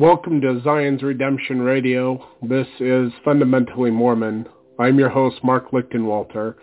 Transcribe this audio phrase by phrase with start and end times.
[0.00, 2.26] Welcome to Zion's Redemption Radio.
[2.40, 4.48] This is Fundamentally Mormon.
[4.78, 6.54] I'm your host, Mark Lichtenwalter.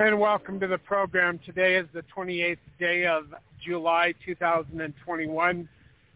[0.00, 1.38] And welcome to the program.
[1.44, 5.68] Today is the 28th day of July 2021.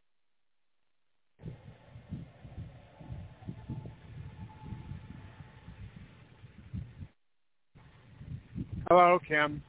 [8.89, 9.63] Hello, Kim.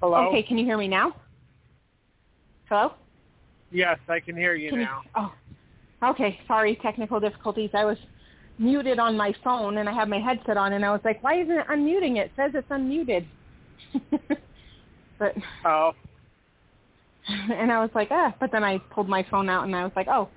[0.00, 0.28] Hello.
[0.28, 1.14] Okay, can you hear me now?
[2.68, 2.92] Hello?
[3.70, 5.02] Yes, I can hear you Can now.
[5.16, 5.32] oh,
[6.10, 6.38] okay.
[6.46, 7.70] Sorry, technical difficulties.
[7.74, 7.98] I was
[8.58, 11.40] muted on my phone and I had my headset on, and I was like, "Why
[11.40, 12.16] isn't it unmuting?
[12.18, 13.26] It says it's unmuted."
[15.18, 15.34] but
[15.64, 15.92] Oh,
[17.52, 18.34] and I was like, ah.
[18.40, 20.28] But then I pulled my phone out and I was like, oh,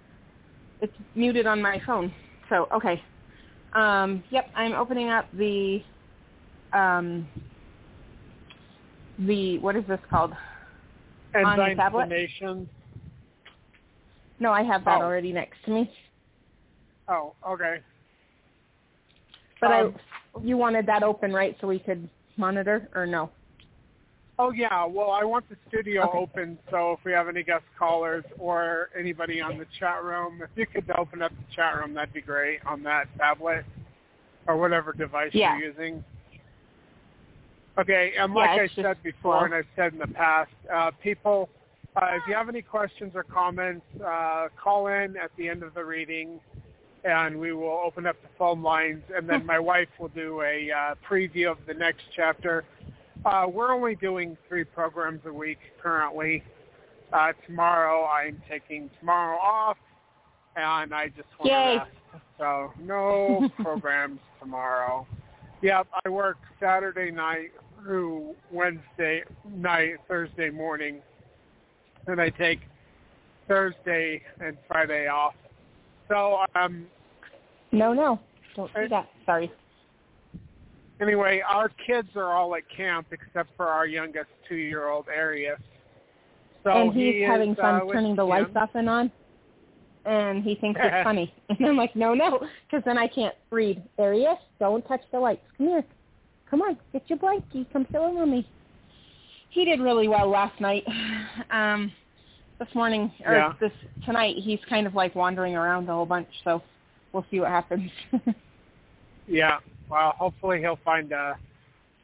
[0.81, 2.13] it's muted on my phone.
[2.49, 3.01] So okay.
[3.73, 5.81] Um, yep, I'm opening up the
[6.73, 7.27] um,
[9.19, 10.33] the what is this called?
[11.35, 12.09] On the tablet?
[14.39, 15.05] No, I have that Oh.
[15.05, 15.91] already next to me.
[17.07, 17.81] Oh, okay.
[19.61, 19.95] But Um,
[20.35, 23.31] I, you wanted that open, right, so we could monitor, or no?
[24.39, 26.17] Oh yeah, well I want the studio Okay.
[26.17, 30.49] open so if we have any guest callers or anybody on the chat room, if
[30.55, 33.63] you could open up the chat room, that'd be great on that tablet
[34.47, 35.55] or whatever device Yeah.
[35.55, 36.03] you're using.
[37.77, 41.47] Okay, and Yeah, like I said before and I've said in the past, uh, people,
[41.95, 45.73] uh, if you have any questions or comments, uh, call in at the end of
[45.73, 46.39] the reading
[47.03, 50.71] and we will open up the phone lines and then my wife will do a
[50.71, 52.63] uh, preview of the next chapter.
[53.25, 56.43] Uh, we're only doing three programs a week currently.
[57.11, 59.77] Uh, tomorrow I'm taking tomorrow off,
[60.55, 61.73] and I just want Yay.
[61.73, 61.91] to rest.
[62.37, 65.05] So no programs tomorrow.
[65.61, 69.23] Yep, I work Saturday night through Wednesday
[69.55, 71.01] night, Thursday morning,
[72.07, 72.59] and I take
[73.47, 75.33] Thursday and Friday off.
[76.09, 76.85] So um,
[77.71, 78.19] No, no,
[78.55, 79.09] don't Uh, do that.
[79.25, 79.51] Sorry.
[81.01, 85.59] Anyway, our kids are all at camp except for our youngest two-year-old Arius.
[86.63, 88.29] So and he he's is, having fun uh, turning the him.
[88.29, 89.11] lights off and on.
[90.05, 91.33] And he thinks it's funny.
[91.49, 92.39] And I'm like, no, no,
[92.69, 93.81] because then I can't read.
[93.99, 95.41] Arius, don't touch the lights.
[95.57, 95.83] Come here.
[96.49, 97.65] Come on, get your blankie.
[97.73, 98.47] Come sit with me.
[99.53, 100.83] He did really well last night.
[101.49, 101.91] Um,
[102.59, 103.53] this morning, or Yeah.
[103.59, 103.71] this
[104.05, 106.27] tonight, he's kind of like wandering around a whole bunch.
[106.43, 106.61] So
[107.11, 107.91] we'll see what happens.
[109.27, 109.59] Yeah.
[109.89, 111.37] Well, hopefully he'll find a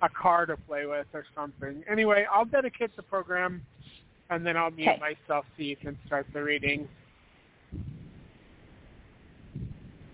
[0.01, 1.83] a car to play with or something.
[1.89, 3.61] Anyway, I'll dedicate the program,
[4.29, 4.99] and then I'll mute Okay.
[4.99, 6.87] myself so you can start the reading.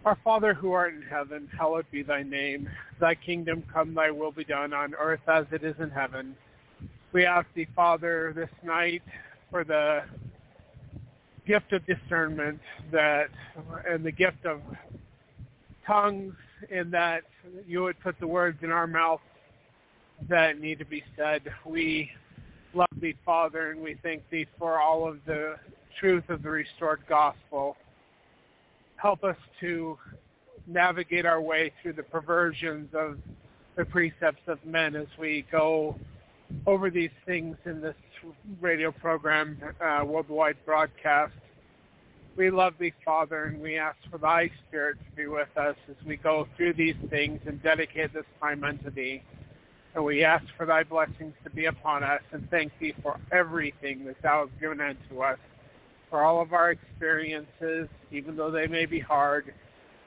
[0.03, 2.67] Our Father who art in heaven, hallowed be thy name.
[2.99, 6.35] Thy kingdom come, thy will be done on earth as it is in heaven.
[7.15, 9.01] We ask thee, Father, this night
[9.49, 10.01] for the
[11.47, 12.59] gift of discernment
[12.91, 13.29] that
[13.89, 14.59] and the gift of
[15.87, 16.33] tongues
[16.69, 17.23] in that
[17.65, 19.21] you would put the words in our mouth
[20.27, 21.43] that need to be said.
[21.65, 22.11] We
[22.73, 25.55] love thee, Father, and we thank thee for all of the
[26.01, 27.77] truth of the restored gospel.
[28.97, 29.97] Help us to
[30.67, 33.19] navigate our way through the perversions of
[33.77, 35.97] the precepts of men as we go
[36.65, 37.95] over these things in this
[38.61, 41.33] radio program, uh, worldwide broadcast.
[42.35, 45.95] We love thee, Father, and we ask for thy Spirit to be with us as
[46.05, 49.23] we go through these things and dedicate this time unto thee.
[49.93, 54.03] And we ask for thy blessings to be upon us and thank thee for everything
[54.05, 55.39] that thou hast given unto us,
[56.09, 59.53] for all of our experiences, even though they may be hard,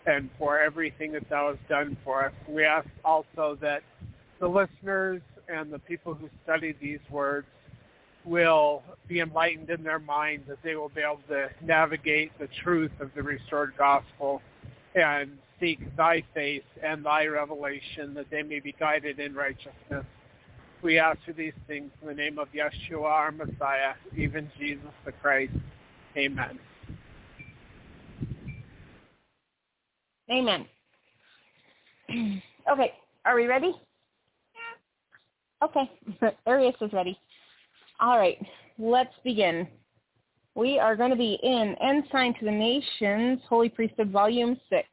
[0.05, 2.33] and for everything that thou hast done for us.
[2.47, 3.83] We ask also that
[4.39, 7.47] the listeners and the people who study these words
[8.25, 12.91] will be enlightened in their minds that they will be able to navigate the truth
[13.01, 14.43] of the restored gospel
[14.95, 20.05] and seek thy face and thy revelation that they may be guided in righteousness.
[20.83, 25.13] We ask for these things in the name of Yeshua, our Messiah, even Jesus the
[25.13, 25.53] Christ.
[26.17, 26.59] Amen.
[30.31, 30.67] Amen.
[32.71, 32.93] okay,
[33.25, 33.75] are we ready?
[35.63, 35.91] Okay,
[36.47, 37.19] Arius is ready.
[38.01, 38.39] All right,
[38.79, 39.67] let's begin.
[40.55, 44.89] We are going to be in Ensign to the Nations, Holy Priesthood, Volume 6,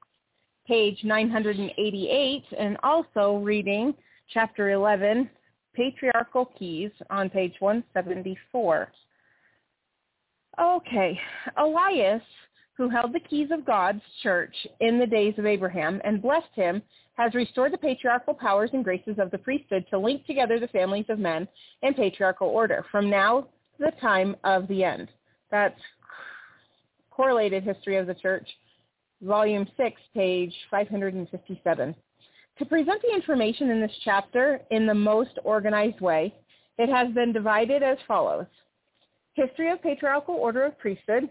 [0.68, 3.94] page 988, and also reading
[4.34, 5.30] Chapter 11,
[5.76, 8.92] Patriarchal Keys, on page 174.
[10.60, 11.20] Okay,
[11.58, 12.22] Elias,
[12.78, 16.82] who held the keys of God's church in the days of Abraham and blessed him,
[17.18, 21.06] has restored the patriarchal powers and graces of the priesthood to link together the families
[21.08, 21.48] of men
[21.82, 23.42] in patriarchal order from now
[23.78, 25.08] to the time of the end.
[25.52, 25.80] That's
[27.12, 28.48] Correlated History of the Church,
[29.22, 31.96] Volume 6, page 557.
[32.58, 36.34] To present the information in this chapter in the most organized way,
[36.78, 38.48] it has been divided as follows.
[39.34, 41.30] History of Patriarchal Order of Priesthood,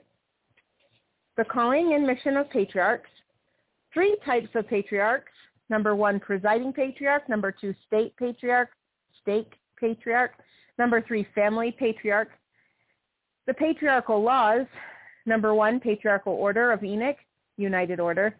[1.36, 3.10] the calling and mission of patriarchs,
[3.92, 5.32] three types of patriarchs,
[5.68, 8.70] number one, presiding patriarch, number two, state patriarch,
[9.22, 10.32] stake patriarch,
[10.78, 12.30] Number three, family patriarch.
[13.46, 14.66] The patriarchal laws.
[15.26, 17.16] Number one, patriarchal order of Enoch,
[17.56, 18.36] united order.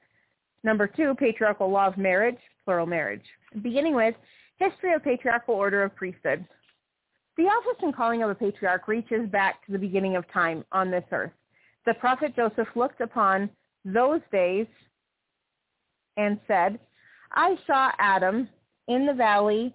[0.64, 3.24] Number two, patriarchal law of marriage, plural marriage.
[3.62, 4.14] Beginning with
[4.58, 6.46] history of patriarchal order of priesthood.
[7.36, 10.90] The office and calling of a patriarch reaches back to the beginning of time on
[10.90, 11.32] this earth.
[11.86, 13.50] The prophet Joseph looked upon
[13.84, 14.66] those days
[16.16, 16.78] and said,
[17.32, 18.48] I saw Adam
[18.88, 19.74] in the valley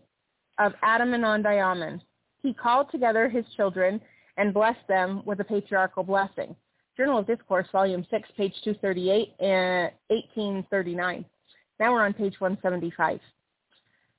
[0.58, 2.01] of Adam-ondi-Ahman.
[2.42, 4.01] He called together his children
[4.38, 6.56] and blessed them with a patriarchal blessing.
[6.96, 11.25] Journal of Discourse, Volume 6, page 238, and uh, 1839.
[11.80, 13.20] Now we're on page 175.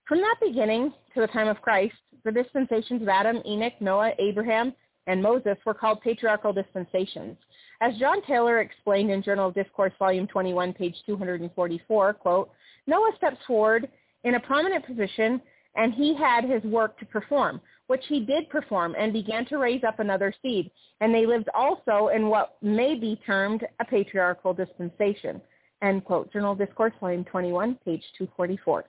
[0.06, 1.94] From that beginning to the time of Christ,
[2.24, 4.74] the dispensations of Adam, Enoch, Noah, Abraham,
[5.06, 7.36] and Moses were called patriarchal dispensations.
[7.82, 12.50] As John Taylor explained in Journal of Discourse, Volume 21, page 244, quote,
[12.86, 13.88] Noah steps forward
[14.24, 15.40] in a prominent position,
[15.76, 19.82] and he had his work to perform, which he did perform, and began to raise
[19.82, 20.70] up another seed.
[21.00, 25.40] And they lived also in what may be termed a patriarchal dispensation.
[25.82, 26.30] End quote.
[26.32, 28.84] Journal of Discourse, Volume 21, page 244.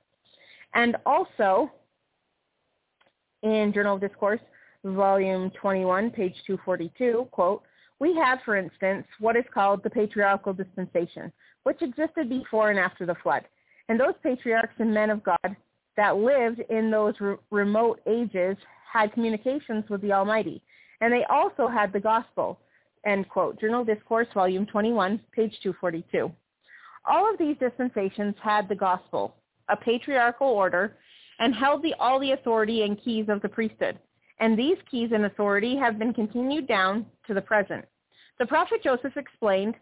[0.74, 1.72] And also,
[3.44, 4.42] in Journal of Discourse,
[4.84, 7.64] Volume 21, page 242, quote,
[8.02, 11.32] we have, for instance, what is called the patriarchal dispensation,
[11.66, 13.44] which existed before and after the flood.
[13.90, 15.56] And those patriarchs and men of God
[15.98, 18.58] that lived in those re- remote ages
[18.92, 20.64] had communications with the Almighty.
[21.00, 22.60] And they also had the gospel,
[23.06, 23.62] end quote.
[23.62, 26.32] Journal Discourse, volume 21, page 242.
[27.06, 29.36] All of these dispensations had the gospel,
[29.70, 30.98] a patriarchal order,
[31.38, 34.00] and held the, all the authority and keys of the priesthood.
[34.40, 37.86] And these keys and authority have been continued down to the present.
[38.42, 39.76] The prophet Joseph explained,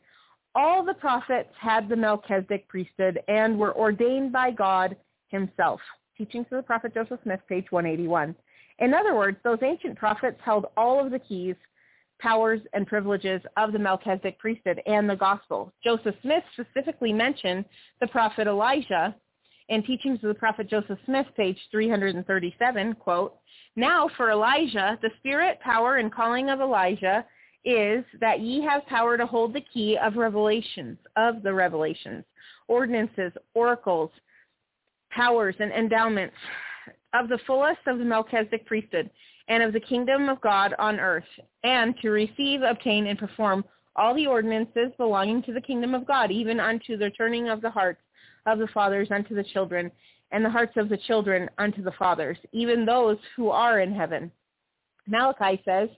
[0.54, 4.98] all the prophets had the Melchizedek priesthood and were ordained by God
[5.30, 5.80] himself.
[6.18, 8.36] Teachings of the prophet Joseph Smith, page 181.
[8.80, 11.56] In other words, those ancient prophets held all of the keys,
[12.20, 15.72] powers, and privileges of the Melchizedek priesthood and the gospel.
[15.82, 17.63] Joseph Smith specifically mentioned
[18.01, 19.16] the prophet Elijah
[19.70, 23.38] in Teachings of the Prophet Joseph Smith, page 337, quote,
[23.78, 27.24] Now for Elijah, the spirit, power, and calling of Elijah
[27.66, 32.24] is that ye have power to hold the key of revelations, of the revelations,
[32.68, 34.12] ordinances, oracles,
[35.12, 36.36] powers, and endowments
[37.13, 39.10] of the fullest of the Melchizedek priesthood
[39.48, 41.24] and of the kingdom of God on earth,
[41.63, 46.32] and to receive, obtain, and perform all the ordinances belonging to the kingdom of God,
[46.32, 48.01] even unto the turning of the hearts
[48.46, 49.92] of the fathers unto the children,
[50.32, 54.32] and the hearts of the children unto the fathers, even those who are in heaven.
[55.08, 55.89] Malachi says,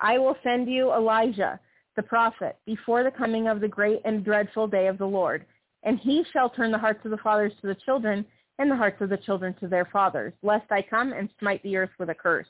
[0.00, 1.60] I will send you Elijah,
[1.96, 5.44] the prophet, before the coming of the great and dreadful day of the Lord.
[5.82, 8.24] And he shall turn the hearts of the fathers to the children,
[8.58, 11.76] and the hearts of the children to their fathers, lest I come and smite the
[11.76, 12.46] earth with a curse.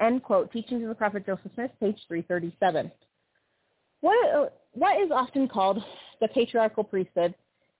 [0.00, 0.52] End quote.
[0.52, 2.92] Teachings of the Prophet Joseph Smith, page 337.
[4.02, 5.82] What, what is often called
[6.20, 7.34] the patriarchal priesthood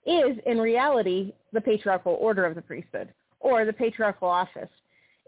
[0.07, 4.71] is, in reality, the patriarchal order of the priesthood, or the patriarchal office.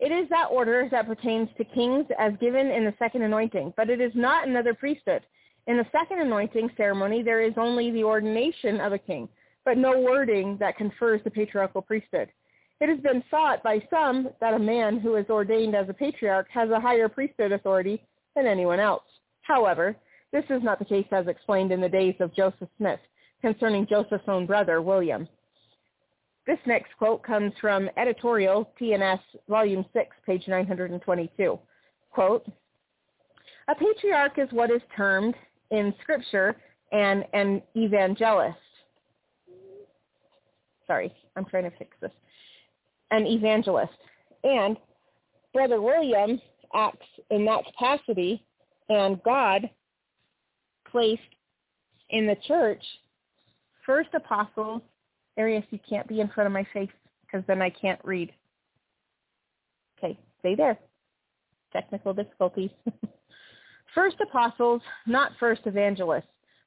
[0.00, 3.90] It is that order that pertains to kings as given in the second anointing, but
[3.90, 5.22] it is not another priesthood.
[5.66, 9.28] In the second anointing ceremony, there is only the ordination of a king,
[9.64, 12.30] but no wording that confers the patriarchal priesthood.
[12.80, 16.46] It has been thought by some that a man who is ordained as a patriarch
[16.50, 18.00] has a higher priesthood authority
[18.36, 19.02] than anyone else.
[19.42, 19.96] However,
[20.32, 23.00] this is not the case as explained in the days of Joseph Smith
[23.40, 25.28] concerning Joseph's own brother, William.
[26.48, 31.58] This next quote comes from Editorial TNS, Volume 6, page 922.
[32.10, 32.46] Quote,
[33.68, 35.34] a patriarch is what is termed
[35.70, 36.56] in Scripture
[36.90, 38.56] an, an evangelist.
[40.86, 42.12] Sorry, I'm trying to fix this.
[43.10, 43.92] An evangelist.
[44.42, 44.78] And
[45.52, 46.40] Brother William
[46.74, 48.42] acts in that capacity,
[48.88, 49.68] and God
[50.90, 51.20] placed
[52.08, 52.82] in the church
[53.84, 54.82] first apostle,
[55.38, 56.90] Arius, you can't be in front of my face
[57.22, 58.32] because then I can't read.
[59.98, 60.78] Okay, stay there.
[61.72, 62.70] Technical difficulties.
[63.94, 66.24] first apostles, not first evangelists.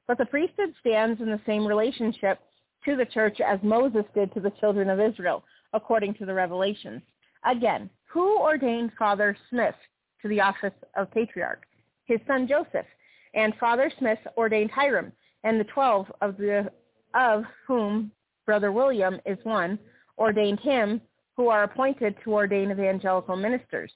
[0.08, 2.40] But the priesthood stands in the same relationship
[2.84, 7.02] to the church as Moses did to the children of Israel, according to the revelations.
[7.44, 9.74] Again, who ordained Father Smith
[10.22, 11.62] to the office of patriarch?
[12.04, 12.86] His son Joseph.
[13.34, 15.12] And Father Smith ordained Hyrum
[15.44, 16.70] and the twelve of the
[17.14, 18.10] of whom
[18.46, 19.78] Brother William is one,
[20.18, 21.00] ordained him
[21.36, 23.92] who are appointed to ordain evangelical ministers.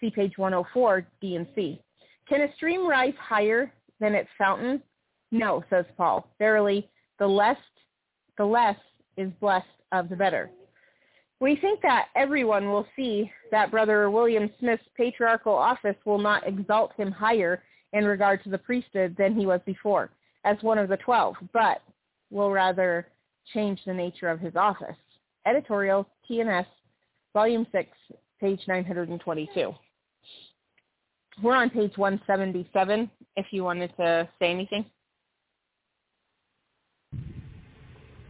[0.00, 1.80] See page 104, D and C.
[2.28, 4.82] Can a stream rise higher than its fountain?
[5.32, 6.28] No, says Paul.
[6.38, 6.88] Verily,
[7.18, 7.56] the less,
[8.36, 8.76] the less
[9.16, 10.50] is blessed of the better.
[11.40, 16.92] We think that everyone will see that Brother William Smith's patriarchal office will not exalt
[16.96, 17.62] him higher
[17.92, 20.10] in regard to the priesthood than he was before,
[20.44, 21.82] as one of the twelve, but
[22.30, 23.06] will rather
[23.52, 24.96] change the nature of his office.
[25.46, 26.66] Editorial, TNS,
[27.32, 27.88] Volume 6,
[28.40, 29.74] page 922.
[31.42, 34.86] We're on page 177, if you wanted to say anything.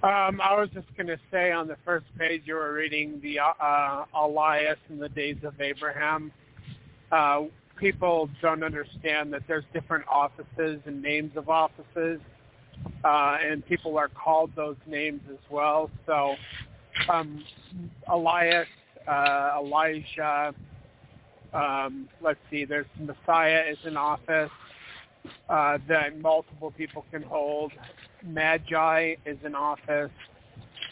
[0.02, 3.38] Um, I was just going to say on the first page you were reading the
[3.40, 6.30] uh, Elias in the days of Abraham.
[7.10, 7.42] Uh,
[7.76, 12.20] people don't understand that there's different offices and names of offices,
[13.04, 15.90] uh, and people are called those names as well.
[16.06, 16.34] So
[17.08, 17.44] um,
[18.08, 18.68] Elias,
[19.06, 20.54] uh, Elijah,
[21.52, 24.50] um, let's see, there's Messiah is an office
[25.48, 27.72] uh, that multiple people can hold.
[28.24, 30.10] Magi is an office.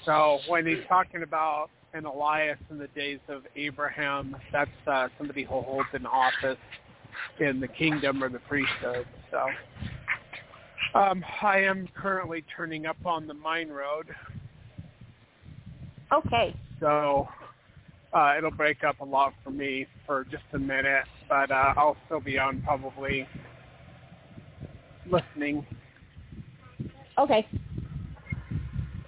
[0.05, 5.45] So when he's talking about an Elias in the days of Abraham, that's uh, somebody
[5.45, 6.59] who holds an office
[7.41, 9.07] in the kingdom or the priesthood.
[9.31, 9.47] So
[10.95, 14.07] um, I am currently turning up on the mine road.
[16.13, 16.55] Okay.
[16.81, 17.29] So
[18.13, 21.97] uh, it'll break up a lot for me for just a minute, but uh, I'll
[22.07, 23.27] still be on probably
[25.11, 25.67] listening.
[27.19, 27.47] Okay.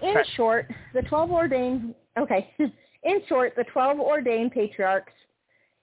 [0.03, 0.29] In Okay.
[0.37, 2.53] short, the 12 ordained, okay.
[3.03, 5.13] In short, the 12 ordained patriarchs,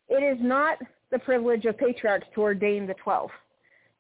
[0.09, 0.77] it is not
[1.09, 3.29] the privilege of patriarchs to ordain the 12.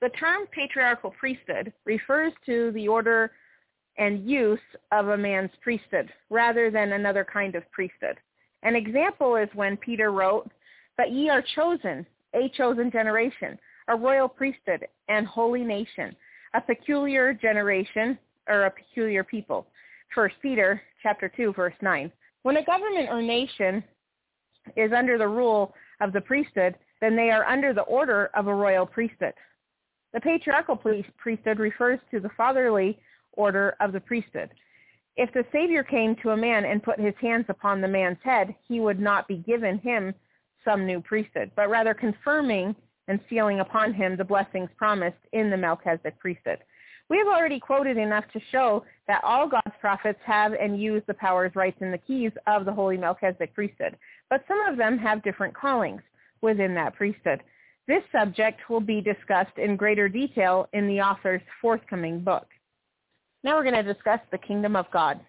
[0.03, 3.31] The term patriarchal priesthood refers to the order
[3.97, 4.59] and use
[4.91, 8.17] of a man's priesthood rather than another kind of priesthood.
[8.63, 10.51] An example is when Peter wrote,
[10.97, 13.57] But ye are chosen, a chosen generation,
[13.87, 16.13] a royal priesthood and holy nation,
[16.53, 18.19] a peculiar generation
[18.49, 19.67] or a peculiar people.
[20.13, 22.11] First Peter chapter 2 verse 9.
[22.41, 23.81] When a government or nation
[24.75, 28.53] is under the rule of the priesthood, then they are under the order of a
[28.53, 29.33] royal priesthood.
[30.13, 30.79] The patriarchal
[31.17, 32.99] priesthood refers to the fatherly
[33.33, 34.51] order of the priesthood.
[35.15, 38.55] If the Savior came to a man and put his hands upon the man's head,
[38.67, 40.13] he would not be given him
[40.63, 42.75] some new priesthood, but rather confirming
[43.07, 46.59] and sealing upon him the blessings promised in the Melchizedek priesthood.
[47.09, 51.13] We have already quoted enough to show that all God's prophets have and use the
[51.13, 53.97] powers, rights, and the keys of the holy Melchizedek priesthood,
[54.29, 56.01] but some of them have different callings
[56.41, 57.43] within that priesthood.
[57.87, 62.47] This subject will be discussed in greater detail in the author's forthcoming book.
[63.43, 65.19] Now we're going to discuss the kingdom of God.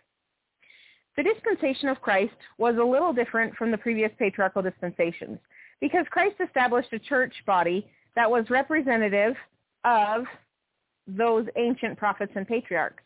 [1.17, 5.39] The dispensation of Christ was a little different from the previous patriarchal dispensations
[5.81, 7.87] because Christ established a church body
[8.17, 9.35] that was representative
[9.85, 10.25] of
[11.07, 13.03] those ancient prophets and patriarchs.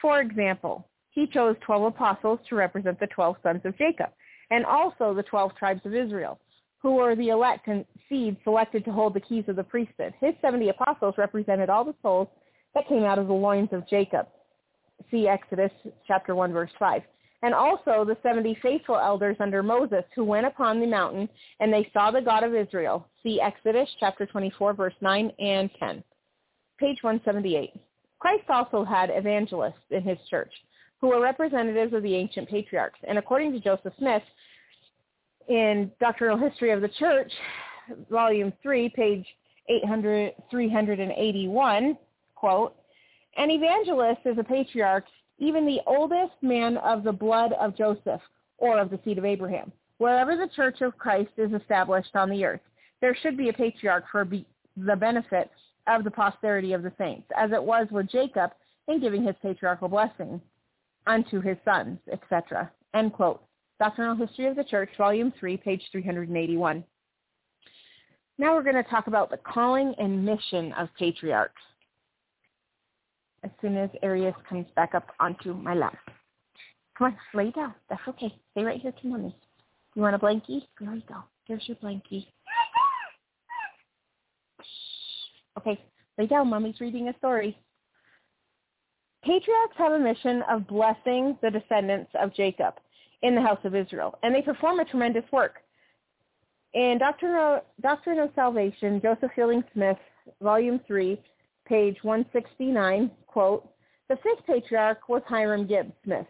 [0.00, 4.10] For example, he chose 12 apostles to represent the 12 sons of Jacob
[4.50, 6.38] and also the 12 tribes of Israel,
[6.82, 10.14] who were the elect and seed selected to hold the keys of the priesthood.
[10.20, 12.28] His 70 apostles represented all the souls
[12.74, 14.26] that came out of the loins of Jacob.
[15.10, 15.72] See Exodus
[16.06, 17.02] chapter 1 verse 5.
[17.42, 21.88] And also the 70 faithful elders under Moses who went upon the mountain and they
[21.92, 23.06] saw the God of Israel.
[23.22, 26.04] See Exodus chapter 24 verse 9 and 10.
[26.78, 27.72] Page 178.
[28.18, 30.52] Christ also had evangelists in his church
[31.00, 32.98] who were representatives of the ancient patriarchs.
[33.08, 34.22] And according to Joseph Smith,
[35.48, 37.32] in Doctrinal History of the Church,
[38.10, 39.26] volume 3, page
[39.68, 41.96] 800, 381,
[42.34, 42.74] quote,
[43.36, 45.04] an evangelist is a patriarch,
[45.38, 48.20] even the oldest man of the blood of Joseph
[48.58, 49.72] or of the seed of Abraham.
[49.98, 52.60] Wherever the church of Christ is established on the earth,
[53.00, 55.50] there should be a patriarch for be- the benefit
[55.86, 58.50] of the posterity of the saints, as it was with Jacob
[58.88, 60.40] in giving his patriarchal blessing
[61.06, 62.70] unto his sons, etc.
[62.94, 63.42] End quote.
[63.80, 66.84] Doctrinal History of the Church, Volume 3, page 381.
[68.36, 71.62] Now we're going to talk about the calling and mission of patriarchs
[73.42, 75.96] as soon as Arius comes back up onto my lap.
[76.98, 77.74] Come on, lay down.
[77.88, 78.34] That's okay.
[78.52, 79.34] Stay right here to mommy.
[79.94, 80.60] You want a blankie?
[80.78, 81.16] There you go.
[81.48, 82.26] There's your blankie.
[85.56, 85.82] Okay,
[86.18, 86.48] lay down.
[86.48, 87.56] Mommy's reading a story.
[89.24, 92.74] Patriarchs have a mission of blessing the descendants of Jacob
[93.22, 95.62] in the house of Israel, and they perform a tremendous work.
[96.72, 99.98] In Doctrine of, Doctrine of Salvation, Joseph Fielding Smith,
[100.40, 101.20] Volume 3,
[101.66, 103.68] page 169, quote,
[104.08, 106.26] the fifth patriarch was Hyrum Gibbs Smith,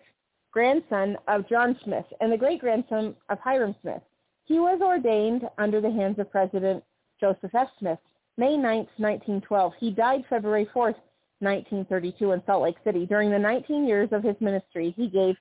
[0.53, 4.03] grandson of John Smith and the great-grandson of Hyrum Smith.
[4.45, 6.85] He was ordained under the hands of President
[7.19, 7.69] Joseph F.
[7.79, 7.99] Smith,
[8.37, 9.73] May 9, 1912.
[9.79, 10.95] He died February 4,
[11.39, 13.07] 1932 in Salt Lake City.
[13.07, 15.37] During the 19 years of his ministry, he gave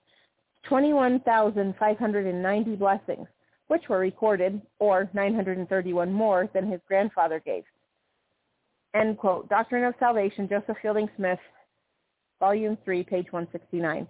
[0.67, 3.27] 21,590 blessings,
[3.67, 7.63] which were recorded, or 931 more than his grandfather gave.
[8.95, 9.47] End quote.
[9.49, 11.39] Doctrine of Salvation, Joseph Fielding Smith,
[12.39, 14.07] Volume 3, page 169.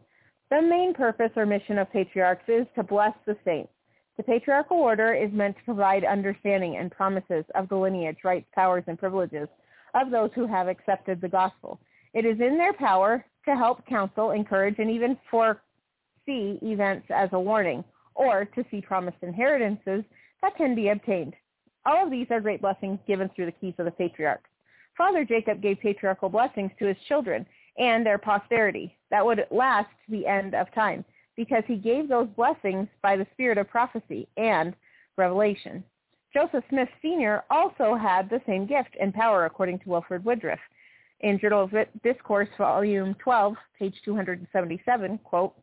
[0.49, 3.71] The main purpose or mission of patriarchs is to bless the saints.
[4.17, 8.83] The patriarchal order is meant to provide understanding and promises of the lineage, rights, powers,
[8.87, 9.47] and privileges
[9.93, 11.79] of those who have accepted the gospel.
[12.13, 15.17] It is in their power to help counsel, encourage, and even
[16.25, 17.83] foresee events as a warning,
[18.15, 20.03] or to see promised inheritances
[20.41, 21.33] that can be obtained.
[21.85, 24.49] All of these are great blessings given through the keys of the patriarchs.
[24.97, 27.45] Father Jacob gave patriarchal blessings to his children
[27.77, 31.05] and their posterity that would last to the end of time,
[31.37, 34.75] because he gave those blessings by the spirit of prophecy and
[35.17, 35.83] revelation.
[36.33, 37.43] Joseph Smith Sr.
[37.49, 40.59] also had the same gift and power, according to Wilford Woodruff.
[41.21, 45.53] In Journal of Discourse, Volume 12, page 277, quote,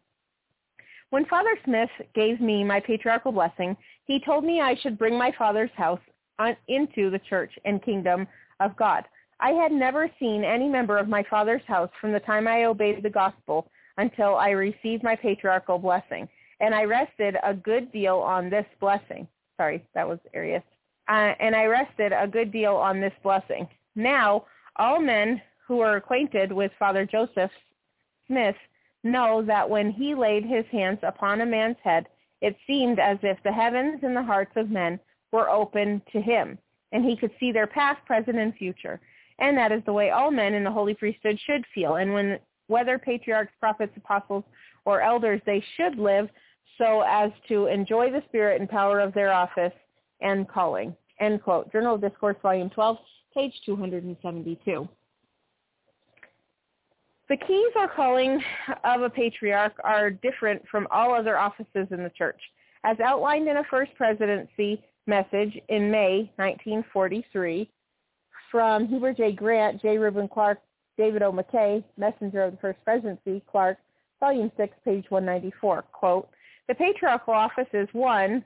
[1.10, 5.32] When Father Smith gave me my patriarchal blessing, he told me I should bring my
[5.38, 6.00] father's house
[6.38, 8.26] on, into the church and kingdom
[8.60, 9.04] of God.
[9.38, 13.02] I had never seen any member of my father's house from the time I obeyed
[13.02, 16.28] the gospel until I received my patriarchal blessing,
[16.60, 19.28] and I rested a good deal on this blessing.
[19.56, 20.62] Sorry, that was Arius.
[21.08, 23.68] Uh, and I rested a good deal on this blessing.
[23.94, 27.50] Now, all men who are acquainted with Father Joseph
[28.26, 28.56] Smith
[29.06, 32.06] know that when he laid his hands upon a man's head,
[32.42, 35.00] it seemed as if the heavens and the hearts of men
[35.32, 36.58] were open to him,
[36.92, 39.00] and he could see their past, present, and future.
[39.38, 41.96] And that is the way all men in the holy priesthood should feel.
[41.96, 42.38] And when
[42.68, 44.44] whether patriarchs, prophets, apostles,
[44.84, 46.28] or elders, they should live
[46.78, 49.72] so as to enjoy the spirit and power of their office
[50.20, 50.94] and calling.
[51.20, 51.70] End quote.
[51.72, 52.96] Journal of Discourse, Volume 12,
[53.32, 54.88] page 272.
[57.28, 58.40] The keys or calling
[58.84, 62.40] of a patriarch are different from all other offices in the church.
[62.84, 67.68] As outlined in a First Presidency message in May 1943
[68.50, 69.32] from Heber J.
[69.32, 69.98] Grant, J.
[69.98, 70.60] Reuben Clark,
[70.96, 71.32] David O.
[71.32, 73.78] McKay, Messenger of the First Presidency, Clark,
[74.20, 76.28] Volume 6, page 194, quote,
[76.68, 78.44] the patriarchal office is one,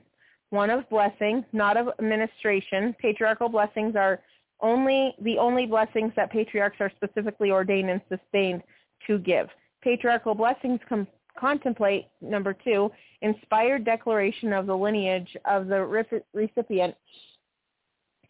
[0.49, 2.95] one of blessing, not of administration.
[2.99, 4.19] Patriarchal blessings are
[4.61, 8.61] only the only blessings that patriarchs are specifically ordained and sustained
[9.07, 9.47] to give.
[9.81, 15.81] Patriarchal blessings com- contemplate, number two, inspired declaration of the lineage of the
[16.33, 16.95] recipient,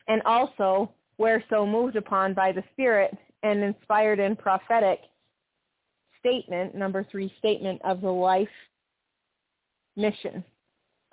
[0.07, 4.99] and also, where so moved upon by the Spirit and inspired in prophetic
[6.19, 8.47] statement, number three, statement of the life
[9.95, 10.43] mission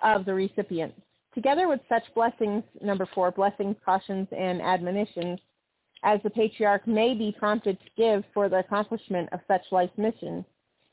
[0.01, 0.93] of the recipient.
[1.33, 5.39] Together with such blessings, number four, blessings, cautions, and admonitions,
[6.03, 10.43] as the patriarch may be prompted to give for the accomplishment of such life mission,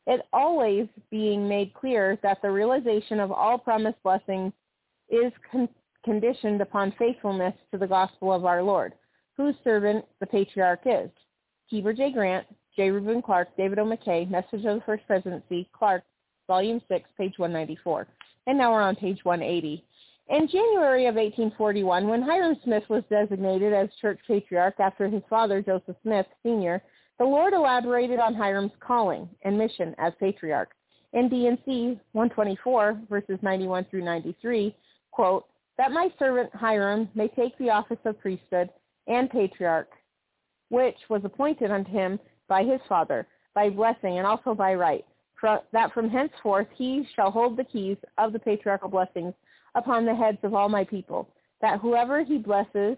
[0.06, 4.52] it always being made clear that the realization of all promised blessings
[5.08, 5.68] is con-
[6.04, 8.94] conditioned upon faithfulness to the gospel of our Lord,
[9.36, 11.10] whose servant the patriarch is.
[11.66, 12.12] Heber J.
[12.12, 12.46] Grant,
[12.76, 12.90] J.
[12.90, 13.84] Reuben Clark, David O.
[13.84, 16.04] McKay, Message of the First Presidency, Clark,
[16.46, 18.06] Volume 6, page 194.
[18.46, 19.84] And now we're on page 180.
[20.28, 25.62] In January of 1841, when Hyrum Smith was designated as church patriarch after his father,
[25.62, 26.82] Joseph Smith, Sr.,
[27.18, 30.74] the Lord elaborated on Hyrum's calling and mission as patriarch.
[31.12, 34.74] In D&C 124, verses 91 through 93,
[35.12, 35.46] quote,
[35.78, 38.68] that my servant Hyrum may take the office of priesthood
[39.06, 39.90] and patriarch,
[40.70, 45.04] which was appointed unto him by his father, by blessing and also by right,
[45.72, 49.32] that from henceforth he shall hold the keys of the patriarchal blessings
[49.76, 51.28] upon the heads of all my people,
[51.60, 52.96] that whoever he blesses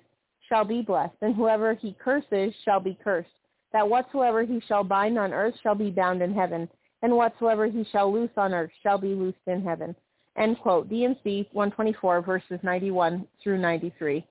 [0.49, 3.29] shall be blessed, and whoever he curses shall be cursed,
[3.73, 6.69] that whatsoever he shall bind on earth shall be bound in heaven,
[7.03, 9.95] and whatsoever he shall loose on earth shall be loosed in heaven.
[10.37, 10.89] End quote.
[10.89, 14.25] D&C 124 verses 91 through 93.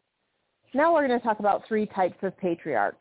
[0.74, 3.00] Now we're going to talk about three types of patriarch.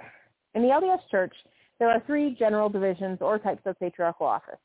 [0.54, 1.34] In the LDS Church,
[1.78, 4.58] there are three general divisions or types of patriarchal office.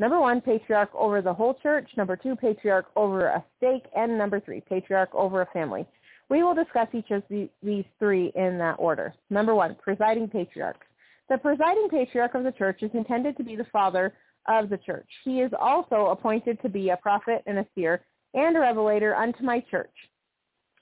[0.00, 1.90] Number one, patriarch over the whole church.
[1.98, 3.84] Number two, patriarch over a stake.
[3.94, 5.86] And number three, patriarch over a family.
[6.30, 9.12] We will discuss each of the, these three in that order.
[9.28, 10.80] Number one, presiding patriarch.
[11.28, 14.14] The presiding patriarch of the church is intended to be the father
[14.48, 15.06] of the church.
[15.22, 18.00] He is also appointed to be a prophet and a seer
[18.32, 19.92] and a revelator unto my church,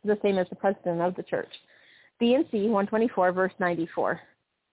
[0.05, 1.53] the same as the president of the church.
[2.21, 4.21] D&C 124, verse 94.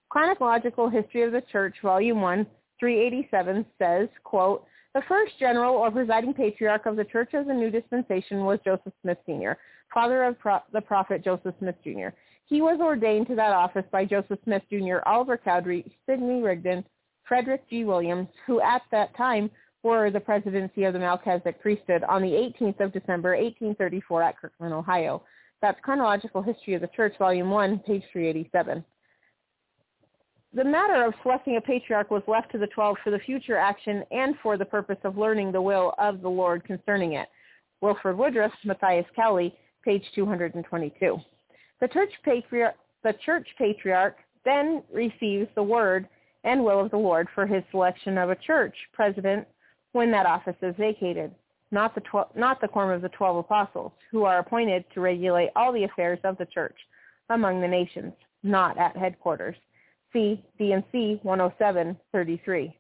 [0.10, 2.46] Chronological History of the Church, Volume 1,
[2.80, 7.70] 387 says, quote, the first general or presiding patriarch of the Church of the New
[7.70, 9.58] Dispensation was Joseph Smith Sr.,
[9.94, 12.10] father of pro- the prophet Joseph Smith Jr.
[12.46, 16.86] He was ordained to that office by Joseph Smith Jr., Oliver Cowdery, Sidney Rigdon,
[17.28, 17.84] Frederick G.
[17.84, 19.50] Williams, who at that time
[19.82, 24.74] for the presidency of the Melchizedek priesthood on the 18th of December, 1834 at Kirtland,
[24.74, 25.24] Ohio.
[25.62, 28.84] That's Chronological History of the Church, Volume 1, page 387.
[30.56, 34.06] The matter of selecting a patriarch was left to the twelve for the future action
[34.12, 37.28] and for the purpose of learning the will of the Lord concerning it.
[37.82, 41.18] Wilford Woodruff, Matthias Cowley, page 222.
[41.82, 44.16] The church, patriarch, the church patriarch
[44.46, 46.08] then receives the word
[46.46, 49.46] and will of the Lord for his selection of a church president
[49.92, 51.36] when that office is vacated,
[51.72, 55.50] not the, tw- not the quorum of the twelve apostles, who are appointed to regulate
[55.54, 56.78] all the affairs of the church
[57.30, 59.58] among the nations, not at headquarters.
[60.16, 62.74] See D&C 107.33.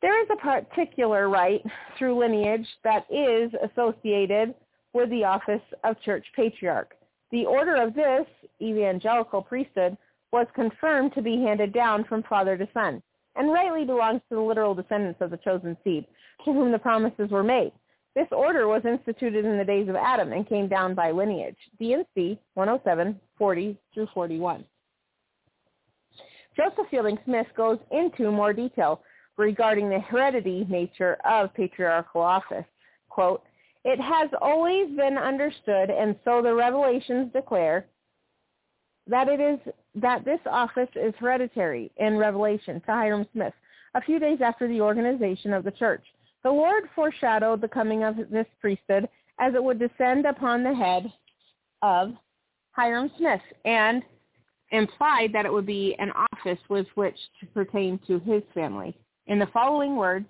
[0.00, 1.60] There is a particular right
[1.98, 4.54] through lineage that is associated
[4.92, 6.94] with the office of church patriarch.
[7.32, 8.24] The order of this
[8.60, 9.96] evangelical priesthood
[10.32, 13.02] was confirmed to be handed down from father to son,
[13.34, 16.06] and rightly belongs to the literal descendants of the chosen seed,
[16.44, 17.72] to whom the promises were made.
[18.14, 21.56] This order was instituted in the days of Adam and came down by lineage.
[21.80, 24.64] D&C 107, 40 through 41.
[26.56, 29.02] Joseph Fielding Smith goes into more detail
[29.36, 32.64] regarding the heredity nature of patriarchal office.
[33.08, 33.42] Quote,
[33.84, 37.86] it has always been understood, and so the revelations declare,
[39.08, 39.58] that it is
[39.96, 43.52] that this office is hereditary in Revelation to Hyrum Smith
[43.94, 46.04] a few days after the organization of the church.
[46.44, 49.08] The Lord foreshadowed the coming of this priesthood
[49.40, 51.12] as it would descend upon the head
[51.82, 52.12] of
[52.70, 54.02] Hyrum Smith and
[54.72, 58.96] implied that it would be an office with which to pertain to his family.
[59.26, 60.26] In the following words,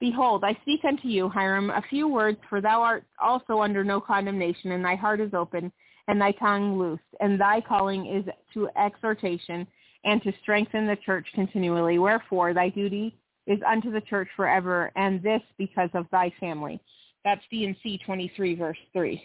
[0.00, 4.00] Behold, I speak unto you, Hyrum, a few words, for thou art also under no
[4.00, 5.72] condemnation, and thy heart is open,
[6.06, 9.66] and thy tongue loosed, and thy calling is to exhortation
[10.04, 11.98] and to strengthen the church continually.
[11.98, 16.80] Wherefore thy duty is unto the church forever, and this because of thy family.
[17.24, 19.20] That's D&C 23, verse 3.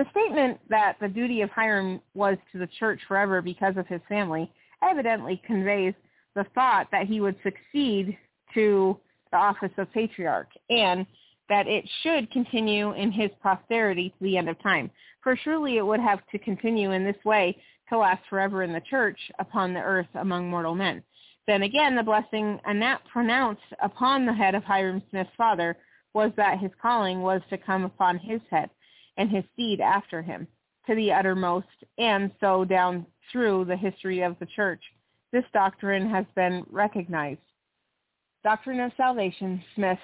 [0.00, 4.00] The statement that the duty of Hyrum was to the church forever because of his
[4.08, 4.50] family
[4.82, 5.92] evidently conveys
[6.34, 8.16] the thought that he would succeed
[8.54, 8.98] to
[9.30, 11.04] the office of patriarch and
[11.50, 14.90] that it should continue in his posterity to the end of time.
[15.22, 17.54] For surely it would have to continue in this way
[17.90, 21.02] to last forever in the church upon the earth among mortal men.
[21.46, 22.58] Then again, the blessing
[23.12, 25.76] pronounced upon the head of Hyrum Smith's father
[26.14, 28.70] was that his calling was to come upon his head
[29.16, 30.46] and his seed after him
[30.86, 31.66] to the uttermost,
[31.98, 34.82] and so down through the history of the church.
[35.32, 37.40] This doctrine has been recognized.
[38.42, 39.98] Doctrine of Salvation, Smith,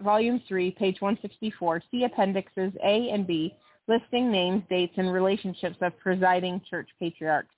[0.00, 1.82] Volume 3, page 164.
[1.90, 3.54] See Appendixes A and B,
[3.88, 7.54] listing names, dates, and relationships of presiding church patriarchs.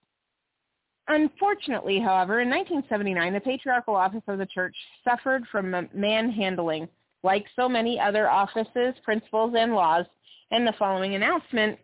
[1.08, 4.74] Unfortunately, however, in 1979, the patriarchal office of the church
[5.06, 6.88] suffered from manhandling,
[7.24, 10.04] like so many other offices, principles, and laws,
[10.50, 11.78] and the following announcement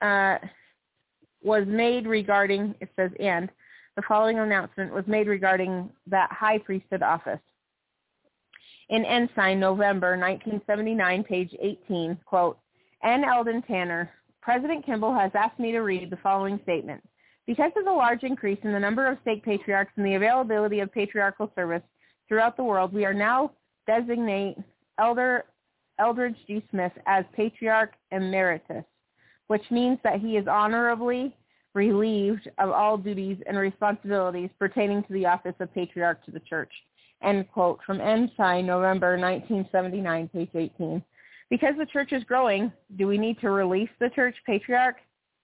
[0.00, 0.38] uh,
[1.42, 3.50] was made regarding, it says, and,
[3.96, 7.40] the following announcement was made regarding that high priesthood office
[8.88, 12.58] in Ensign, November 1979, page 18, quote,
[13.04, 13.24] N.
[13.24, 14.10] Eldon Tanner,
[14.42, 17.02] President Kimball has asked me to read the following statement.
[17.46, 20.92] Because of the large increase in the number of stake patriarchs and the availability of
[20.92, 21.82] patriarchal service
[22.28, 23.52] throughout the world, we are now
[23.90, 24.56] designate
[25.00, 25.46] Elder
[25.98, 26.62] Eldridge G.
[26.70, 28.84] Smith as Patriarch Emeritus,
[29.48, 31.34] which means that he is honorably
[31.74, 36.70] relieved of all duties and responsibilities pertaining to the office of Patriarch to the Church.
[37.22, 41.02] End quote from Ensign, November 1979, page 18.
[41.50, 44.96] Because the church is growing, do we need to release the church patriarch?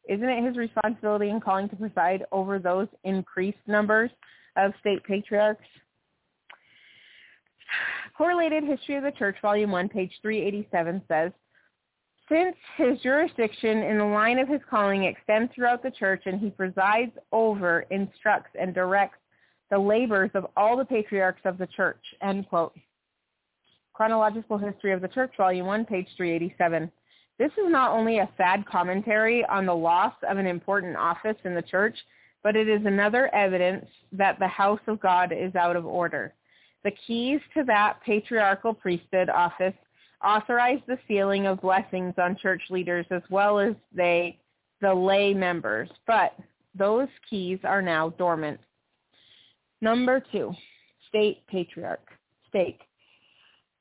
[0.08, 4.10] Isn't it his responsibility and calling to preside over those increased numbers
[4.56, 5.66] of state patriarchs?
[8.16, 11.32] Correlated History of the Church, Volume 1, page 387 says,
[12.30, 16.48] Since his jurisdiction in the line of his calling extends throughout the church and he
[16.48, 19.18] presides over, instructs, and directs
[19.70, 22.72] the labors of all the patriarchs of the church, end quote.
[23.92, 26.90] Chronological History of the Church, Volume 1, page 387.
[27.38, 31.54] This is not only a sad commentary on the loss of an important office in
[31.54, 31.98] the church,
[32.42, 36.32] but it is another evidence that the house of God is out of order.
[36.86, 39.74] The keys to that patriarchal priesthood office
[40.24, 44.38] authorize the sealing of blessings on church leaders as well as they,
[44.80, 46.32] the lay members, but
[46.78, 48.60] those keys are now dormant.
[49.80, 50.54] Number two,
[51.08, 52.06] state patriarch.
[52.50, 52.82] Stake.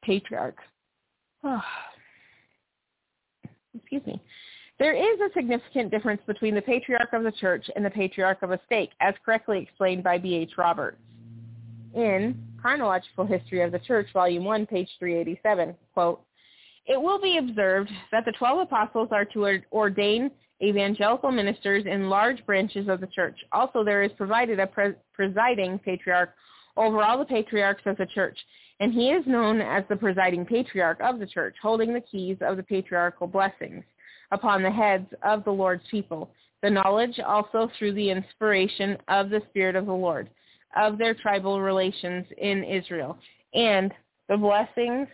[0.04, 0.58] Patriarch.
[1.44, 1.62] Oh.
[3.76, 4.20] Excuse me.
[4.80, 8.50] There is a significant difference between the patriarch of the church and the patriarch of
[8.50, 10.54] a stake, as correctly explained by B.H.
[10.58, 10.98] Roberts.
[11.94, 15.76] In Chronological History of the Church, Volume 1, page 387.
[15.94, 16.20] Quote,
[16.88, 20.32] it will be observed that the 12 apostles are to ordain
[20.64, 23.38] evangelical ministers in large branches of the church.
[23.52, 26.34] Also, there is provided a pre- presiding patriarch
[26.76, 28.40] over all the patriarchs of the church,
[28.80, 32.58] and he is known as the presiding patriarch of the church, holding the keys of
[32.58, 33.84] the patriarchal blessings
[34.32, 36.32] upon the heads of the Lord's people,
[36.64, 40.32] the knowledge also through the inspiration of the Spirit of the Lord,
[40.76, 43.18] of their tribal relations in Israel,
[43.54, 43.94] and
[44.30, 45.08] the blessings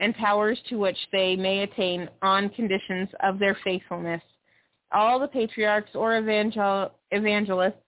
[0.00, 4.22] and powers to which they may attain on conditions of their faithfulness.
[4.92, 7.82] All the patriarchs or evangel- evangelists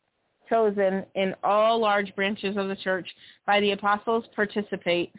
[0.48, 3.08] chosen in all large branches of the church
[3.46, 5.14] by the apostles participate,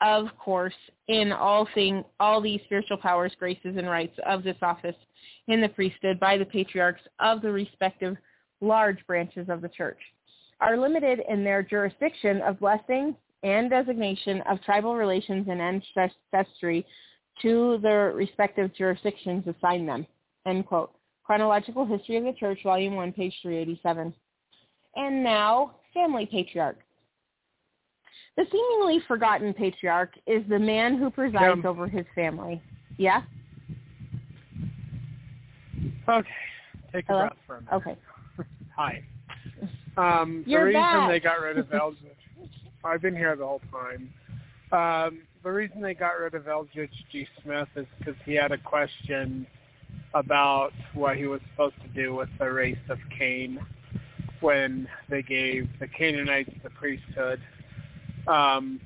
[0.00, 0.74] of course,
[1.08, 4.96] in all thing, all these spiritual powers, graces, and rights of this office
[5.46, 8.16] in the priesthood by the patriarchs of the respective
[8.60, 9.98] large branches of the church,
[10.60, 16.84] are limited in their jurisdiction of blessing and designation of tribal relations and ancestry
[17.42, 20.06] to their respective jurisdictions assigned them.
[20.46, 20.92] End quote.
[21.24, 24.14] Chronological History of the Church, Volume 1, page 387.
[24.94, 26.78] And now, family patriarch.
[28.36, 32.62] The seemingly forgotten patriarch is the man who presides over his family.
[32.96, 33.22] Yeah?
[36.08, 36.28] Okay.
[36.92, 37.20] Take a Hello?
[37.20, 37.74] breath for a minute.
[37.74, 37.96] Okay.
[38.76, 39.02] Hi.
[39.96, 41.10] Um, the reason back.
[41.10, 42.16] they got rid of Eldred,
[42.84, 44.12] I've been here the whole time.
[44.72, 47.26] Um, the reason they got rid of Eldred G.
[47.42, 49.46] Smith is because he had a question
[50.14, 53.58] about what he was supposed to do with the race of Cain
[54.40, 57.40] when they gave the Canaanites the priesthood.
[58.26, 58.80] Um,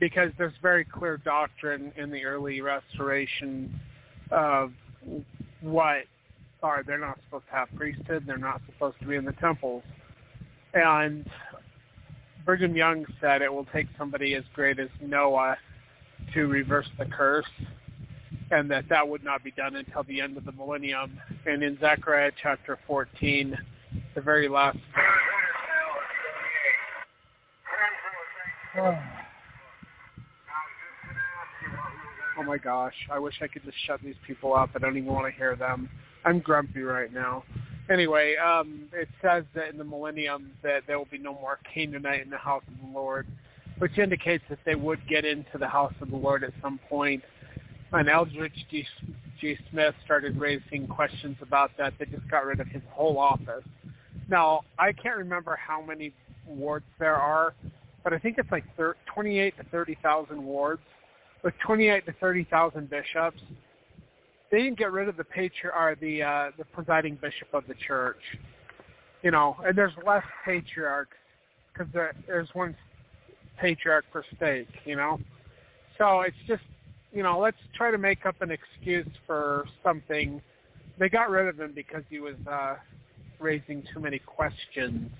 [0.00, 3.80] because there's very clear doctrine in the early restoration
[4.32, 4.72] of
[5.60, 6.04] what
[6.62, 9.82] are they're not supposed to have priesthood, they're not supposed to be in the temples.
[10.74, 11.26] And
[12.44, 15.56] Brigham Young said it will take somebody as great as Noah
[16.34, 17.46] to reverse the curse
[18.50, 21.18] and that that would not be done until the end of the millennium.
[21.46, 23.56] And in Zechariah chapter 14,
[24.14, 24.78] the very last
[32.38, 34.70] Oh my gosh, I wish I could just shut these people up.
[34.74, 35.88] I don't even want to hear them.
[36.24, 37.44] I'm grumpy right now.
[37.90, 42.22] Anyway, um, it says that in the millennium that there will be no more Canaanite
[42.22, 43.26] in the house of the Lord,
[43.78, 47.22] which indicates that they would get into the house of the Lord at some point.
[47.92, 48.86] And Eldred G.
[49.40, 49.58] G.
[49.70, 51.92] Smith started raising questions about that.
[51.98, 53.64] They just got rid of his whole office.
[54.28, 56.12] Now, I can't remember how many
[56.46, 57.54] wards there are,
[58.04, 60.80] but I think it's like thir- 28 to 30,000 wards
[61.42, 63.42] with 28 to 30,000 bishops.
[64.52, 68.20] They didn't get rid of the patriarch, the uh, the presiding bishop of the church,
[69.22, 71.16] you know, and there's less patriarchs
[71.72, 72.76] because there, there's one
[73.58, 75.18] patriarch per stake, you know.
[75.96, 76.64] So it's just,
[77.14, 80.42] you know, let's try to make up an excuse for something.
[80.98, 82.74] They got rid of him because he was uh,
[83.40, 85.10] raising too many questions,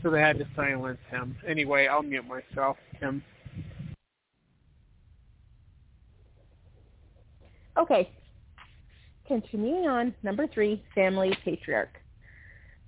[0.00, 1.34] so they had to silence him.
[1.44, 3.20] Anyway, I'll mute myself, Kim.
[7.76, 8.10] Okay.
[9.30, 12.00] Continuing on, number three, family patriarch.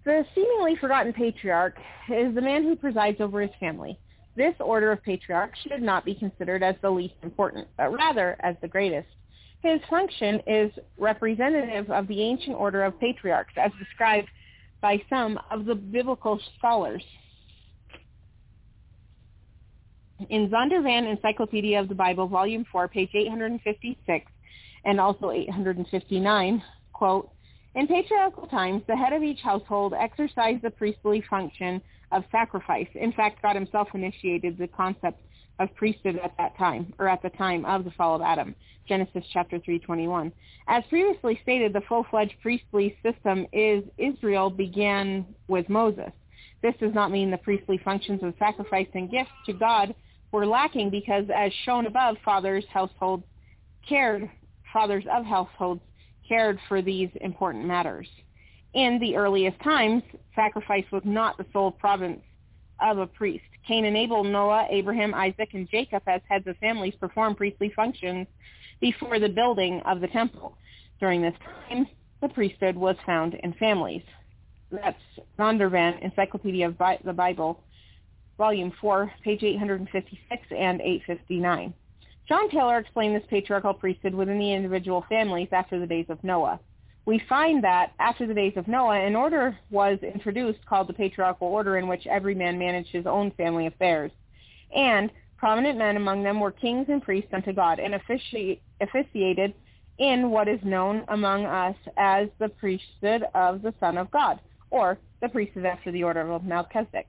[0.04, 1.76] The seemingly forgotten patriarch
[2.08, 3.96] is the man who presides over his family.
[4.34, 8.56] This order of patriarchs should not be considered as the least important, but rather as
[8.60, 9.06] the greatest.
[9.62, 14.26] His function is representative of the ancient order of patriarchs as described
[14.80, 17.04] by some of the biblical scholars.
[20.28, 24.26] In Zondervan Encyclopedia of the Bible, Volume 4, page 856,
[24.84, 27.30] and also 859, quote,
[27.74, 32.88] in patriarchal times, the head of each household exercised the priestly function of sacrifice.
[32.94, 35.22] In fact, God himself initiated the concept
[35.58, 38.54] of priesthood at that time, or at the time of the fall of Adam.
[38.86, 40.32] Genesis chapter 3:21.
[40.66, 46.12] As previously stated, the full-fledged priestly system is Israel began with Moses.
[46.62, 49.94] This does not mean the priestly functions of sacrifice and gifts to God
[50.30, 53.24] were lacking because as shown above, fathers households
[53.88, 54.28] cared
[54.72, 55.80] fathers of households
[56.28, 58.08] cared for these important matters.
[58.74, 60.02] In the earliest times,
[60.34, 62.22] sacrifice was not the sole province
[62.80, 63.44] of a priest.
[63.66, 68.26] Cain and Abel, Noah, Abraham, Isaac, and Jacob as heads of families performed priestly functions
[68.80, 70.56] before the building of the temple.
[71.00, 71.34] During this
[71.68, 71.86] time,
[72.20, 74.02] the priesthood was found in families.
[74.70, 74.98] That's
[75.38, 77.62] Zondervan, Encyclopedia of Bi- the Bible,
[78.38, 81.74] Volume 4, page 856 and 859.
[82.28, 86.60] John Taylor explained this patriarchal priesthood within the individual families after the days of Noah.
[87.04, 91.48] we find that after the days of Noah, an order was introduced called the patriarchal
[91.48, 94.12] order in which every man managed his own family affairs.
[94.74, 99.54] And prominent men among them were kings and priests unto God and offici- officiated
[99.98, 104.38] in what is known among us as the priesthood of the Son of God,
[104.70, 107.08] or the priesthood after the order of Melchizedek.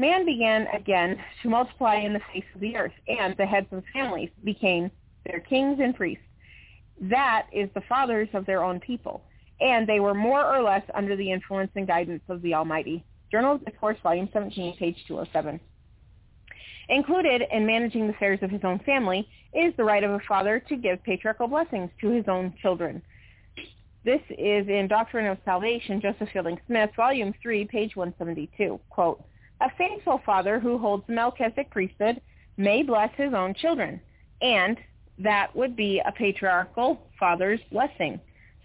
[0.00, 3.84] Man began again to multiply in the face of the earth, and the heads of
[3.92, 4.90] families became
[5.26, 6.24] their kings and priests
[7.00, 9.22] that is the fathers of their own people,
[9.60, 13.04] and they were more or less under the influence and guidance of the Almighty.
[13.30, 15.60] Journal of Discourse, Volume 17, page 207.
[16.88, 20.60] Included in managing the affairs of his own family is the right of a father
[20.68, 23.00] to give patriarchal blessings to his own children.
[24.04, 28.80] This is in Doctrine of Salvation, Joseph Fielding Smith, Volume 3, page 172.
[28.88, 29.22] Quote,
[29.60, 32.20] a faithful father who holds the Melchizedek priesthood
[32.56, 34.00] may bless his own children,
[34.40, 34.78] and
[35.18, 38.20] that would be a patriarchal father's blessing.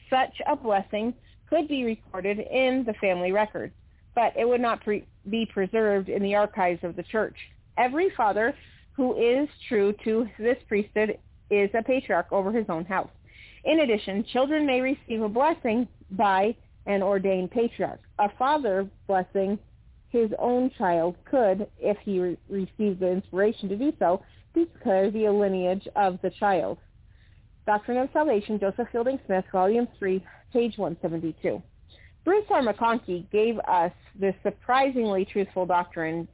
[0.09, 1.13] Such a blessing
[1.49, 3.73] could be recorded in the family records,
[4.13, 7.35] but it would not pre- be preserved in the archives of the church.
[7.77, 8.55] Every father
[8.93, 11.17] who is true to this priesthood
[11.49, 13.09] is a patriarch over his own house.
[13.65, 17.99] In addition, children may receive a blessing by an ordained patriarch.
[18.19, 19.59] A father blessing
[20.15, 24.21] his own child could, if he re- receives the inspiration to do so,
[24.53, 26.77] declare the lineage of the child.
[27.65, 31.61] Doctrine of Salvation, Joseph Fielding Smith, Volume 3, page 172.
[32.23, 32.61] Bruce R.
[32.61, 36.27] McConkie gave us this surprisingly truthful doctrine,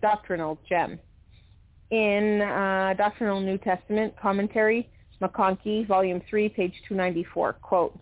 [0.00, 0.98] doctrinal gem.
[1.90, 4.88] In uh, Doctrinal New Testament Commentary,
[5.20, 7.98] McConkie, Volume 3, page 294, quote,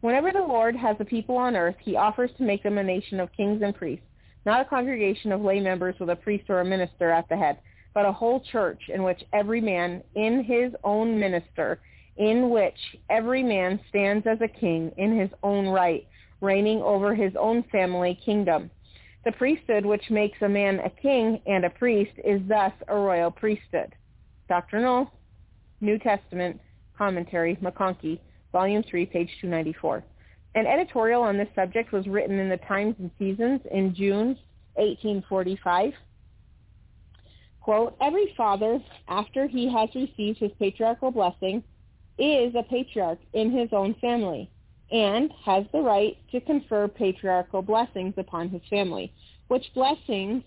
[0.00, 3.20] Whenever the Lord has a people on earth, he offers to make them a nation
[3.20, 4.04] of kings and priests,
[4.48, 7.58] not a congregation of lay members with a priest or a minister at the head
[7.98, 11.80] but a whole church in which every man in his own minister,
[12.16, 12.78] in which
[13.10, 16.06] every man stands as a king in his own right,
[16.40, 18.70] reigning over his own family kingdom.
[19.24, 23.32] The priesthood which makes a man a king and a priest is thus a royal
[23.32, 23.94] priesthood.
[24.48, 25.10] Doctrinal
[25.80, 26.60] New Testament
[26.96, 28.20] Commentary, McConkie,
[28.52, 30.04] Volume 3, page 294.
[30.54, 34.38] An editorial on this subject was written in the Times and Seasons in June
[34.74, 35.92] 1845
[37.68, 41.62] quote, every father, after he has received his patriarchal blessing,
[42.18, 44.50] is a patriarch in his own family
[44.90, 49.12] and has the right to confer patriarchal blessings upon his family,
[49.48, 50.42] which blessings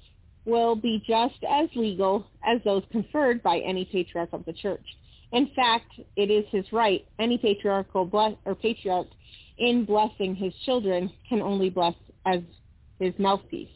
[0.45, 4.85] will be just as legal as those conferred by any patriarch of the church.
[5.31, 7.05] In fact, it is his right.
[7.19, 9.05] Any patriarchal bless, or patriarch
[9.57, 11.95] in blessing his children can only bless
[12.25, 12.41] as
[12.99, 13.69] his mouthpiece.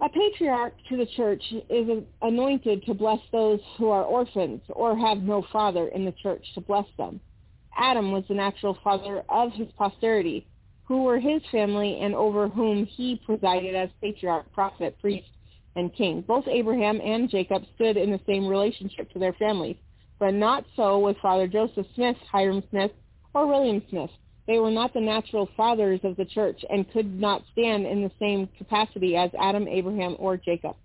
[0.00, 5.18] A patriarch to the church is anointed to bless those who are orphans or have
[5.18, 7.20] no father in the church to bless them.
[7.76, 10.46] Adam was the natural father of his posterity,
[10.84, 15.28] who were his family and over whom he presided as patriarch, prophet, priest,
[15.76, 16.22] and king.
[16.26, 19.76] Both Abraham and Jacob stood in the same relationship to their families,
[20.18, 22.92] but not so with Father Joseph Smith, Hyrum Smith,
[23.34, 24.10] or William Smith.
[24.46, 28.10] They were not the natural fathers of the church and could not stand in the
[28.18, 30.76] same capacity as Adam, Abraham, or Jacob.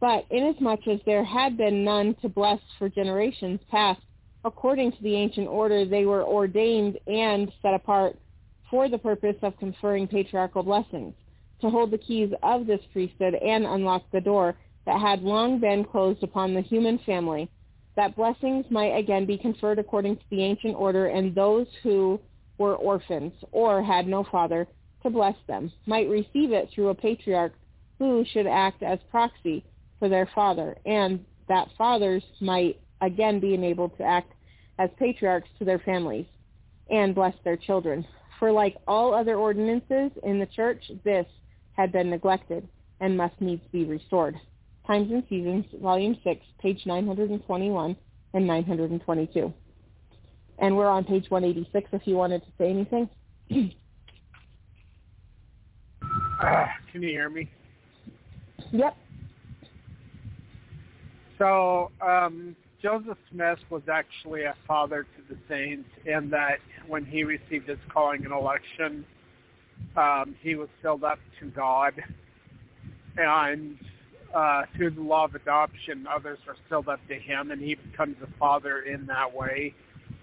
[0.00, 4.00] But inasmuch as there had been none to bless for generations past,
[4.44, 8.16] according to the ancient order, they were ordained and set apart
[8.70, 11.14] for the purpose of conferring patriarchal blessings,
[11.60, 14.54] to hold the keys of this priesthood and unlock the door
[14.86, 17.50] that had long been closed upon the human family,
[17.98, 22.20] that blessings might again be conferred according to the ancient order, and those who
[22.56, 24.68] were orphans or had no father
[25.02, 27.52] to bless them might receive it through a patriarch
[27.98, 29.64] who should act as proxy
[29.98, 34.32] for their father, and that fathers might again be enabled to act
[34.78, 36.26] as patriarchs to their families
[36.90, 38.06] and bless their children.
[38.38, 41.26] For like all other ordinances in the church, this
[41.72, 42.68] had been neglected
[43.00, 44.36] and must needs be restored.
[44.88, 47.94] Times and Seasons, Volume 6, page 921
[48.32, 49.52] and 922.
[50.58, 53.08] And we're on page 186 if you wanted to say anything.
[56.42, 57.50] uh, can you hear me?
[58.72, 58.96] Yep.
[61.36, 67.24] So um, Joseph Smith was actually a father to the saints in that when he
[67.24, 69.04] received his calling and election,
[69.98, 71.92] um, he was filled up to God.
[73.18, 73.76] And
[74.34, 78.16] uh, through the law of adoption, others are filled up to him, and he becomes
[78.22, 79.74] a father in that way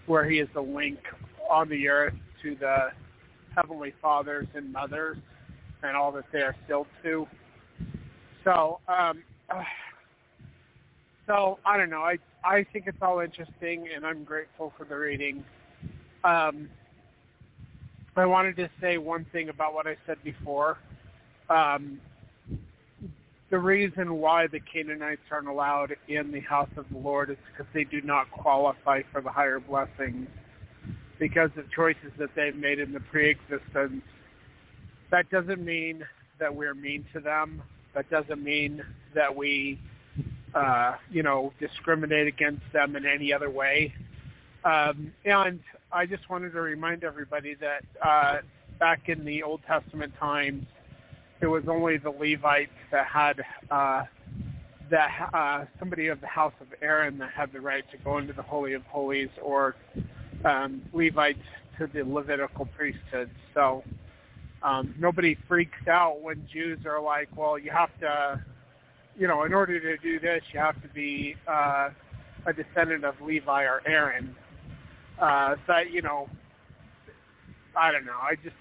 [0.05, 0.99] where he is the link
[1.49, 2.89] on the earth to the
[3.55, 5.17] heavenly fathers and mothers
[5.83, 7.27] and all that they are still to.
[8.43, 9.23] So, um,
[11.27, 12.01] so I don't know.
[12.01, 15.43] I I think it's all interesting, and I'm grateful for the reading.
[16.23, 16.69] Um,
[18.15, 20.77] I wanted to say one thing about what I said before.
[21.49, 21.99] Um,
[23.49, 27.71] the reason why the Canaanites aren't allowed in the house of the Lord is because
[27.73, 30.27] they do not qualify for the higher blessings
[31.19, 34.01] because of choices that they've made in the pre-existence.
[35.11, 36.05] That doesn't mean
[36.39, 37.61] that we're mean to them.
[37.93, 38.83] That doesn't mean
[39.13, 39.79] that we,
[40.53, 43.93] uh, you know, discriminate against them in any other way.
[44.65, 45.59] Um, and
[45.91, 48.37] I just wanted to remind everybody that uh,
[48.79, 50.65] back in the Old Testament times,
[51.41, 54.03] it was only the Levites that had uh,
[54.89, 58.33] that uh, somebody of the house of Aaron that had the right to go into
[58.33, 59.75] the Holy of Holies, or
[60.43, 61.39] um, Levites
[61.79, 63.29] to the Levitical priesthood.
[63.53, 63.83] So
[64.63, 68.43] um, nobody freaks out when Jews are like, well, you have to,
[69.17, 71.89] you know, in order to do this, you have to be uh,
[72.45, 74.35] a descendant of Levi or Aaron.
[75.19, 76.29] Uh, but you know,
[77.75, 78.19] I don't know.
[78.21, 78.55] I just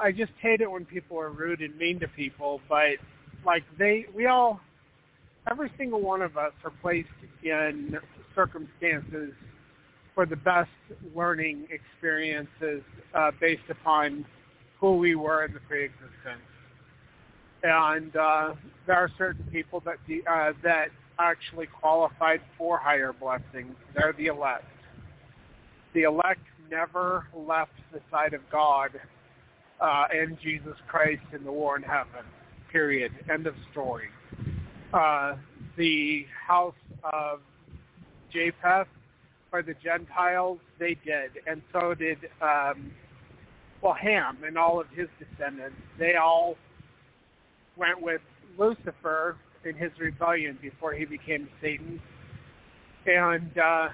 [0.00, 2.96] I just hate it when people are rude and mean to people, but
[3.44, 4.60] like they, we all,
[5.50, 7.08] every single one of us are placed
[7.42, 7.98] in
[8.34, 9.32] circumstances
[10.14, 10.70] for the best
[11.14, 12.82] learning experiences
[13.14, 14.24] uh, based upon
[14.78, 16.40] who we were in the pre-existence.
[17.62, 18.54] And uh,
[18.86, 19.96] there are certain people that
[20.28, 20.88] uh, that
[21.18, 23.76] actually qualified for higher blessings.
[23.94, 24.64] They're the elect.
[25.94, 26.40] The elect
[26.70, 28.90] never left the side of God
[29.82, 32.24] uh, and Jesus Christ in the war in heaven.
[32.70, 33.12] Period.
[33.28, 34.08] End of story.
[34.94, 35.34] Uh,
[35.76, 36.74] the house
[37.04, 37.40] of
[38.32, 38.88] Japheth
[39.52, 42.92] or the Gentiles, they did, and so did um,
[43.82, 45.76] well Ham and all of his descendants.
[45.98, 46.56] They all
[47.76, 48.22] went with
[48.56, 52.00] Lucifer in his rebellion before he became Satan,
[53.06, 53.88] and uh,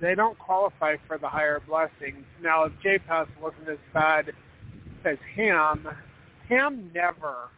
[0.00, 2.24] they don't qualify for the higher blessings.
[2.42, 4.32] Now, if Japheth wasn't as bad
[5.04, 5.88] as Ham,
[6.48, 7.48] Ham never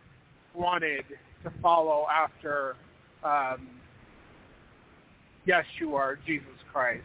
[0.54, 1.04] wanted
[1.44, 2.76] to follow after
[3.24, 3.68] um,
[5.46, 7.04] Yeshua, Jesus Christ.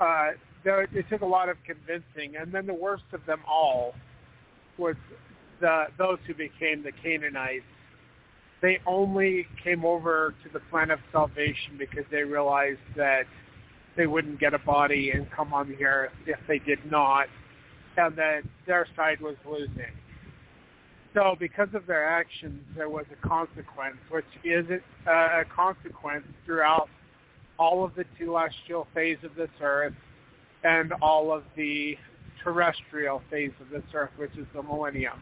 [0.00, 0.30] Uh,
[0.64, 3.94] there, it took a lot of convincing, and then the worst of them all
[4.76, 4.96] was
[5.60, 7.64] the those who became the Canaanites.
[8.60, 13.24] They only came over to the plan of salvation because they realized that
[13.96, 17.26] they wouldn't get a body and come on the earth if they did not,
[17.98, 19.92] and that their side was losing.
[21.14, 24.64] So because of their actions, there was a consequence, which is
[25.06, 26.88] a consequence throughout
[27.58, 29.94] all of the celestial phase of this earth
[30.62, 31.96] and all of the
[32.44, 35.20] terrestrial phase of this earth, which is the millennium.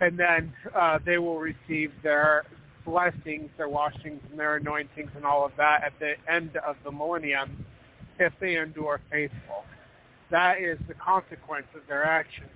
[0.00, 2.44] And then uh, they will receive their
[2.84, 6.90] blessings, their washings, and their anointings, and all of that at the end of the
[6.90, 7.64] millennium
[8.18, 9.64] if they endure faithful.
[10.30, 12.50] That is the consequence of their actions.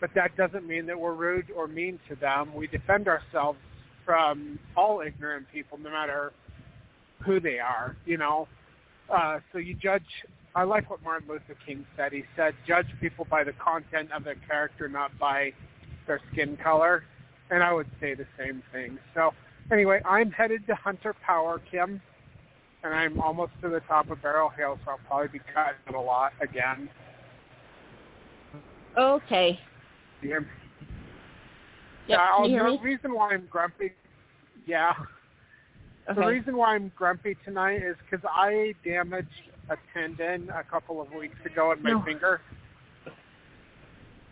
[0.00, 2.54] But that doesn't mean that we're rude or mean to them.
[2.54, 3.58] We defend ourselves
[4.04, 6.32] from all ignorant people, no matter
[7.20, 8.48] who they are, you know.
[9.08, 10.02] Uh, so you judge,
[10.54, 12.12] I like what Martin Luther King said.
[12.12, 15.52] He said, judge people by the content of their character, not by
[16.06, 17.04] their skin color.
[17.50, 18.98] And I would say the same thing.
[19.14, 19.32] So
[19.70, 22.00] anyway, I'm headed to Hunter Power, Kim,
[22.82, 26.00] and I'm almost to the top of Barrel Hill, so I'll probably be cutting a
[26.00, 26.88] lot again.
[28.96, 29.58] Okay.
[30.22, 30.40] Yeah.
[32.08, 32.18] Yep.
[32.18, 33.92] Uh, hear the reason why I'm grumpy,
[34.66, 34.92] yeah,
[36.10, 36.20] Okay.
[36.20, 39.28] The reason why I'm grumpy tonight is because I damaged
[39.70, 42.02] a tendon a couple of weeks ago in my No.
[42.02, 42.40] finger,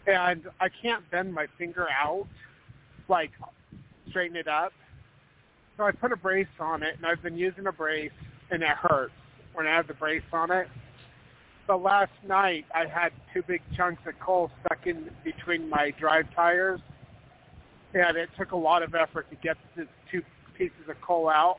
[0.08, 2.26] and I can't bend my finger out,
[3.08, 3.30] like
[4.08, 4.72] straighten it up.
[5.76, 8.10] So I put a brace on it, and I've been using a brace,
[8.50, 9.12] and it hurts
[9.54, 10.68] when I have the brace on it.
[11.66, 16.26] But last night I had two big chunks of coal stuck in between my drive
[16.34, 16.80] tires,
[17.94, 20.22] and it took a lot of effort to get the two
[20.56, 21.58] pieces of coal out,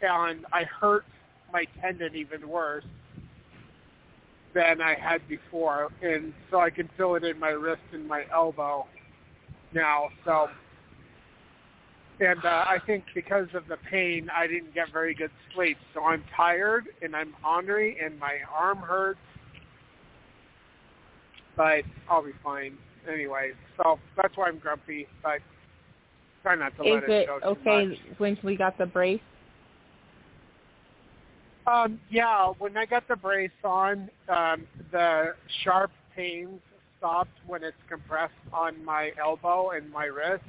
[0.00, 1.04] and I hurt
[1.52, 2.84] my tendon even worse
[4.54, 8.24] than I had before, and so I can feel it in my wrist and my
[8.32, 8.86] elbow
[9.72, 10.08] now.
[10.24, 10.48] So,
[12.20, 15.76] and uh, I think because of the pain, I didn't get very good sleep.
[15.94, 19.18] So I'm tired and I'm hungry, and my arm hurts,
[21.56, 22.76] but I'll be fine
[23.10, 23.52] anyway.
[23.76, 25.40] So that's why I'm grumpy, but
[26.42, 27.98] try not to Is let it, it too okay much.
[28.18, 29.20] when we got the brace?
[31.66, 36.60] Um, yeah, when I got the brace on, um, the sharp pains
[36.98, 40.42] stopped when it's compressed on my elbow and my wrist.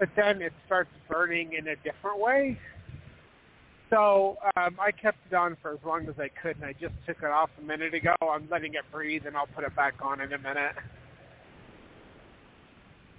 [0.00, 2.58] But then it starts burning in a different way.
[3.90, 6.94] So um, I kept it on for as long as I could, and I just
[7.06, 8.14] took it off a minute ago.
[8.22, 10.72] I'm letting it breathe, and I'll put it back on in a minute.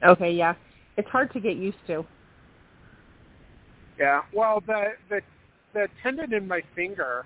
[0.04, 0.56] Okay, yeah.
[0.98, 2.06] It's hard to get used to.
[4.00, 4.22] Yeah.
[4.34, 5.22] Well, the the
[5.74, 7.26] the tendon in my finger,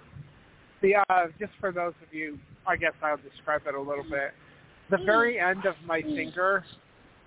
[0.81, 2.37] the uh, just for those of you,
[2.67, 4.33] I guess I'll describe it a little bit.
[4.89, 6.65] The very end of my finger,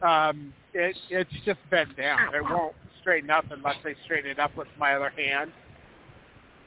[0.02, 2.34] um, it it's just bent down.
[2.34, 5.52] It won't straighten up unless I straighten it up with my other hand.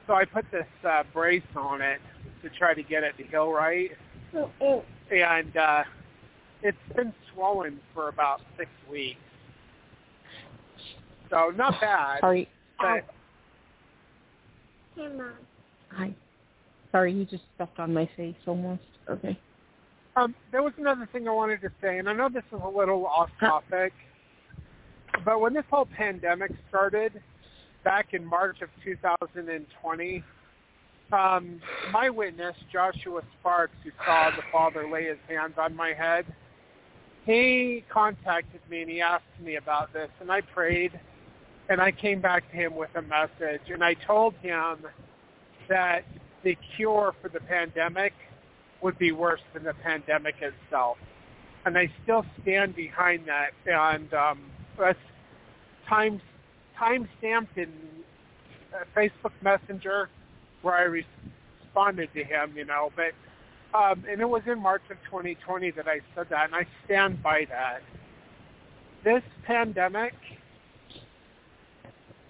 [0.07, 1.99] So I put this uh, brace on it
[2.41, 3.91] to try to get it to heal right,
[5.11, 5.83] and uh,
[6.63, 9.19] it's been swollen for about six weeks.
[11.29, 12.19] So not bad.
[12.19, 12.49] Sorry.
[12.77, 13.05] But
[15.89, 16.13] Hi.
[16.91, 18.81] Sorry, you just stepped on my face almost.
[19.09, 19.39] Okay.
[20.15, 22.67] Um, there was another thing I wanted to say, and I know this is a
[22.67, 23.93] little off topic,
[25.23, 27.21] but when this whole pandemic started
[27.85, 30.23] back in March of 2020,
[31.13, 36.25] um, my witness, Joshua Sparks, who saw the Father lay his hands on my head,
[37.25, 40.99] he contacted me and he asked me about this, and I prayed,
[41.69, 44.79] and I came back to him with a message, and I told him
[45.69, 46.03] that
[46.43, 48.13] the cure for the pandemic
[48.81, 50.97] would be worse than the pandemic itself.
[51.65, 53.51] And I still stand behind that.
[53.65, 54.39] And um,
[54.77, 54.97] that's
[55.87, 56.21] time
[56.77, 57.71] time stamped in
[58.73, 60.09] uh, Facebook Messenger
[60.63, 61.05] where I re-
[61.71, 62.91] responded to him, you know.
[62.95, 63.13] But
[63.77, 67.23] um, and it was in March of 2020 that I said that, and I stand
[67.23, 67.81] by that.
[69.03, 70.13] This pandemic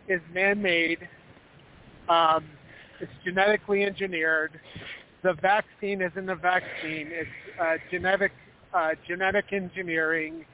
[0.07, 1.07] is man-made.
[2.07, 2.45] Um,
[2.99, 4.59] it's genetically engineered.
[5.23, 7.09] The vaccine isn't a vaccine.
[7.11, 8.31] It's uh, genetic
[8.73, 10.45] uh, genetic engineering.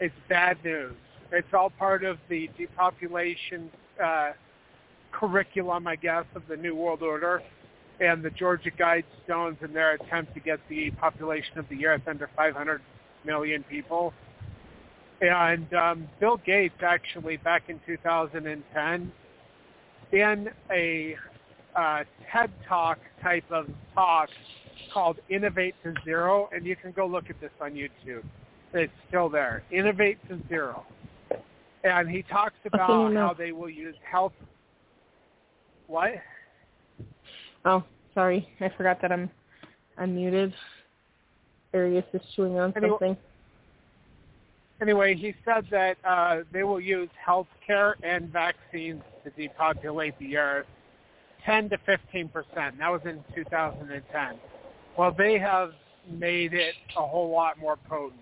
[0.00, 0.94] It's bad news.
[1.32, 3.70] It's all part of the depopulation
[4.02, 4.32] uh,
[5.12, 7.42] curriculum, I guess, of the New World Order
[8.00, 12.28] and the Georgia Guidestones in their attempt to get the population of the Earth under
[12.36, 12.80] 500
[13.24, 14.12] million people.
[15.20, 19.12] And um, Bill Gates actually, back in 2010,
[20.12, 21.16] in a
[21.76, 24.28] uh, TED Talk type of talk
[24.92, 28.22] called Innovate to Zero, and you can go look at this on YouTube.
[28.72, 29.62] It's still there.
[29.70, 30.84] Innovate to Zero.
[31.84, 34.32] And he talks about how they will use health.
[35.86, 36.12] What?
[37.64, 38.48] Oh, sorry.
[38.60, 39.30] I forgot that I'm
[39.98, 40.52] unmuted.
[41.74, 43.16] Arius is chewing on Anyway- something.
[44.82, 50.66] Anyway, he said that uh, they will use healthcare and vaccines to depopulate the earth
[51.44, 52.78] 10 to 15 percent.
[52.78, 54.38] That was in 2010.
[54.96, 55.72] Well, they have
[56.10, 58.20] made it a whole lot more potent,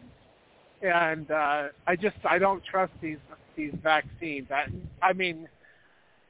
[0.82, 3.18] and uh, I just I don't trust these
[3.56, 4.48] these vaccines.
[4.50, 4.66] I,
[5.06, 5.48] I mean,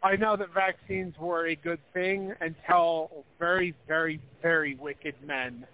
[0.02, 5.64] I know that vaccines were a good thing until very, very, very wicked men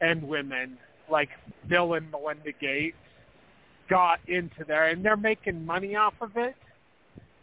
[0.00, 0.78] and women
[1.10, 1.30] like
[1.68, 2.96] Bill and Melinda Gates
[3.90, 6.54] got into there, and they're making money off of it,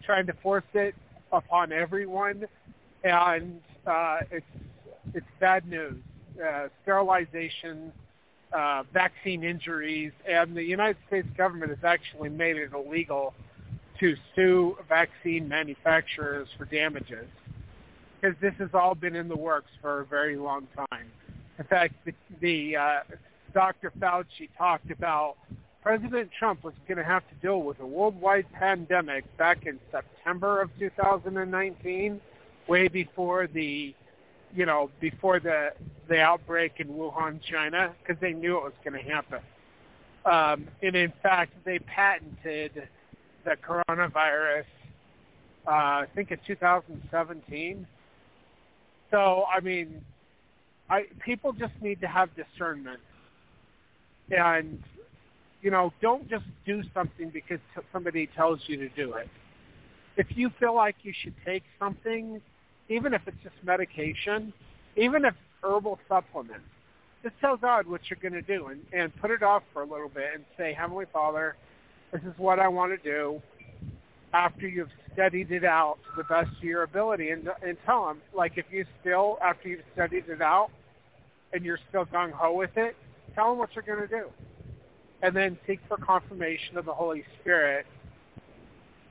[0.03, 0.95] trying to force it
[1.31, 2.45] upon everyone,
[3.03, 4.45] and uh, it's
[5.13, 5.97] it's bad news.
[6.43, 7.91] Uh, sterilization,
[8.53, 13.33] uh, vaccine injuries, and the United States government has actually made it illegal
[13.99, 17.27] to sue vaccine manufacturers for damages
[18.19, 21.07] because this has all been in the works for a very long time.
[21.59, 22.99] In fact, the, the uh,
[23.53, 23.91] Dr.
[23.99, 25.35] Fauci talked about
[25.81, 30.61] President Trump was going to have to deal with a worldwide pandemic back in September
[30.61, 32.21] of 2019,
[32.67, 33.93] way before the,
[34.53, 35.71] you know, before the
[36.07, 39.39] the outbreak in Wuhan, China, because they knew it was going to happen.
[40.25, 42.87] Um, and in fact, they patented
[43.45, 44.65] the coronavirus,
[45.65, 47.87] uh, I think in 2017.
[49.09, 50.03] So, I mean,
[50.89, 52.99] I people just need to have discernment,
[54.29, 54.81] and
[55.61, 59.29] you know, don't just do something because t- somebody tells you to do it.
[60.17, 62.41] If you feel like you should take something,
[62.91, 64.51] even if it's just medication,
[64.97, 65.33] even if
[65.63, 66.65] herbal supplements,
[67.23, 69.85] just tell God what you're going to do and, and put it off for a
[69.85, 71.55] little bit and say, Heavenly Father,
[72.11, 73.41] this is what I want to do
[74.33, 78.21] after you've studied it out to the best of your ability and, and tell him,
[78.33, 80.69] like if you still, after you've studied it out
[81.53, 82.95] and you're still gung-ho with it,
[83.35, 84.27] tell him what you're going to do.
[85.21, 87.85] And then seek for confirmation of the Holy Spirit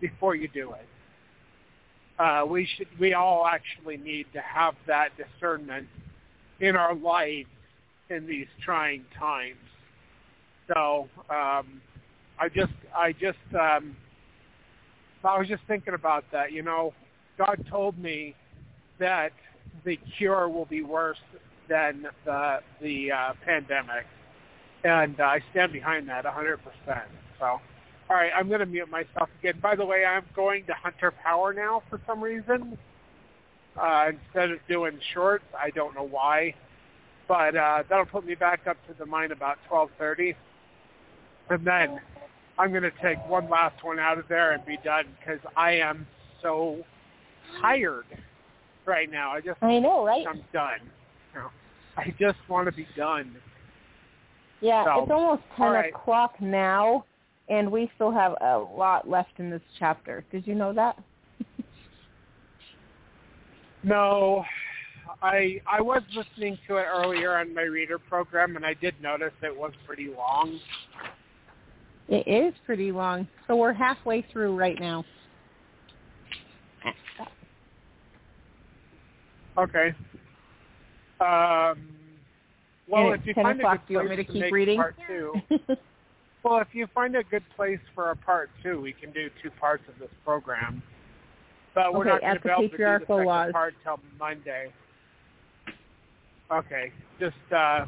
[0.01, 0.87] before you do it.
[2.21, 5.89] Uh, we should, we all actually need to have that discernment
[6.61, 7.49] in our lives
[8.11, 9.57] in these trying times.
[10.69, 11.81] So, um,
[12.39, 13.97] I just, I just, um,
[15.25, 16.53] I was just thinking about that.
[16.53, 16.93] You know,
[17.39, 18.35] God told me
[18.99, 19.33] that
[19.85, 21.19] the cure will be worse
[21.71, 24.07] than the the uh, pandemic,
[24.85, 26.59] and uh, I stand behind that 100%.
[27.39, 27.61] So,
[28.11, 29.61] all right, I'm going to mute myself again.
[29.63, 32.77] By the way, I'm going to Hunter Power now for some reason
[33.81, 35.45] uh, instead of doing shorts.
[35.57, 36.55] I don't know why,
[37.29, 40.35] but uh, that'll put me back up to the mine about 12:30,
[41.51, 42.01] and then
[42.59, 45.75] I'm going to take one last one out of there and be done because I
[45.75, 46.05] am
[46.43, 46.85] so
[47.61, 48.07] tired
[48.87, 49.31] right now.
[49.31, 50.27] I just I know, right?
[50.29, 50.81] I'm done.
[51.33, 51.51] You know,
[51.97, 53.37] I just want to be done.
[54.61, 55.95] Yeah, So, it's almost ten right.
[55.95, 57.05] o'clock now,
[57.51, 60.25] and we still have a lot left in this chapter.
[60.33, 60.97] Did you know that?
[63.83, 64.45] No,
[65.23, 69.33] I I was listening to it earlier on my reader program, and I did notice
[69.43, 70.59] it was pretty long.
[72.09, 75.03] It is pretty long, so we're halfway through right now.
[79.57, 79.95] Okay.
[81.21, 81.89] Um,
[82.87, 83.79] well, And if you it's 10 find a o'clock.
[83.79, 84.77] good Do you want me to keep reading?
[84.77, 85.35] part two,
[86.43, 89.51] well, if you find a good place for a part two, we can do two
[89.61, 90.83] parts of this program.
[91.75, 93.53] But we're Okay, not going to be able to do the second laws.
[93.53, 94.73] part till Monday.
[96.51, 96.93] Okay.
[97.21, 97.87] Just uh,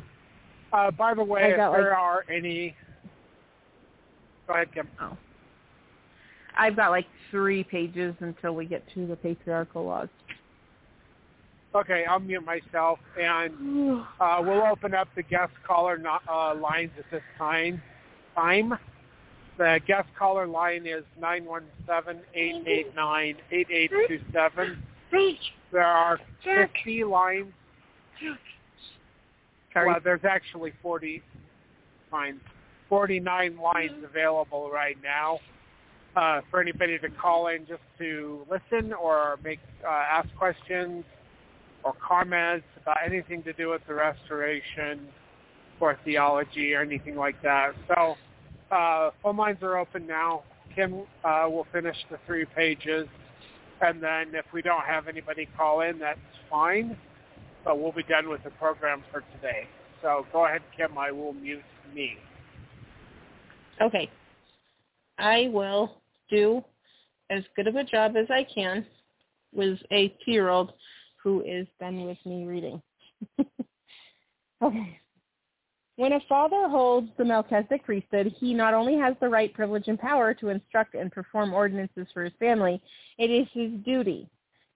[0.73, 2.77] uh, by the way, if there like- are any,
[4.47, 4.89] go ahead, Kim.
[5.01, 5.17] oh.
[6.57, 10.09] I've got like three pages until we get to the patriarchal laws.
[11.75, 16.91] Okay, I'll mute myself, and uh, we'll open up the guest caller no- uh, lines
[16.99, 17.83] at this time.
[18.35, 18.75] Time.
[19.59, 24.83] The guest caller line is nine one seven eight eight nine eight eight two seven.
[25.71, 27.53] There are 50 lines.
[29.73, 29.87] Sorry.
[29.89, 31.23] Well, there's actually 40
[32.13, 32.41] lines,
[32.89, 35.39] 49 lines available right now
[36.17, 41.05] uh, for anybody to call in just to listen or make uh, ask questions
[41.85, 45.09] or comments about anything to do with the restoration
[45.83, 47.73] or theology or anything like that.
[47.89, 48.15] So
[48.71, 50.45] uh, phone lines are open now.
[50.75, 53.07] Kim uh, will finish the three pages,
[53.83, 56.19] and then if we don't have anybody call in, that's
[56.49, 56.97] fine.
[57.65, 59.69] But we'll be done with the program for today.
[60.01, 60.97] So go ahead, Kim.
[60.97, 61.63] I will mute
[61.95, 62.17] me.
[63.81, 64.11] Okay.
[65.19, 65.99] I will
[66.31, 66.65] do
[67.31, 68.87] as good of a job as I can
[69.53, 70.73] with a two-year-old
[71.23, 72.83] who is done with me reading.
[74.63, 74.99] okay.
[76.03, 79.97] When a father holds the Melchizedek priesthood, he not only has the right, privilege, and
[79.97, 82.83] power to instruct and perform ordinances for his family,
[83.19, 84.29] it is his duty.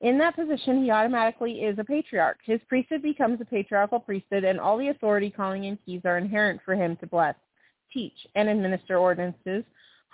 [0.02, 2.38] In that position, he automatically is a patriarch.
[2.44, 6.60] His priesthood becomes a patriarchal priesthood, and all the authority, calling, and keys are inherent
[6.64, 7.34] for him to bless,
[7.92, 9.64] teach, and administer ordinances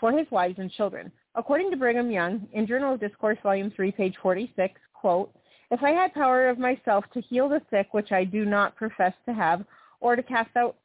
[0.01, 1.13] for his wives and children.
[1.35, 5.31] According to Brigham Young, in Journal of Discourse, Volume 3, page 46, quote,
[5.71, 9.13] If I had power of myself to heal the sick, which I do not profess
[9.27, 9.63] to have,
[10.01, 10.77] or to cast out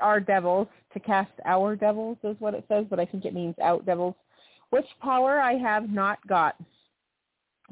[0.00, 3.54] our devils, to cast our devils is what it says, but I think it means
[3.62, 4.14] out devils,
[4.70, 6.56] which power I have not got.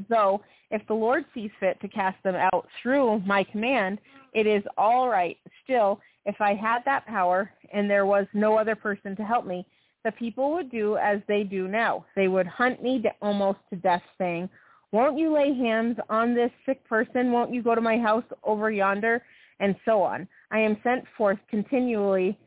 [0.09, 3.99] Though, if the Lord sees fit to cast them out through my command,
[4.33, 5.37] it is all right.
[5.65, 9.67] Still, if I had that power and there was no other person to help me,
[10.05, 12.05] the people would do as they do now.
[12.17, 14.49] They would hunt me to, almost to death, saying,
[14.93, 17.33] won't you lay hands on this sick person?
[17.33, 19.23] Won't you go to my house over yonder?
[19.61, 20.27] And so on.
[20.53, 22.39] I am sent forth continually,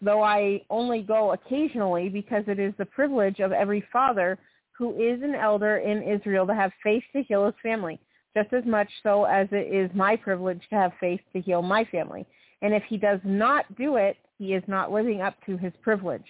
[0.00, 4.38] though I only go occasionally, because it is the privilege of every father
[4.78, 8.00] who is an elder in Israel to have faith to heal his family,
[8.36, 11.84] just as much so as it is my privilege to have faith to heal my
[11.86, 12.24] family.
[12.62, 16.24] And if he does not do it, he is not living up to his privilege.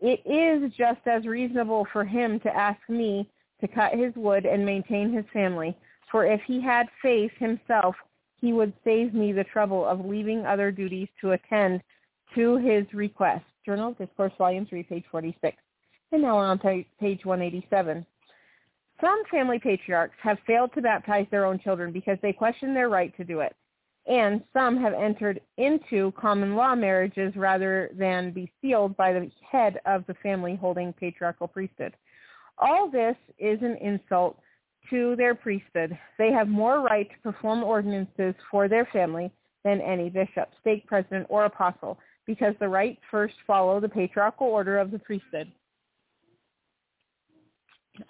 [0.00, 3.28] It is just as reasonable for him to ask me
[3.60, 5.76] to cut his wood and maintain his family,
[6.10, 7.96] for if he had faith himself,
[8.44, 11.80] he would save me the trouble of leaving other duties to attend
[12.34, 13.44] to his request.
[13.64, 15.56] Journal Discourse, Volume 3, page 46.
[16.12, 18.04] And now we're on pa- page 187.
[19.00, 23.16] Some family patriarchs have failed to baptize their own children because they question their right
[23.16, 23.56] to do it.
[24.06, 29.80] And some have entered into common law marriages rather than be sealed by the head
[29.86, 31.94] of the family holding patriarchal priesthood.
[32.58, 34.38] All this is an insult
[34.90, 35.96] to their priesthood.
[36.18, 39.30] They have more right to perform ordinances for their family
[39.64, 44.78] than any bishop, stake president, or apostle, because the rights first follow the patriarchal order
[44.78, 45.50] of the priesthood.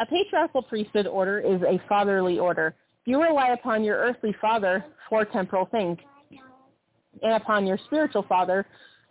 [0.00, 2.74] A patriarchal priesthood order is a fatherly order.
[3.04, 5.98] You rely upon your earthly father for temporal things
[7.22, 8.66] and upon your spiritual father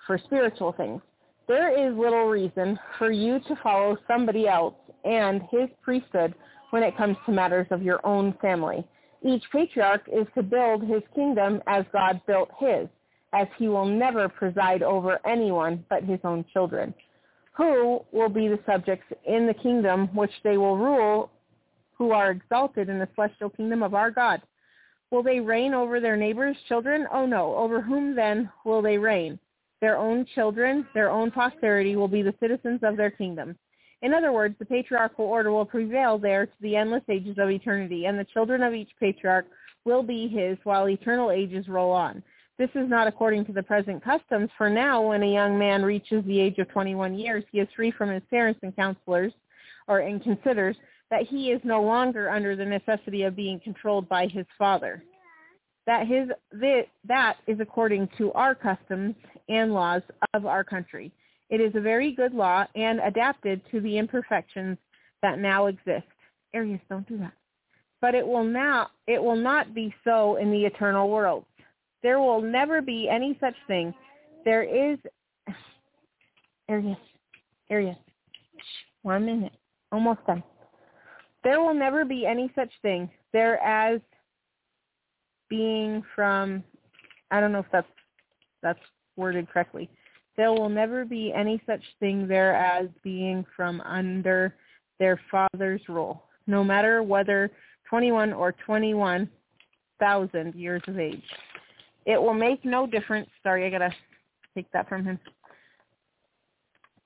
[0.08, 1.02] for spiritual things.
[1.48, 6.34] There is little reason for you to follow somebody else and his priesthood
[6.74, 8.84] when it comes to matters of your own family.
[9.22, 12.88] Each patriarch is to build his kingdom as God built his,
[13.32, 16.92] as he will never preside over anyone but his own children.
[17.58, 21.30] Who will be the subjects in the kingdom which they will rule
[21.96, 24.42] who are exalted in the celestial kingdom of our God?
[25.12, 27.06] Will they reign over their neighbors' children?
[27.14, 27.56] Oh no.
[27.56, 29.38] Over whom then will they reign?
[29.80, 33.60] Their own children, their own posterity will be the citizens of their kingdom.
[34.04, 38.06] In other words, the patriarchal order will prevail there to the endless ages of eternity,
[38.06, 39.48] and the children of each patriarch
[39.86, 42.22] will be his while eternal ages roll on.
[42.58, 46.24] This is not according to the present customs, for now when a young man reaches
[46.26, 49.32] the age of 21 years, he is free from his parents and counselors,
[49.88, 50.76] or and considers
[51.10, 55.02] that he is no longer under the necessity of being controlled by his father.
[55.86, 56.28] That his
[57.08, 59.16] that is according to our customs
[59.48, 60.02] and laws
[60.34, 61.12] of our country.
[61.54, 64.76] It is a very good law and adapted to the imperfections
[65.22, 66.08] that now exist.
[66.56, 67.34] Arius, don't do that.
[68.02, 71.46] But it will not it will not be so in the eternal world.
[72.02, 73.94] There will never be any such thing.
[74.44, 74.98] There is
[76.70, 76.98] Arius,
[77.70, 77.98] Arius.
[79.04, 79.54] One minute.
[79.92, 80.42] Almost done.
[81.44, 84.02] There will never be any such thing there as
[85.50, 86.64] being from,
[87.30, 87.88] I don't know if that's,
[88.64, 88.80] that's
[89.18, 89.88] worded correctly.
[90.36, 94.56] There will never be any such thing there as being from under
[95.00, 97.52] their father's rule, no matter whether
[97.90, 101.24] 21 or 21,000 years of age.
[102.06, 103.30] It will make no difference.
[103.44, 103.94] Sorry, I got to
[104.56, 105.20] take that from him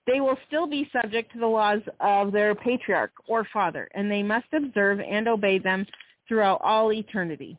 [0.07, 4.23] they will still be subject to the laws of their patriarch or father, and they
[4.23, 5.85] must observe and obey them
[6.27, 7.57] throughout all eternity.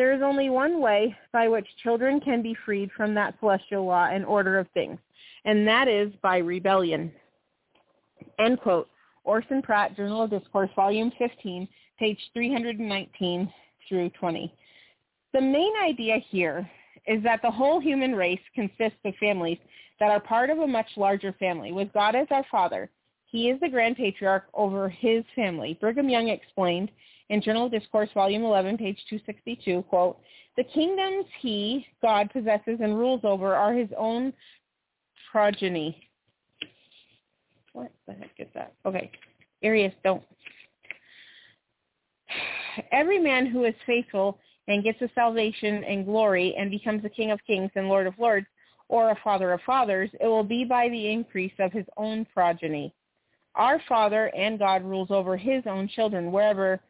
[0.00, 4.06] There is only one way by which children can be freed from that celestial law
[4.06, 4.98] and order of things,
[5.44, 7.12] and that is by rebellion.
[8.38, 8.88] End quote.
[9.24, 13.52] Orson Pratt, Journal of Discourse, Volume 15, page 319
[13.86, 14.50] through 20.
[15.34, 16.66] The main idea here
[17.06, 19.58] is that the whole human race consists of families
[19.98, 21.72] that are part of a much larger family.
[21.72, 22.88] With God as our father,
[23.26, 25.76] he is the grand patriarch over his family.
[25.78, 26.90] Brigham Young explained
[27.30, 30.18] in Journal of Discourse, Volume 11, page 262, quote,
[30.56, 34.32] the kingdoms he, God, possesses and rules over are his own
[35.30, 36.08] progeny.
[37.72, 38.74] What the heck is that?
[38.84, 39.12] Okay.
[39.62, 40.22] Arius, don't.
[42.90, 47.30] Every man who is faithful and gets a salvation and glory and becomes a king
[47.30, 48.46] of kings and lord of lords
[48.88, 52.92] or a father of fathers, it will be by the increase of his own progeny.
[53.54, 56.80] Our Father and God rules over his own children wherever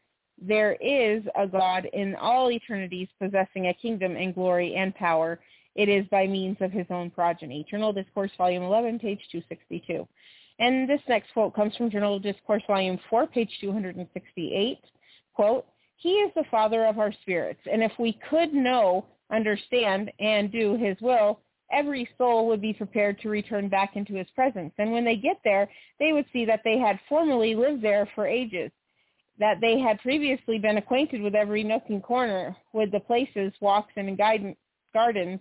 [0.40, 5.38] there is a God in all eternities possessing a kingdom and glory and power.
[5.74, 7.64] It is by means of his own progeny.
[7.70, 10.06] Journal Discourse, Volume 11, page 262.
[10.58, 14.78] And this next quote comes from Journal Discourse, Volume 4, page 268.
[15.34, 15.66] Quote,
[15.96, 20.76] He is the Father of our spirits, and if we could know, understand, and do
[20.76, 21.40] his will,
[21.72, 24.72] every soul would be prepared to return back into his presence.
[24.78, 25.68] And when they get there,
[25.98, 28.70] they would see that they had formerly lived there for ages,
[29.40, 33.92] that they had previously been acquainted with every nook and corner, with the places, walks,
[33.96, 35.40] and gardens,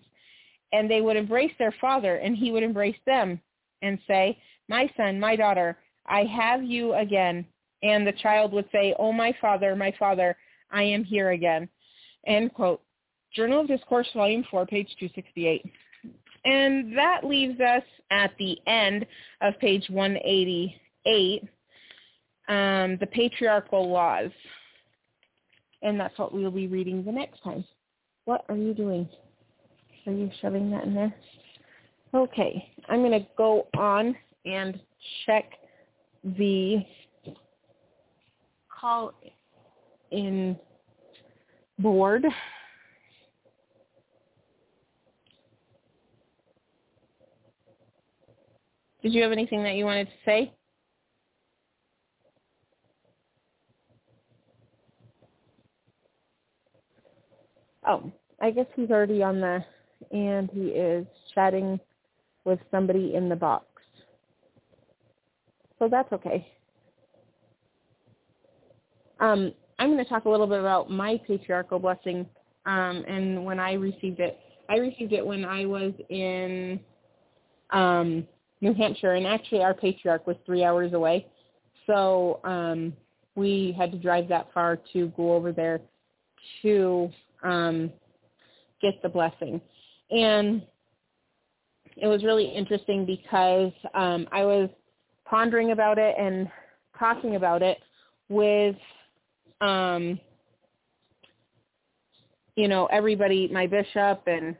[0.71, 3.39] and they would embrace their father, and he would embrace them
[3.81, 4.39] and say,
[4.69, 5.77] my son, my daughter,
[6.07, 7.45] I have you again.
[7.83, 10.35] And the child would say, oh, my father, my father,
[10.71, 11.67] I am here again.
[12.25, 12.81] End quote.
[13.33, 15.65] Journal of Discourse, Volume 4, page 268.
[16.45, 19.05] And that leaves us at the end
[19.41, 21.43] of page 188,
[22.49, 24.31] um, the patriarchal laws.
[25.81, 27.63] And that's what we'll be reading the next time.
[28.25, 29.07] What are you doing?
[30.05, 31.13] Are you shoving that in there?
[32.13, 34.79] Okay, I'm going to go on and
[35.25, 35.45] check
[36.23, 36.83] the
[38.67, 39.13] call
[40.11, 40.57] in
[41.77, 42.25] board.
[49.01, 50.53] Did you have anything that you wanted to say?
[57.89, 59.65] Oh, I guess he's already on the,
[60.11, 61.79] and he is chatting
[62.45, 63.65] with somebody in the box.
[65.79, 66.47] So that's okay.
[69.19, 72.27] Um, I'm going to talk a little bit about my patriarchal blessing
[72.67, 74.37] um, and when I received it.
[74.69, 76.79] I received it when I was in
[77.71, 78.27] um,
[78.61, 81.25] New Hampshire, and actually our patriarch was three hours away,
[81.87, 82.93] so um,
[83.33, 85.81] we had to drive that far to go over there
[86.61, 87.09] to
[87.43, 87.91] um,
[88.81, 89.61] get the blessing,
[90.11, 90.61] and
[91.97, 94.69] it was really interesting because um, I was
[95.25, 96.49] pondering about it and
[96.97, 97.77] talking about it
[98.29, 98.75] with
[99.61, 100.19] um,
[102.59, 104.55] you know, everybody, my bishop and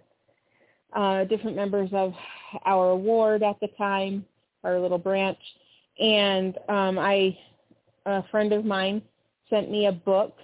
[0.96, 2.14] uh, different members of
[2.66, 4.26] our ward at the time,
[4.64, 5.38] our little branch,
[6.00, 7.38] and um, I,
[8.06, 9.02] a friend of mine
[9.50, 10.36] sent me a book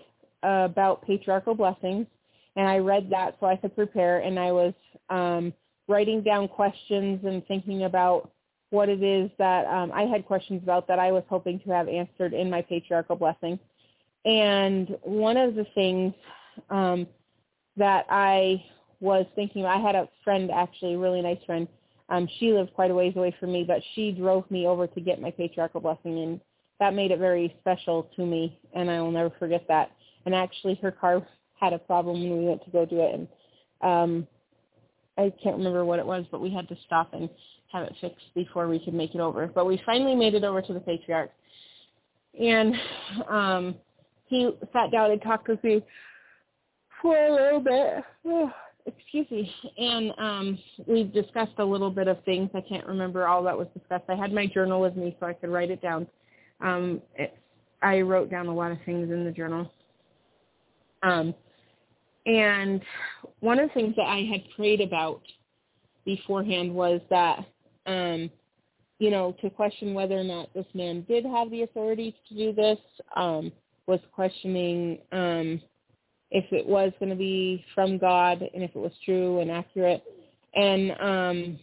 [0.43, 2.07] about patriarchal blessings,
[2.55, 4.73] and I read that so I could prepare, and I was
[5.09, 5.53] um,
[5.87, 8.31] writing down questions and thinking about
[8.69, 11.87] what it is that um, I had questions about that I was hoping to have
[11.87, 13.59] answered in my patriarchal blessing.
[14.25, 16.13] And one of the things
[16.69, 17.07] um,
[17.77, 18.63] that I
[18.99, 21.67] was thinking, I had a friend actually, a really nice friend.
[22.09, 25.01] Um, she lived quite a ways away from me, but she drove me over to
[25.01, 26.39] get my patriarchal blessing, and
[26.79, 29.91] that made it very special to me, and I will never forget that.
[30.25, 31.25] And actually, her car
[31.59, 33.27] had a problem when we went to go do it, and
[33.81, 34.27] um,
[35.17, 37.29] I can't remember what it was, but we had to stop and
[37.71, 39.47] have it fixed before we could make it over.
[39.47, 41.31] But we finally made it over to the patriarch,
[42.39, 42.75] and
[43.29, 43.75] um,
[44.27, 45.81] he sat down and talked with me
[47.01, 48.51] for a little bit.
[48.87, 49.51] Excuse me.
[49.77, 52.49] And um, we discussed a little bit of things.
[52.53, 54.03] I can't remember all that was discussed.
[54.09, 56.07] I had my journal with me so I could write it down.
[56.61, 57.35] Um, it,
[57.81, 59.71] I wrote down a lot of things in the journal.
[61.03, 61.33] Um,
[62.25, 62.81] and
[63.39, 65.21] one of the things that I had prayed about
[66.05, 67.45] beforehand was that,
[67.85, 68.29] um,
[68.99, 72.53] you know, to question whether or not this man did have the authority to do
[72.53, 72.79] this,
[73.15, 73.51] um,
[73.87, 75.61] was questioning um,
[76.31, 80.03] if it was going to be from God and if it was true and accurate.
[80.55, 81.59] And um,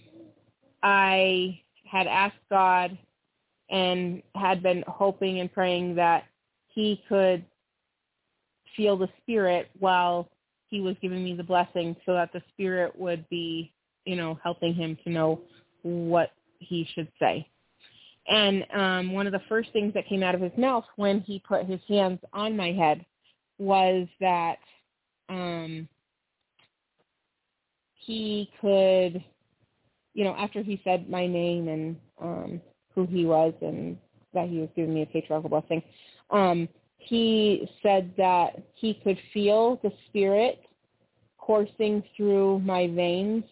[0.83, 1.61] I
[1.91, 2.97] had asked God
[3.71, 6.25] and had been hoping and praying that
[6.69, 7.45] he could
[8.77, 10.29] feel the spirit while
[10.73, 13.71] he was giving me the blessing so that the spirit would be,
[14.07, 15.43] you know, helping him to know
[15.83, 17.47] what he should say.
[18.27, 21.43] And um, one of the first things that came out of his mouth when he
[21.47, 23.05] put his hands on my head
[23.59, 24.57] was that
[25.29, 25.87] um,
[27.95, 29.23] he could,
[30.15, 32.61] you know, after he said my name and um,
[32.95, 33.99] who he was and
[34.33, 35.83] that he was giving me a patriarchal blessing,
[36.31, 36.67] um,
[37.05, 40.61] he said that he could feel the spirit
[41.39, 43.45] coursing through my veins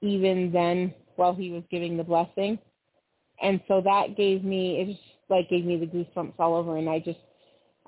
[0.00, 2.58] even then while he was giving the blessing.
[3.42, 6.88] And so that gave me, it just like gave me the goosebumps all over and
[6.88, 7.18] I just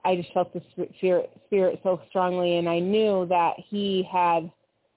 [0.06, 0.62] I just felt the
[0.96, 4.48] spirit, spirit so strongly, and I knew that he had,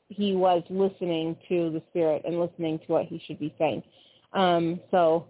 [0.07, 3.81] he was listening to the spirit and listening to what he should be saying.
[4.33, 5.25] Um, so,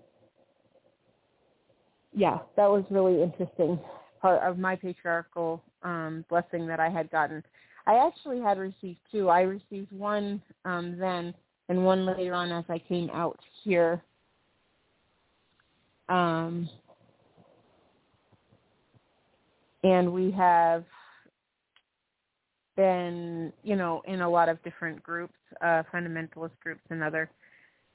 [2.14, 3.80] yeah, that was really interesting
[4.24, 7.44] of my patriarchal um, blessing that I had gotten.
[7.88, 9.30] I actually had received two.
[9.30, 11.34] I received one um, then
[11.70, 14.02] and one later on as I came out here.
[16.10, 16.68] Um,
[19.84, 20.84] and we have
[22.76, 27.30] been, you know, in a lot of different groups, uh, fundamentalist groups and other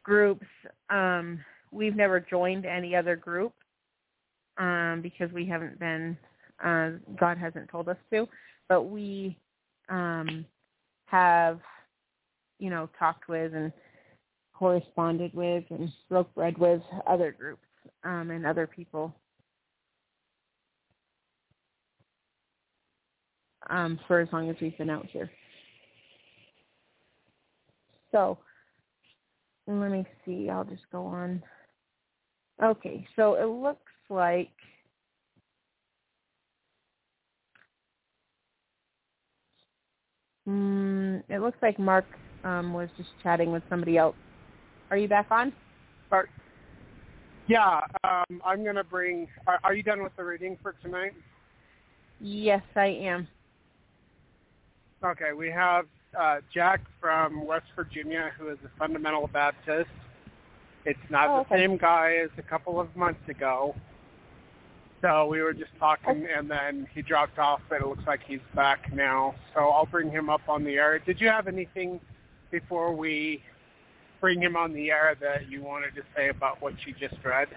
[0.03, 0.47] groups.
[0.91, 1.41] Um,
[1.73, 3.53] we've never joined any other group
[4.59, 6.17] um, because we haven't been,
[6.65, 8.29] uh, God hasn't told us to,
[8.69, 9.39] but we
[9.89, 10.45] um,
[11.07, 11.61] have,
[12.59, 13.73] you know, talked with and
[14.55, 17.67] corresponded with and broke bread with other groups
[18.05, 19.15] um, and other people
[23.71, 25.31] um, for as long as we've been out here.
[28.13, 28.39] So
[29.67, 30.49] let me see.
[30.49, 31.43] I'll just go on.
[32.63, 34.51] Okay, so it looks like
[40.49, 42.07] mm, it looks like Mark
[42.45, 44.17] um, was just chatting with somebody else.
[44.91, 45.53] Are you back on?
[46.11, 46.29] Are,
[47.47, 49.29] yeah, um, I'm going to bring.
[49.47, 51.13] Are, are you done with the reading for tonight?
[52.21, 53.29] Yes, I am.
[55.05, 55.87] Okay, we have
[56.19, 59.91] uh, Jack from West Virginia, who is a fundamental Baptist.
[60.87, 61.67] It's not oh, the okay.
[61.67, 63.75] same guy as a couple of months ago.
[65.05, 68.41] So we were just talking, and then he dropped off, but it looks like he's
[68.55, 69.35] back now.
[69.55, 70.99] So I'll bring him up on the air.
[70.99, 72.01] Did you have anything
[72.51, 73.43] before we
[74.23, 77.49] bring him on the air that you wanted to say about what you just read?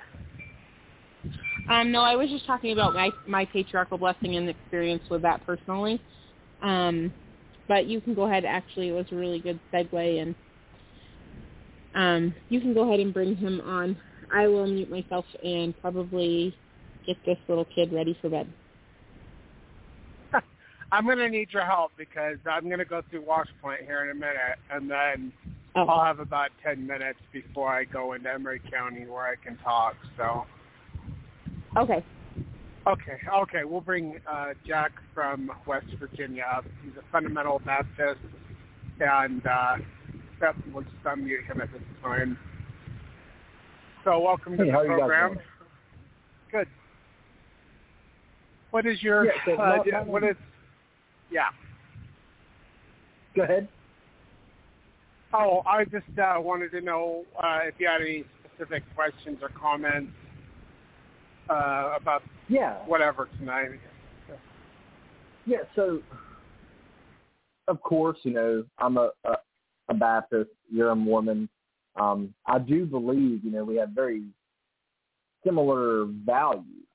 [1.69, 5.45] Um, no, I was just talking about my my patriarchal blessing and experience with that
[5.45, 6.01] personally.
[6.61, 7.13] Um,
[7.69, 8.43] but you can go ahead.
[8.43, 10.35] Actually, it was a really good segue, and
[11.95, 13.95] um, you can go ahead and bring him on.
[14.35, 16.53] I will mute myself and probably
[17.07, 18.47] get this little kid ready for bed.
[20.91, 24.03] I'm going to need your help because I'm going to go through wash plant here
[24.03, 25.33] in a minute, and then
[25.77, 25.85] Oh.
[25.85, 29.95] I'll have about 10 minutes before I go into Emery County where I can talk.
[30.17, 30.45] So,
[31.75, 32.03] Okay.
[32.87, 33.63] Okay, okay.
[33.63, 36.65] We'll bring uh, Jack from West Virginia up.
[36.83, 38.21] He's a fundamental Baptist,
[38.99, 39.75] and uh,
[40.39, 42.39] Beth will just unmute him at this time.
[44.03, 45.37] So welcome to hey, the program.
[46.51, 46.67] Good.
[48.71, 50.35] What is your yeah, so uh, what is
[51.31, 51.49] yeah.
[53.35, 53.67] Go ahead.
[55.33, 59.49] Oh, I just uh, wanted to know uh, if you had any specific questions or
[59.49, 60.11] comments
[61.49, 63.71] uh, about yeah whatever tonight.
[65.45, 66.01] Yeah, so
[67.67, 69.33] of course, you know, I'm a, a,
[69.89, 71.49] a Baptist, you're a Mormon.
[71.95, 74.23] Um, I do believe, you know, we have very
[75.45, 76.86] similar values.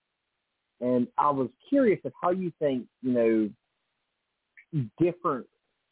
[0.83, 5.47] And I was curious of how you think, you know, different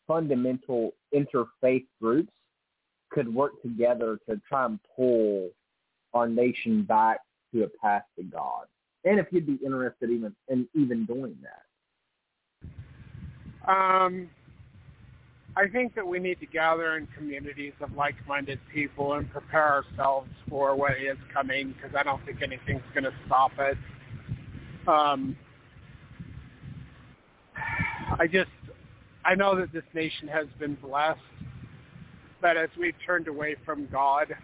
[0.06, 2.32] fundamental interfaith groups
[3.10, 5.50] could work together to try and pull
[6.12, 7.20] our nation back
[7.54, 8.66] to a path to God.
[9.04, 11.62] And if you'd be interested even in even doing that.
[13.70, 14.28] Um,
[15.56, 20.30] I think that we need to gather in communities of like-minded people and prepare ourselves
[20.48, 23.76] for what is coming because I don't think anything's going to stop it.
[24.86, 25.36] Um,
[28.18, 28.50] I just,
[29.24, 31.20] I know that this nation has been blessed,
[32.40, 34.34] but as we've turned away from God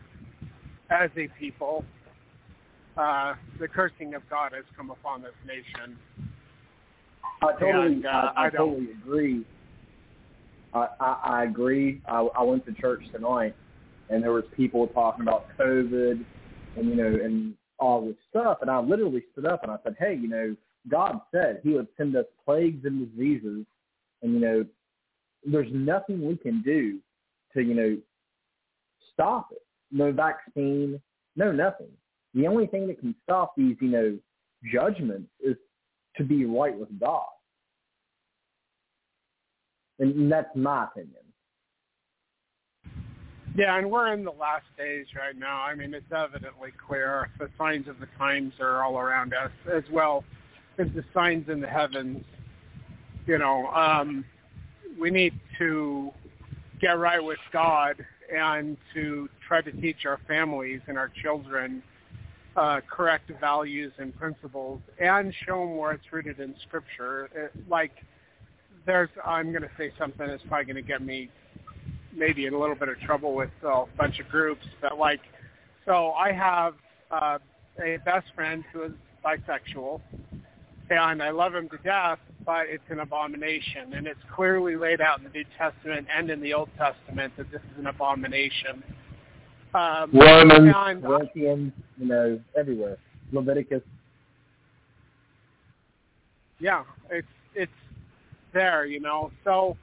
[0.91, 1.85] as a people,
[2.97, 5.99] uh, the cursing of God has come upon this nation.
[7.43, 9.45] I totally, and, uh, I, I, I totally agree.
[10.73, 12.01] I, I, I agree.
[12.07, 13.55] I, I went to church tonight,
[14.11, 16.25] and there was people talking about COVID,
[16.77, 18.59] and you know, and all this stuff.
[18.63, 20.57] And I literally stood up and I said, "Hey, you know,
[20.89, 23.65] God said He would send us plagues and diseases,
[24.23, 24.67] and you know,
[25.45, 26.99] there's nothing we can do
[27.55, 27.97] to you know
[29.13, 29.63] stop it.
[29.91, 31.01] No vaccine,
[31.37, 31.91] no nothing.
[32.35, 34.19] The only thing that can stop these, you know,
[34.73, 35.57] judgments is
[36.17, 37.25] to be right with God.
[39.99, 41.15] And that's my opinion.
[43.57, 45.63] Yeah, and we're in the last days right now.
[45.63, 47.31] I mean, it's evidently clear.
[47.39, 50.25] The signs of the times are all around us, as well
[50.79, 52.23] as the signs in the heavens.
[53.27, 54.27] You know, um,
[55.01, 56.11] we need to
[56.83, 58.05] get right with God
[58.35, 61.83] and to try to teach our families and our children
[62.57, 67.31] uh, correct values and principles and show them where it's rooted in Scripture.
[67.35, 67.93] It, like,
[68.85, 71.31] there's, I'm going to say something that's probably going to get me
[72.17, 75.21] maybe in a little bit of trouble with a bunch of groups, but like,
[75.85, 76.75] so I have
[77.11, 77.39] uh,
[77.85, 78.93] a best friend who is
[79.25, 80.01] bisexual,
[80.91, 85.19] and I love him to death, but it's an abomination, and it's clearly laid out
[85.19, 88.83] in the New Testament and in the Old Testament that this is an abomination.
[89.75, 92.97] Um, Romans, Corinthians, you know, everywhere.
[93.33, 93.83] Leviticus.
[96.61, 97.73] yeah, it's it's
[98.53, 99.31] there, you know.
[99.45, 99.77] So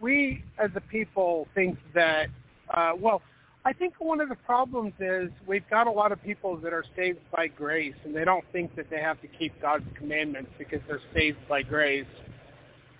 [0.00, 2.28] we as a people think that
[2.70, 3.22] uh well,
[3.64, 6.84] I think one of the problems is we've got a lot of people that are
[6.96, 10.80] saved by grace and they don't think that they have to keep God's commandments because
[10.86, 12.06] they're saved by grace.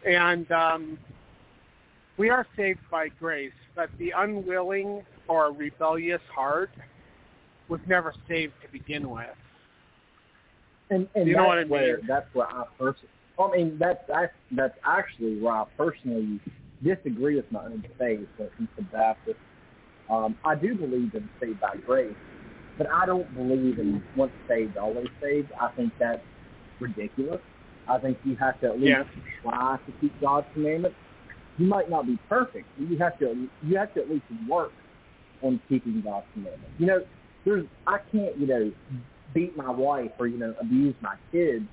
[0.07, 0.99] And um
[2.17, 6.71] we are saved by grace, but the unwilling or rebellious heart
[7.69, 9.27] was never saved to begin with.
[10.91, 11.71] And, and You that's know what I mean?
[11.71, 13.09] where that's where I personally.
[13.39, 16.41] I mean, that's that's that's actually where I personally
[16.83, 19.39] disagree with my own faith when it comes to Baptist.
[20.11, 22.15] Um, I do believe in saved by grace,
[22.79, 25.51] but I don't believe in once saved, always saved.
[25.61, 26.23] I think that's
[26.81, 27.41] ridiculous.
[27.89, 29.05] I think you have to at least Yeah.
[29.43, 30.97] try to keep God's commandments.
[31.59, 34.73] You might not be perfect, but you have to you have to at least work
[35.43, 36.75] on keeping God's commandments.
[36.79, 37.05] You know,
[37.45, 38.73] there's I can't you know
[39.35, 41.65] beat my wife or you know abuse my kids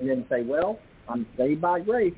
[0.00, 2.14] and then say, well, I'm saved by grace.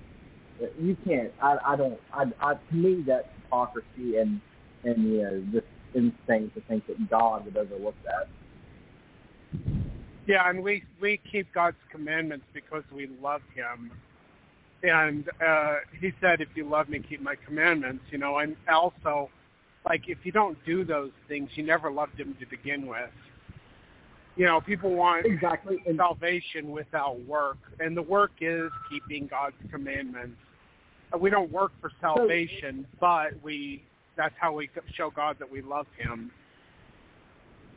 [0.80, 1.32] You can't.
[1.42, 2.00] I I don't.
[2.12, 4.40] I, I to me that's hypocrisy and
[4.84, 8.28] and you know just insane to think that God would overlook that.
[10.26, 13.90] Yeah, and we we keep God's commandments because we love Him.
[14.82, 19.30] And uh, He said, "If you love Me, keep My commandments." You know, and also,
[19.88, 23.10] like if you don't do those things, you never loved Him to begin with.
[24.36, 25.78] You know, people want Exactly.
[25.96, 30.36] Salvation without work, and the work is keeping God's commandments.
[31.18, 33.82] We don't work for salvation, but we
[34.16, 36.30] that's how we show God that we love Him.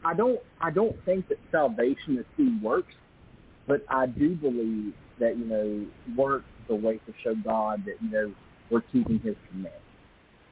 [0.05, 2.93] I don't I don't think that salvation is through works,
[3.67, 5.85] but I do believe that you know
[6.15, 8.33] work is the way to show God that you know
[8.69, 9.79] we're keeping His commandments.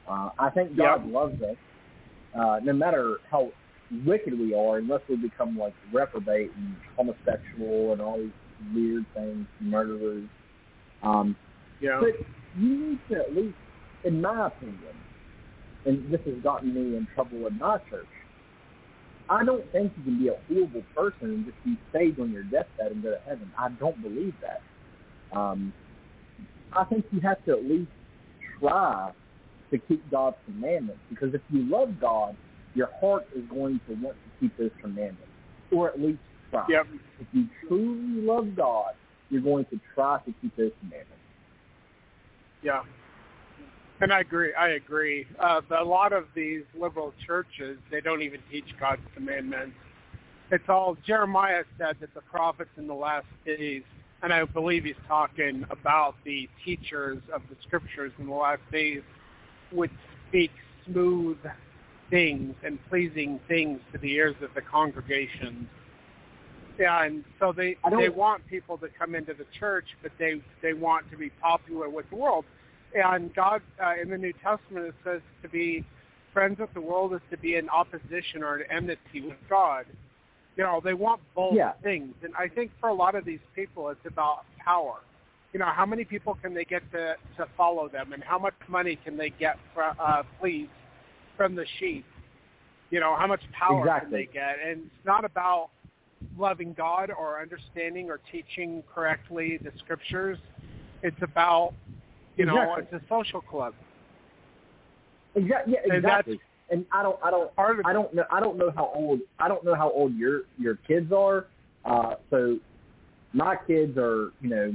[0.07, 1.55] Uh, I think God loves us,
[2.35, 3.51] uh, no matter how
[4.05, 8.31] wicked we are, unless we become like reprobate and homosexual and all these
[8.73, 10.27] weird things, murderers.
[11.03, 11.35] Um,
[11.79, 11.99] Yeah.
[11.99, 12.25] but
[12.57, 13.56] you need to at least,
[14.03, 14.95] in my opinion,
[15.86, 18.07] and this has gotten me in trouble in my church.
[19.30, 22.44] I don't think you can be a horrible person and just be saved on your
[22.44, 23.49] deathbed and go to heaven.
[23.57, 24.61] I don't believe that.
[25.38, 25.73] Um,
[26.73, 27.90] I think you have to at least
[28.60, 29.11] try
[29.72, 32.36] to keep God's commandments because if you love God,
[32.73, 35.28] your heart is going to want to keep those commandments,
[35.72, 36.19] or at least
[36.49, 36.65] try.
[36.69, 36.88] Yep.
[37.19, 38.94] If you truly love God,
[39.30, 41.20] you're going to try to keep those commandments.
[42.63, 42.83] Yeah.
[44.01, 44.53] And I agree.
[44.53, 45.27] I agree.
[45.39, 49.75] Uh, a lot of these liberal churches, they don't even teach God's commandments.
[50.51, 53.83] It's all Jeremiah said that the prophets in the last days,
[54.23, 59.01] and I believe he's talking about the teachers of the scriptures in the last days,
[59.71, 59.91] would
[60.27, 60.51] speak
[60.85, 61.38] smooth
[62.09, 65.67] things and pleasing things to the ears of the congregations.
[66.81, 70.73] Yeah, and so they they want people to come into the church, but they they
[70.73, 72.43] want to be popular with the world.
[72.95, 75.85] And God uh, in the New Testament it says to be
[76.33, 79.85] friends with the world is to be in opposition or an enmity with God.
[80.57, 81.73] You know, they want both Yeah.
[81.83, 84.95] things, and I think for a lot of these people, it's about power.
[85.53, 88.55] You know, how many people can they get to to follow them, and how much
[88.67, 90.69] money can they get for, uh, please
[91.37, 92.05] from the sheep?
[92.89, 94.55] You know, how much power can they get?
[94.65, 95.69] And it's not about
[96.38, 100.38] loving God or understanding or teaching correctly the scriptures.
[101.03, 101.73] It's about,
[102.38, 102.98] you know, Exactly.
[102.98, 103.73] it's a social club.
[105.35, 105.73] Exactly.
[105.73, 106.39] Yeah, exactly.
[106.69, 109.64] And I don't, I don't, I don't know, I don't know how old, I don't
[109.64, 111.48] know how old your your kids are.
[111.84, 112.57] Uh, so
[113.34, 114.73] my kids are, you know,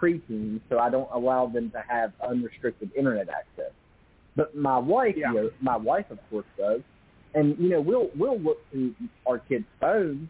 [0.00, 3.72] preteens, so I don't allow them to have unrestricted internet access.
[4.36, 5.28] But my wife, Yeah.
[5.28, 6.80] you know, my wife of course does,
[7.34, 8.94] and you know, we'll we'll look through
[9.26, 10.28] our kids' phones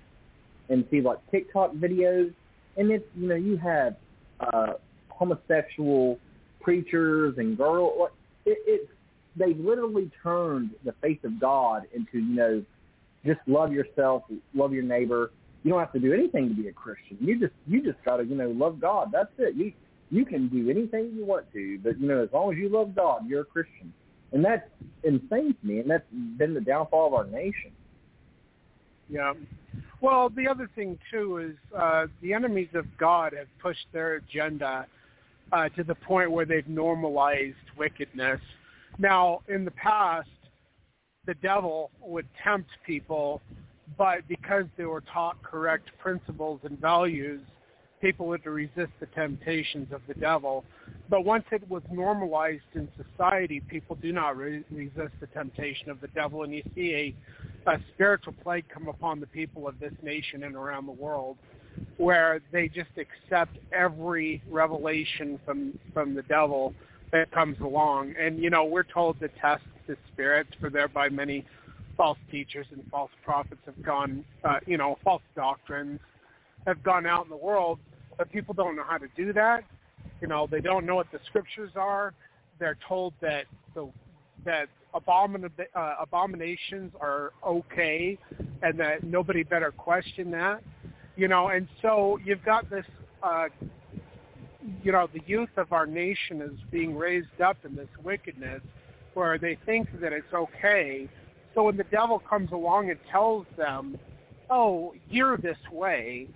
[0.69, 2.33] and see like TikTok videos,
[2.77, 3.97] and it's you know, you have
[4.41, 4.75] uh,
[5.09, 6.19] homosexual
[6.61, 8.13] preachers and girl, like
[8.47, 8.91] it, it's
[9.37, 12.65] they've literally turned the faith of God into, you know,
[13.25, 14.23] just love yourself,
[14.55, 15.31] love your neighbor.
[15.63, 17.17] You don't have to do anything to be a Christian.
[17.21, 19.11] You just you just gotta, you know, love God.
[19.13, 19.55] That's it.
[19.55, 19.73] You
[20.11, 22.95] you can do anything you want to, but you know, as long as you love
[22.95, 23.93] God, you're a Christian.
[24.33, 24.69] And that's
[25.05, 27.71] insane to me, and that's been the downfall of our nation.
[29.15, 29.35] Yeah.
[30.01, 34.87] Well, the other thing too is uh, the enemies of God have pushed their agenda
[35.53, 38.41] uh, to the point where they've normalized wickedness.
[38.99, 40.29] Now, in the past,
[41.27, 43.41] the devil would tempt people,
[43.97, 47.41] but because they were taught correct principles and values,
[48.05, 50.63] people would resist the temptations of the devil.
[51.09, 56.03] But once it was normalized in society, people do not re- resist the temptation of
[56.03, 57.15] the devil, and you see
[57.67, 61.39] a, a spiritual plague come upon the people of this nation and around the world,
[61.97, 66.75] where they just accept every revelation from from the devil
[67.11, 68.13] that comes along.
[68.21, 71.47] And you know, we're told to test the spirits, for thereby many
[71.97, 76.01] false teachers and false prophets have gone, uh, you know, false doctrines
[76.67, 77.79] have gone out in the world,
[78.17, 79.65] but people don't know how to do that.
[80.21, 82.15] You know, they don't know what the scriptures are.
[82.59, 83.91] They're told that the
[84.45, 88.19] that uh, abominations are okay,
[88.63, 90.63] and that nobody better question that.
[91.17, 92.85] You know, and so you've got this.
[93.23, 93.49] Uh,
[94.83, 98.63] you know, the youth of our nation is being raised up in this wickedness,
[99.15, 101.09] where they think that it's okay.
[101.55, 103.99] So when the devil comes along and tells them,
[104.49, 106.29] "Oh, you're this way,"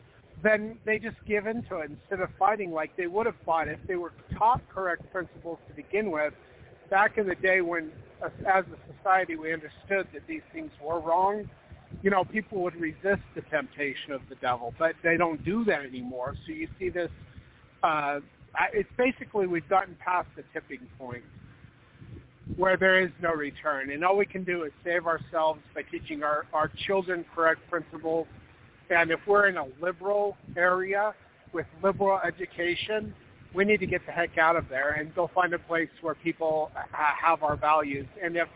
[0.43, 3.78] then they just give into it instead of fighting like they would have fought if
[3.89, 6.32] they were taught correct principles to begin with.
[6.90, 7.90] Back in the day when,
[8.23, 11.48] as a society, we understood that these things were wrong,
[12.02, 15.85] you know, people would resist the temptation of the devil, but they don't do that
[15.85, 16.36] anymore.
[16.47, 17.10] So you see this,
[17.82, 18.20] uh,
[18.73, 21.24] it's basically we've gotten past the tipping point
[22.56, 26.23] where there is no return, and all we can do is save ourselves by teaching
[26.23, 28.27] our, our children correct principles
[28.90, 31.15] and if we're in a liberal area
[31.52, 33.15] with liberal education,
[33.55, 36.15] we need to get the heck out of there and go find a place where
[36.15, 38.06] people ha- have our values.
[38.23, 38.48] And if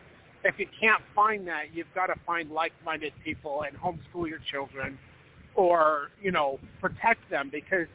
[0.45, 4.99] if you can't find that, you've got to find like-minded people and homeschool your children,
[5.55, 7.87] or you know protect them because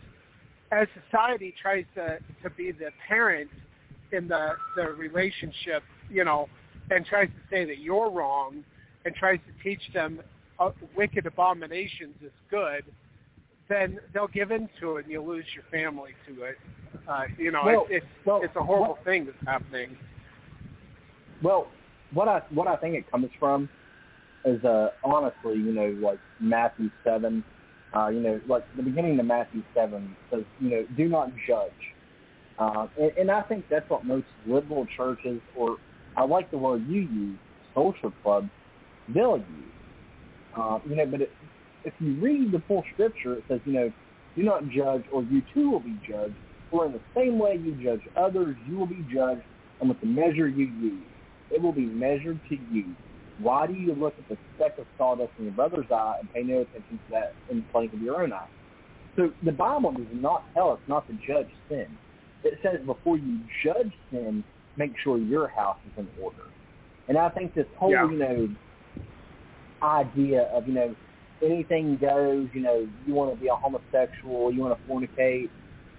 [0.71, 3.49] as society tries to to be the parent
[4.11, 6.47] in the the relationship, you know,
[6.89, 8.63] and tries to say that you're wrong
[9.05, 10.19] and tries to teach them
[10.59, 12.83] uh, wicked abominations is good,
[13.69, 16.57] then they'll give into it and you'll lose your family to it.
[17.07, 19.97] Uh, you know, Well, it's it's, well, it's a horrible what- thing that's happening.
[21.43, 21.67] Well,
[22.13, 23.69] what I what I think it comes from
[24.45, 27.43] is uh honestly, you know, like Matthew seven,
[27.93, 31.71] Uh, you know, like the beginning of Matthew seven says, you know, do not judge.
[32.59, 35.77] Uh, and, and I think that's what most liberal churches, or
[36.15, 37.39] I like the word you use,
[37.75, 38.49] social clubs,
[39.13, 39.73] they'll use.
[40.57, 41.31] Uh, you know, but it,
[41.83, 43.91] if you read the full scripture, it says, you know,
[44.35, 46.35] do not judge, or you too will be judged.
[46.71, 49.43] For in the same way you judge others, you will be judged,
[49.79, 51.03] and with the measure you use,
[51.51, 52.85] it will be measured to you.
[53.39, 56.43] Why do you look at the speck of sawdust in your brother's eye and pay
[56.43, 58.47] no attention to that in the plank of your own eye?
[59.15, 61.87] So the Bible does not tell us not to judge sin.
[62.43, 64.43] It says before you judge sin,
[64.75, 66.43] make sure your house is in order.
[67.07, 68.09] And I think this whole, Yeah.
[68.09, 68.49] you know,
[69.81, 70.95] idea of, you know,
[71.43, 75.49] anything goes, you know, you want to be a homosexual, you want to fornicate,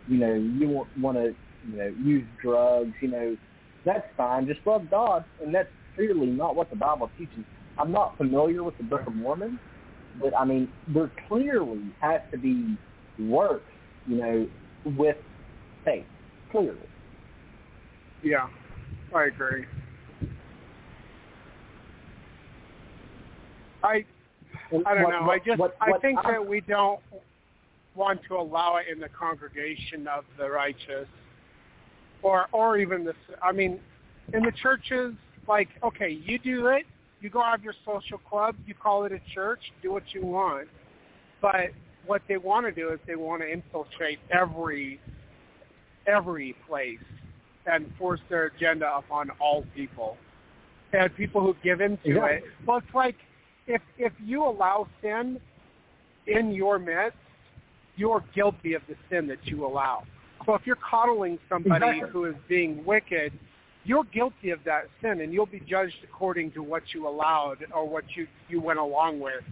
[0.08, 1.34] you know, you want, want to,
[1.70, 3.36] you know, use drugs, you know,
[3.84, 4.46] that's fine.
[4.46, 5.24] Just love God.
[5.42, 7.44] And that's clearly not what the Bible teaches.
[7.78, 9.58] I'm not familiar with the Book of Mormon,
[10.20, 12.76] but I mean, there clearly has to be
[13.18, 13.70] works,
[14.06, 14.48] you know,
[14.96, 15.16] with
[15.84, 16.06] faith.
[16.50, 16.78] Clearly.
[18.22, 18.48] Yeah,
[19.14, 19.64] I agree.
[23.82, 24.04] I I
[24.70, 25.22] don't what- know.
[25.22, 27.00] what- I just what- I think I'm- that we don't
[27.94, 31.08] want to allow it in the congregation of the righteous,
[32.22, 33.14] or or even the.
[33.42, 33.80] I mean,
[34.32, 35.14] in the churches,
[35.46, 36.86] like okay, you do it.
[37.20, 38.54] You go have your social club.
[38.66, 39.72] You call it a church.
[39.82, 40.68] Do what you want.
[41.40, 41.70] But
[42.06, 45.00] what they want to do is they want to infiltrate every
[46.06, 46.98] every place
[47.66, 50.16] and force their agenda upon all people.
[50.92, 52.48] And people who give into Exactly.
[52.48, 52.66] it.
[52.66, 53.16] Well, it's like
[53.68, 55.40] if if you allow sin
[56.26, 57.16] in your midst,
[57.96, 60.02] you're guilty of the sin that you allow.
[60.46, 62.10] So if you're coddling somebody Exactly.
[62.10, 63.32] who is being wicked,
[63.84, 67.88] you're guilty of that sin, and you'll be judged according to what you allowed or
[67.88, 69.44] what you you went along with.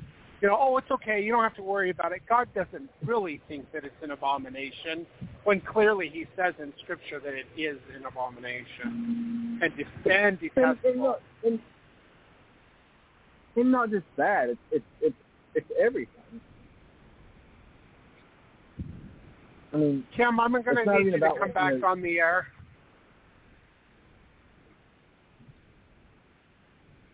[0.42, 1.22] You know, oh, it's okay.
[1.22, 2.20] You don't have to worry about it.
[2.28, 5.06] God doesn't really think that it's an abomination,
[5.44, 9.72] when clearly He says in Scripture that it is an abomination and and
[10.04, 10.94] and, and, detestable.
[10.94, 11.58] not, and,
[13.56, 15.16] and not just that, it's it's it's
[15.54, 16.12] it's everything.
[19.72, 22.46] I mean, Kim, I'm going to need you to come back you- on the air.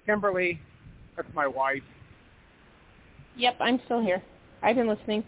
[0.07, 0.61] Kimberly,
[1.17, 1.83] that's my wife.
[3.37, 4.23] Yep, I'm still here.
[4.63, 5.25] I've been listening.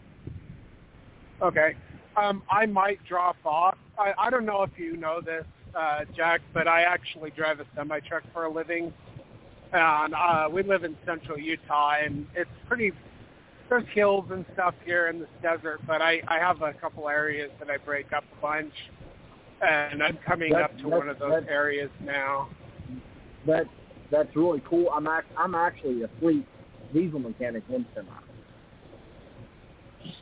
[1.40, 1.74] Okay.
[2.16, 3.78] Um, I might drop off.
[3.98, 5.44] I, I don't know if you know this,
[5.76, 8.92] uh, Jack, but I actually drive a semi truck for a living,
[9.74, 12.92] and uh, we live in central Utah, and it's pretty.
[13.68, 17.50] There's hills and stuff here in this desert, but I, I have a couple areas
[17.58, 18.72] that I break up a bunch,
[19.66, 22.48] and I'm coming That's- up to one of those areas now.
[23.46, 23.64] that
[24.10, 24.90] that's really cool.
[24.94, 26.46] I'm act, I'm actually a fleet
[26.92, 28.08] diesel mechanic in semi.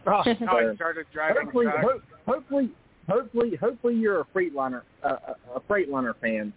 [0.06, 2.70] Oh, so I started driving Hopefully, ho- hopefully,
[3.08, 6.52] hopefully, hopefully, you're a Freightliner, uh, a- a Freightliner fan.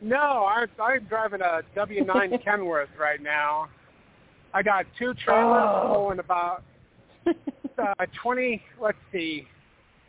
[0.00, 3.68] No, I, I'm driving a W9 Kenworth right now.
[4.54, 5.92] I got two trailers Oh.
[5.94, 6.62] pulling about
[7.78, 9.46] uh, 20, let's see,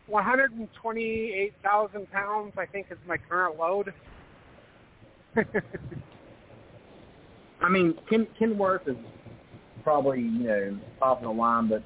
[0.07, 3.93] 128,000 pounds, I think is my current load.
[7.61, 8.95] I mean, Ken, Kenworth is
[9.83, 11.83] probably you know top of the line, but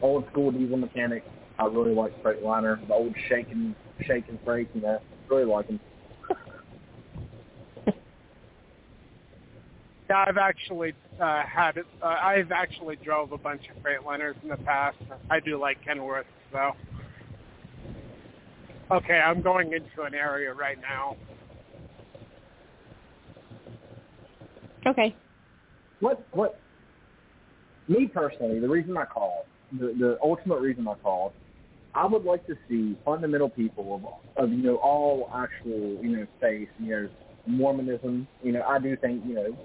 [0.00, 1.24] old school diesel mechanic.
[1.58, 3.74] I really like Freightliner, the old shaking
[4.06, 4.68] shaking freight.
[4.74, 5.80] You know, really like them.
[7.86, 7.92] yeah,
[10.12, 11.86] I've actually uh, had it.
[12.00, 14.98] Uh, I've actually drove a bunch of Freightliners in the past.
[15.30, 16.72] I do like Kenworth, though.
[18.90, 21.16] Okay, I'm going into an area right now.
[24.86, 25.14] Okay.
[26.00, 26.58] What what?
[27.88, 31.32] Me personally, the reason I called, the the ultimate reason I called,
[31.94, 36.26] I would like to see fundamental people of of you know all actual you know
[36.40, 37.08] faith, you know
[37.46, 38.26] Mormonism.
[38.42, 39.56] You know, I do think you know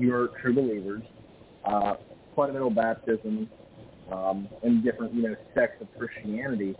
[0.00, 1.02] you're true believers.
[1.64, 1.94] Uh,
[2.34, 3.48] fundamental baptism
[4.10, 6.74] um, and different you know sects of Christianity.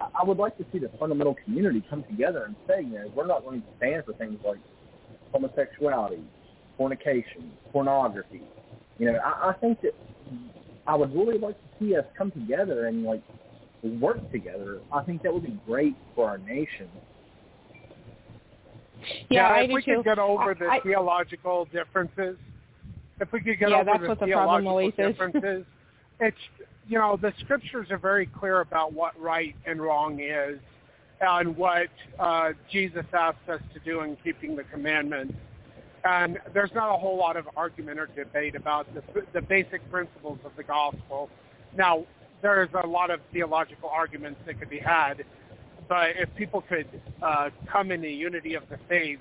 [0.00, 3.12] I, I would like to see the fundamental community come together and say, you know,
[3.14, 4.58] we're not going to stand for things like
[5.32, 6.22] homosexuality,
[6.76, 8.42] fornication, pornography.
[8.98, 9.94] You know, I, I think that
[10.86, 13.22] I would really like to see us come together and like
[13.82, 14.80] work together.
[14.92, 16.88] I think that would be great for our nation.
[19.28, 19.96] Yeah, I if do we too.
[19.96, 22.36] could get over I- the I- theological differences,
[23.20, 25.64] if we could get Yeah, over that's the what the theological differences,
[26.20, 26.36] it's
[26.88, 30.58] you know the scriptures are very clear about what right and wrong is,
[31.20, 31.88] and what
[32.18, 35.34] uh, Jesus asked us to do in keeping the commandments.
[36.04, 40.38] And there's not a whole lot of argument or debate about the, the basic principles
[40.44, 41.30] of the gospel.
[41.78, 42.04] Now,
[42.42, 45.24] there's a lot of theological arguments that could be had,
[45.88, 46.86] but if people could
[47.22, 49.18] uh, come in the unity of the faith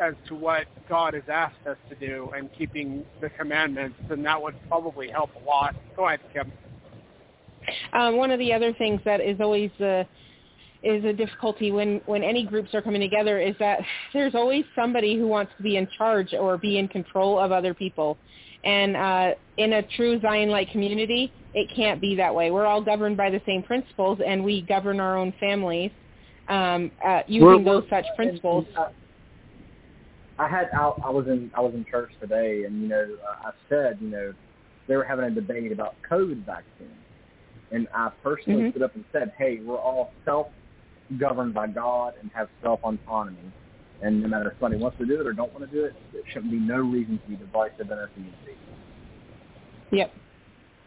[0.00, 4.40] as to what God has asked us to do and keeping the commandments, then that
[4.40, 5.74] would probably help a lot.
[5.96, 6.52] Go ahead, Kim.
[7.92, 10.04] Um, one of the other things that is always uh,
[10.82, 13.80] is a difficulty when when any groups are coming together is that
[14.14, 17.74] there's always somebody who wants to be in charge or be in control of other
[17.74, 18.16] people.
[18.64, 22.50] And uh, in a true Zion-like community, it can't be that way.
[22.50, 25.92] We're all governed by the same principles, and we govern our own families
[26.48, 28.66] um, uh, using We're- those we're- such principles.
[28.68, 28.88] and, uh,
[30.38, 33.48] I had I, I was in I was in church today, and you know uh,
[33.48, 34.34] I said you know
[34.86, 36.96] they were having a debate about COVID vaccine,
[37.72, 38.70] and I personally Mhm.
[38.70, 40.48] stood up and said, hey, we're all self
[41.18, 43.52] governed by God and have self autonomy,
[44.00, 45.94] and no matter if somebody wants to do it or don't want to do it,
[46.12, 48.56] there shouldn't be no reason to be divisive in our community.
[49.90, 50.14] Yep.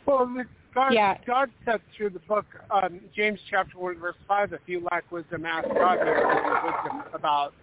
[0.05, 1.17] Well, God, Yeah.
[1.25, 5.45] God said through the book, um, James chapter 1, verse 5, if you lack wisdom,
[5.45, 6.11] ask God to
[6.63, 7.53] wisdom about,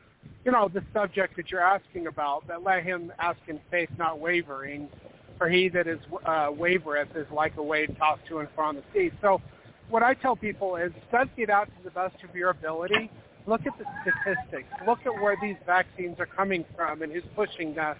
[0.49, 4.19] you know, the subject that you're asking about, but let him ask in faith, not
[4.19, 4.89] wavering.
[5.37, 8.77] For he that is uh, wavereth is like a wave tossed to and fro on
[8.77, 9.11] the sea.
[9.20, 9.43] So
[9.91, 13.11] what I tell people is study it out to the best of your ability.
[13.47, 14.69] Look at the statistics.
[14.87, 17.95] Look at where these vaccines are coming from and who's pushing the,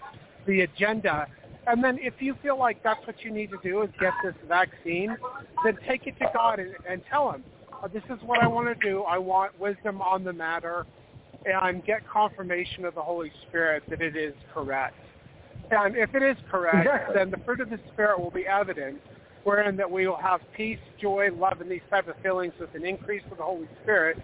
[0.47, 1.27] the agenda.
[1.67, 4.33] And then if you feel like that's what you need to do is get this
[4.47, 5.15] vaccine,
[5.63, 7.43] then take it to God and, and tell him,
[7.83, 9.03] uh, this is what I want to do.
[9.03, 10.87] I want wisdom on the matter
[11.51, 14.95] and get confirmation of the Holy Spirit that it is correct.
[15.71, 17.15] And if it is correct, Exactly.
[17.15, 18.99] then the fruit of the Spirit will be evident,
[19.43, 22.85] wherein that we will have peace, joy, love, and these type of feelings with an
[22.85, 24.17] increase of the Holy Spirit.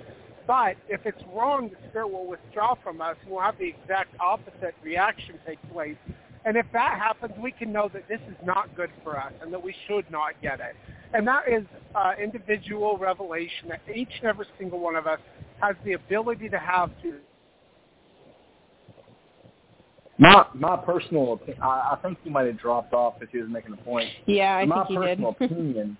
[0.47, 4.15] But if it's wrong, the Spirit will withdraw from us, and we'll have the exact
[4.19, 5.97] opposite reaction take place.
[6.45, 9.51] And if that happens, we can know that this is not good for us and
[9.51, 10.75] that we should not get it.
[11.13, 11.63] And that is
[11.95, 15.19] uh, individual revelation that each and every single one of us
[15.61, 17.15] has the ability to have to
[20.17, 23.49] My my personal opinion, I, I think he might have dropped off because he was
[23.49, 24.09] making a point.
[24.25, 25.17] Yeah, I my think he did.
[25.17, 25.97] personal opinion,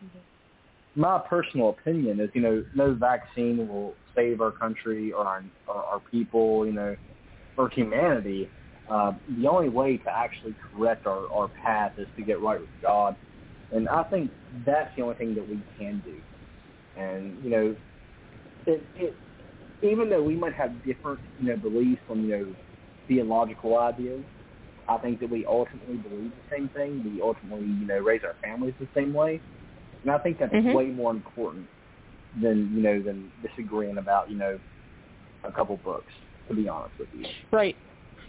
[0.96, 5.76] my personal opinion is, you know, no vaccine will save our country or our, or
[5.76, 6.96] our people, you know,
[7.58, 8.50] or humanity.
[8.90, 12.70] Uh, the only way to actually correct our, our path is to get right with
[12.82, 13.16] God,
[13.74, 14.32] and I think
[14.66, 17.02] that's the only thing that we can do.
[17.02, 17.76] And you know,
[18.68, 19.16] it, it
[19.82, 22.56] even though we might have different, you know, beliefs on you know
[23.08, 24.24] theological ideas,
[24.88, 27.04] I think that we ultimately believe the same thing.
[27.04, 29.42] We ultimately, you know, raise our families the same way,
[30.04, 30.74] and I think that's Mhm.
[30.74, 31.70] way more important
[32.42, 34.60] than you know than disagreeing about you know
[35.44, 36.14] a couple books.
[36.48, 37.78] To be honest with you, Right.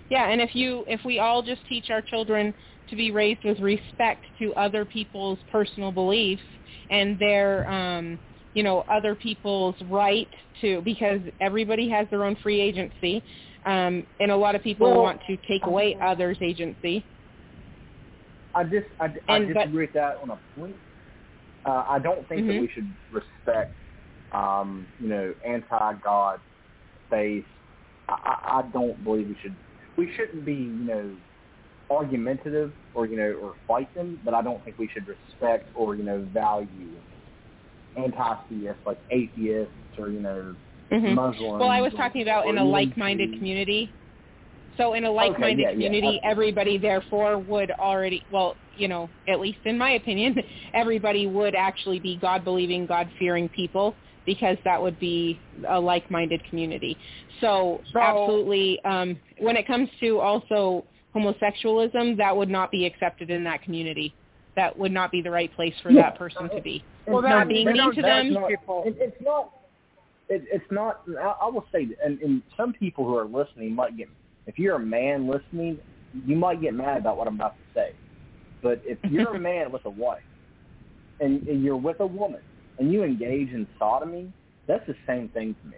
[0.08, 2.54] Yeah, and if you if we all just teach our children
[2.88, 6.42] to be raised with respect to other people's personal beliefs
[6.90, 8.20] and their um
[8.56, 10.28] you know other people's right
[10.62, 13.22] to because everybody has their own free agency
[13.66, 17.04] um and a lot of people Well- want to take away others agency
[18.54, 20.76] I just I, I And- but- disagree with that on a point.
[21.66, 22.60] Uh, I don't think that Mhm.
[22.62, 23.74] we should respect,
[24.32, 26.40] um, you know, anti-God
[27.10, 27.44] faith.
[28.08, 29.54] I, I I don't believe we should.
[29.96, 31.10] We shouldn't be, you know,
[31.90, 35.94] argumentative or you know or fight them, but I don't think we should respect or
[35.96, 36.92] you know value
[37.96, 40.54] anti-theists like atheists or you know
[40.90, 41.14] Mhm.
[41.14, 41.58] Muslims.
[41.60, 43.92] Well, I was talking about in a like-minded community.
[44.76, 46.30] So in a like-minded yeah, yeah, community, absolutely.
[46.30, 50.36] everybody therefore would already, well, you know, at least in my opinion,
[50.74, 56.98] everybody would actually be God-believing, God-fearing people because that would be a like-minded community.
[57.40, 63.30] So, So- absolutely, um, when it comes to also homosexualism, that would not be accepted
[63.30, 64.14] in that community.
[64.56, 66.02] That would not be the right place for Yeah.
[66.02, 66.82] that person to be.
[67.06, 68.58] Well, that- not- being mean to them- not- It,
[68.98, 69.52] it's not.
[70.28, 71.02] It, it's not.
[71.20, 74.08] I, I will say, that- and, and some people who are listening might get.
[74.46, 75.78] If you're a man listening,
[76.24, 77.90] you might get mad about what I'm about to say.
[78.62, 80.22] But if you're a man with a wife,
[81.20, 82.40] and, and you're with a woman,
[82.78, 84.32] and you engage in sodomy,
[84.66, 85.76] that's the same thing to me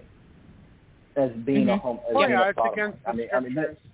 [1.16, 1.80] as being a Mhm.
[1.80, 2.00] home.
[2.08, 3.84] As being yeah, a it's against the I mean, I mean, that, scriptures.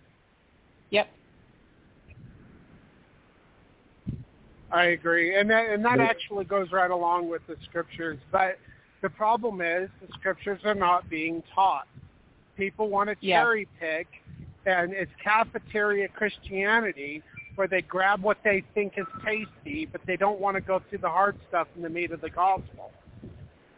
[4.74, 8.18] I agree, and that and that actually goes right along with the scriptures.
[8.32, 8.58] But
[9.02, 11.86] the problem is the scriptures are not being taught.
[12.56, 13.42] People want to Yeah.
[13.44, 14.08] cherry pick,
[14.66, 17.22] and it's cafeteria Christianity
[17.54, 20.98] where they grab what they think is tasty, but they don't want to go through
[20.98, 22.90] the hard stuff and the meat of the gospel.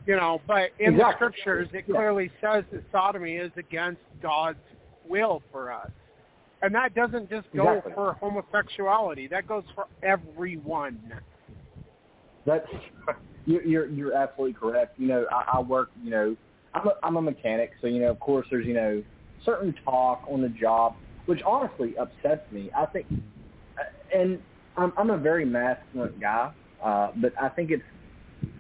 [0.07, 1.95] You know, but in the scriptures, it Yeah.
[1.97, 4.65] clearly says that sodomy is against God's
[5.05, 5.91] will for us.
[6.63, 7.93] And that doesn't just go Exactly.
[7.95, 9.29] for homosexuality.
[9.29, 10.99] That goes for everyone.
[12.47, 12.67] That's
[13.47, 14.99] you're you're, you're absolutely correct.
[14.99, 15.91] You know, I, I work.
[16.03, 16.37] You know,
[16.75, 19.03] I'm a, I'm a mechanic, so you know, of course, there's you know
[19.45, 20.95] certain talk on the job,
[21.27, 22.71] which honestly upsets me.
[22.77, 23.07] I think,
[24.15, 24.41] and
[24.77, 26.53] I'm I'm a very masculine guy,
[26.83, 27.83] uh, but I think it's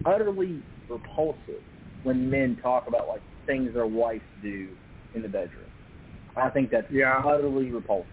[0.04, 1.62] utterly repulsive
[2.02, 4.68] when men talk about like things their wives do
[5.14, 5.65] in the bedroom.
[6.36, 7.22] I think that's Yeah.
[7.24, 8.10] utterly repulsive.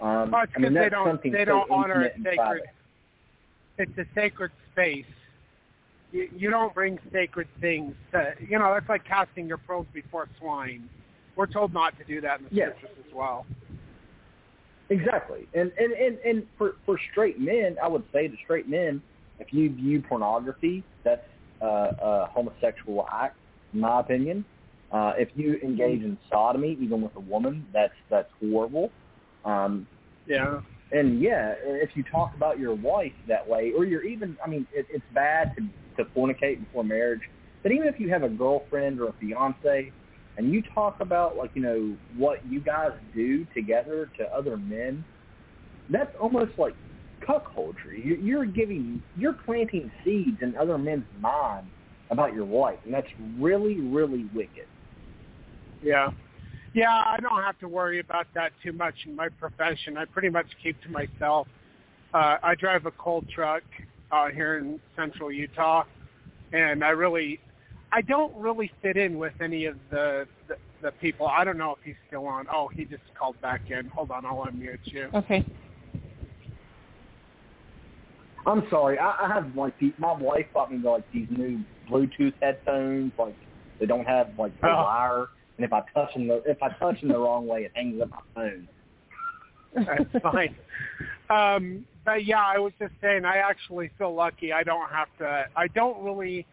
[0.00, 2.62] Um, Well, I mean, they don't something they don't honor a sacred.
[3.78, 5.06] It's a sacred space.
[6.12, 7.94] You, you don't bring sacred things.
[8.12, 10.88] To, you know, that's like casting your pearls before swine.
[11.34, 12.72] We're told not to do that in the Yes.
[12.78, 13.46] scriptures as well.
[14.88, 19.02] Exactly, and and and and for for straight men, I would say to straight men,
[19.40, 21.26] if you view pornography, that's
[21.60, 23.36] uh, a homosexual act,
[23.74, 24.44] in my opinion.
[24.90, 28.92] Uh, if you engage in sodomy, even with a woman, that's that's horrible.
[29.44, 29.88] Um,
[30.26, 30.60] Yeah.
[30.92, 34.66] and yeah, if you talk about your wife that way, or you're even, I mean,
[34.72, 35.68] it, it's bad to
[35.98, 37.22] to fornicate before marriage.
[37.62, 39.92] But even if you have a girlfriend or a fiance,
[40.36, 45.04] and you talk about like you know what you guys do together to other men,
[45.88, 46.74] that's almost like
[47.26, 48.04] cuckoldry.
[48.04, 51.72] You- You're giving, you're planting seeds in other men's minds
[52.10, 54.66] about your wife, and that's really, really wicked.
[55.86, 56.10] Yeah.
[56.74, 59.96] Yeah, I don't have to worry about that too much in my profession.
[59.96, 61.46] I pretty much keep to myself.
[62.12, 63.62] Uh, I drive a coal truck
[64.10, 65.84] uh, here in central Utah,
[66.52, 67.40] and I really,
[67.92, 71.26] I don't really fit in with any of the, the the people.
[71.26, 72.46] I don't know if he's still on.
[72.52, 73.86] Oh, he just called back in.
[73.88, 75.08] Hold on, I'll unmute you.
[75.14, 75.46] Okay.
[78.46, 81.60] I'm sorry, I, I have like the, my wife bought me like these new
[81.90, 83.34] Bluetooth headphones, like
[83.80, 84.76] they don't have like the Oh.
[84.84, 85.26] wire,
[85.56, 88.00] and if I touch them, the, if I touch them the wrong way, it hangs
[88.00, 88.68] up my phone.
[89.74, 90.56] That's fine.
[91.30, 94.52] Um, but yeah, I was just saying, I actually feel lucky.
[94.52, 95.46] I don't have to.
[95.56, 96.46] I don't really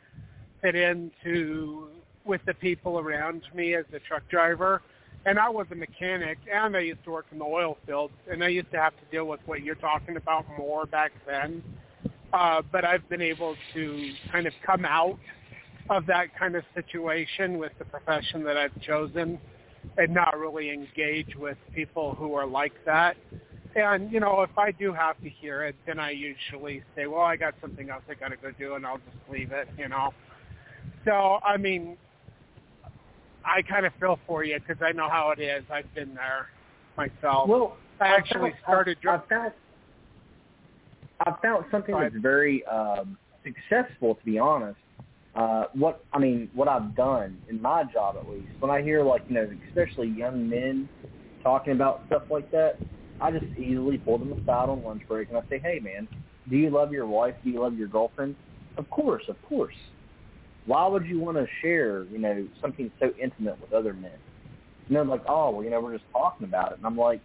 [0.62, 1.90] fit into
[2.26, 4.82] with the people around me as a truck driver.
[5.26, 8.44] And I was a mechanic, and I used to work in the oil field, and
[8.44, 11.64] I used to have to deal with what you're talking about more back then.
[12.34, 15.18] Uh, but I've been able to kind of come out
[15.90, 19.40] of that kind of situation with the profession that I've chosen
[19.98, 23.18] and not really engage with people who are like that.
[23.76, 27.22] And, you know, if I do have to hear it, then I usually say, well,
[27.22, 29.90] I got something else I got to go do, and I'll just leave it, you
[29.90, 30.14] know.
[31.06, 31.98] So, I mean,
[33.44, 35.64] I kind of feel for you because I know how it is.
[35.72, 36.50] I've been there
[36.96, 37.50] myself.
[37.50, 39.52] Well, I actually found, started I, I found
[41.26, 44.78] I found something that's very um, successful, to be honest.
[45.36, 49.04] Uh, what I mean, what I've done in my job at least, when I hear
[49.04, 50.88] like you know, especially young men
[51.42, 52.78] talking about stuff like that,
[53.20, 56.08] I just easily pull them aside on lunch break and I say, "Hey, man,
[56.50, 57.34] do you love your wife?
[57.44, 58.36] Do you love your girlfriend?
[58.78, 59.74] Of course, of course.
[60.66, 64.12] Why would you want to share, you know, something so intimate with other men?"
[64.88, 67.22] And they're like, "Oh, well, you know, we're just talking about it." And I'm like,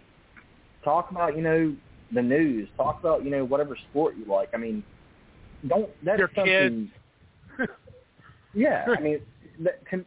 [0.83, 1.77] "Talk about, you know,
[2.13, 2.71] the news.
[2.79, 4.49] Talk about, you know, whatever sport you like.
[4.55, 4.83] I mean,
[5.67, 6.91] don't that's Your something."
[8.55, 9.21] Yeah, I mean,
[9.61, 10.05] that can,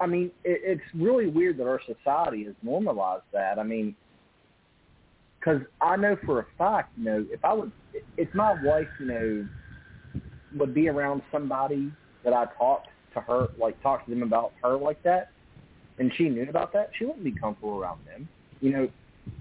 [0.00, 3.58] I mean, it, it's really weird that our society has normalized that.
[3.58, 3.94] I mean,
[5.38, 7.72] because I know for a fact, you know, if I would,
[8.16, 9.48] if my wife, you know,
[10.56, 11.90] would be around somebody
[12.22, 15.30] that I talked to her, like talked to them about her like that,
[15.98, 18.28] and she knew about that, she wouldn't be comfortable around them,
[18.60, 18.88] you know.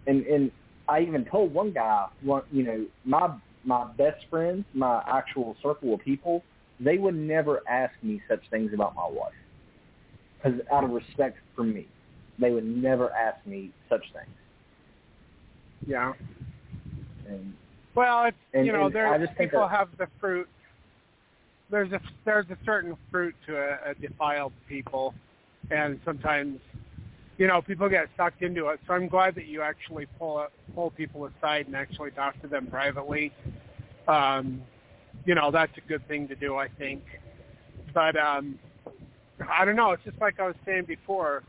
[0.07, 0.51] And and
[0.88, 5.93] I even told one guy, one, you know, my my best friends, my actual circle
[5.93, 6.43] of people,
[6.79, 9.33] they would never ask me such things about my wife.
[10.41, 11.87] Because out of respect for me,
[12.39, 14.35] they would never ask me such things.
[15.85, 16.13] yeah.
[17.27, 17.53] And
[17.95, 20.49] Well, it's And- you know, there I just think people that- have the fruit.
[21.69, 25.13] There's a there's a certain fruit to a, a defiled people,
[25.71, 26.59] and sometimes,
[27.37, 28.79] you know, people get sucked into it.
[28.87, 32.67] So I'm glad that you actually pull pull people aside and actually talk to them
[32.67, 33.31] privately.
[34.07, 34.61] Um,
[35.25, 37.03] you know, that's a good thing to do, I think.
[37.93, 38.59] But um,
[39.49, 39.91] I don't know.
[39.91, 41.43] It's just like I was saying before.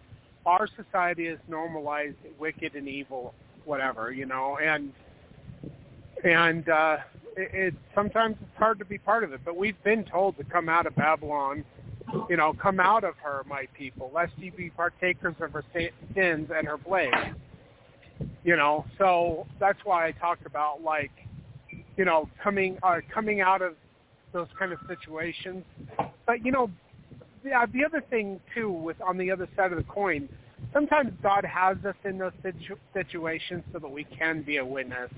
[0.46, 3.32] Our society has normalized wicked and evil,
[3.64, 4.92] whatever, you know, and
[6.22, 6.98] and uh,
[7.36, 9.40] it, it sometimes it's hard to be part of it.
[9.42, 11.64] But we've been told to come out of Babylon,
[12.28, 16.50] you know, come out of her, my people, lest ye be partakers of her sins
[16.54, 17.16] and her plagues.
[18.44, 21.10] You know, so that's why I talked about like,
[21.96, 23.74] you know, coming uh, coming out of
[24.32, 25.64] those kind of situations.
[26.26, 26.70] But you know,
[27.42, 30.28] the, uh, the other thing too, with on the other side of the coin,
[30.72, 35.10] sometimes God has us in those situ- situations so that we can be a witness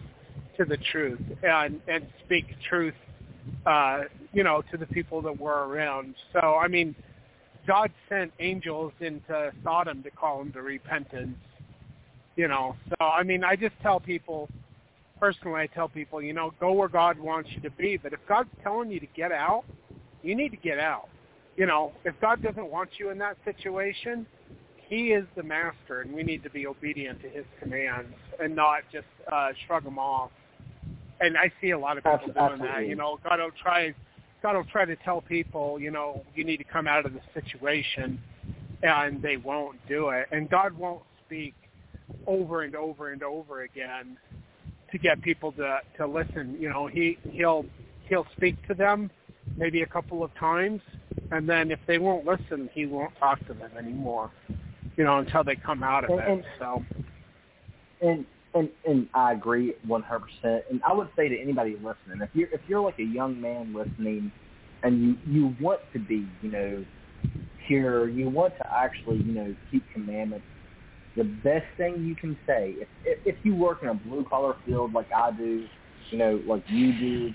[0.58, 2.94] to the truth and and speak truth,
[3.64, 6.14] uh, you know, to the people that we're around.
[6.32, 6.94] So I mean,
[7.66, 11.36] God sent angels into Sodom to call them to repentance.
[12.36, 14.50] You know, so I mean, I just tell people
[15.18, 17.97] personally, I tell people, you know, go where God wants you to be.
[17.97, 19.64] But if God's telling you to get out,
[20.22, 21.09] you need to get out.
[21.56, 24.26] You know, if God doesn't want you in that situation,
[24.88, 28.82] He is the master, and we need to be obedient to His commands and not
[28.93, 30.30] just uh, shrug them off.
[31.20, 32.86] And I see a lot of people doing that.
[32.86, 33.94] You know, God will try,
[34.43, 37.20] God will try to tell people, you know, you need to come out of the
[37.32, 38.20] situation,
[38.82, 40.26] and they won't do it.
[40.30, 41.55] And God won't speak
[42.26, 44.18] over and over and over again
[44.92, 46.56] to get people to to listen.
[46.60, 47.64] You know, he he'll
[48.08, 49.10] he'll speak to them
[49.56, 50.80] maybe a couple of times,
[51.30, 54.30] and then if they won't listen, he won't talk to them anymore.
[54.96, 56.28] You know, until they come out of And- it.
[56.28, 56.84] and- So
[58.02, 60.64] and and and I agree one hundred percent.
[60.70, 63.74] And I would say to anybody listening, if you're if you're like a young man
[63.74, 64.30] listening,
[64.82, 66.84] and you you want to be, you know,
[67.66, 70.46] pure, you want to actually, you know, keep commandments.
[71.16, 74.56] The best thing you can say, if if, if you work in a blue collar
[74.64, 75.66] field like I do,
[76.10, 77.34] you know, like you do,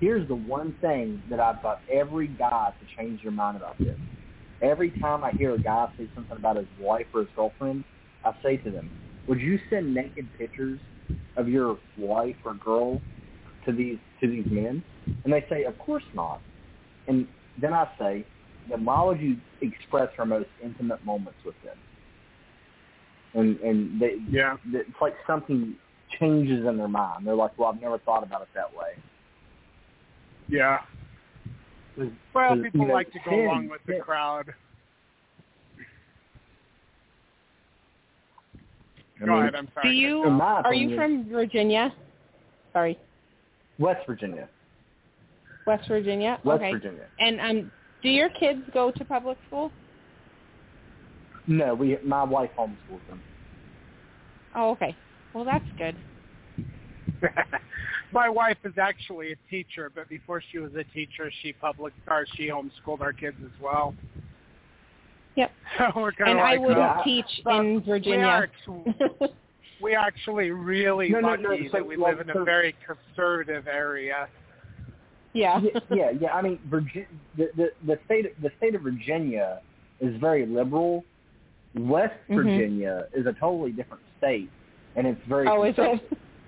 [0.00, 3.96] here's the one thing that I've got every guy to change their mind about this.
[4.62, 7.84] Every time I hear a guy say something about his wife or his girlfriend,
[8.24, 8.90] I say to them,
[9.26, 10.80] would you send naked pictures
[11.36, 13.00] of your wife or girl
[13.64, 14.82] to these to these men?
[15.24, 16.42] And they say, of course not.
[17.06, 17.28] And
[17.60, 18.26] then I say,
[18.68, 21.76] then why would you express her most intimate moments with them?
[23.34, 25.76] And and they, yeah, it's like something
[26.18, 27.26] changes in their mind.
[27.26, 28.94] They're like, well, I've never thought about it that way.
[30.48, 30.78] yeah.
[31.96, 32.10] Well,
[32.56, 34.54] Because, people you know, like to go sin- along with the sin- crowd.
[39.22, 39.54] I Go ahead.
[39.54, 39.88] I'm sorry.
[39.90, 41.92] Do you In my are you from Virginia?
[42.72, 42.98] Sorry,
[43.78, 44.48] West Virginia.
[45.66, 46.38] West Virginia.
[46.44, 46.72] West okay.
[46.72, 47.04] Virginia.
[47.18, 47.70] And um,
[48.02, 49.70] do your kids go to public school?
[51.46, 53.20] No, we my wife homeschools them.
[54.54, 54.96] Oh, okay.
[55.34, 55.96] Well, that's good.
[58.12, 62.26] My wife is actually a teacher, but before she was a teacher, she public or
[62.36, 63.94] she homeschooled our kids as well.
[65.36, 65.50] Yep.
[65.78, 68.26] So we're kind And of I wouldn't uh, teach but in We Virginia.
[68.26, 69.30] are, ex-
[69.82, 72.74] we actually really No, no, lucky no, so, that we well, live in a very
[72.84, 74.28] conservative area.
[75.32, 75.60] yeah.
[75.62, 76.34] yeah, yeah, yeah.
[76.34, 77.06] I mean, Virginia,
[77.36, 79.60] the, the the state the state of Virginia
[80.00, 81.04] is very liberal.
[81.74, 82.34] West Mhm.
[82.36, 84.50] Virginia is a totally different state,
[84.96, 86.00] and it's very oh, is it?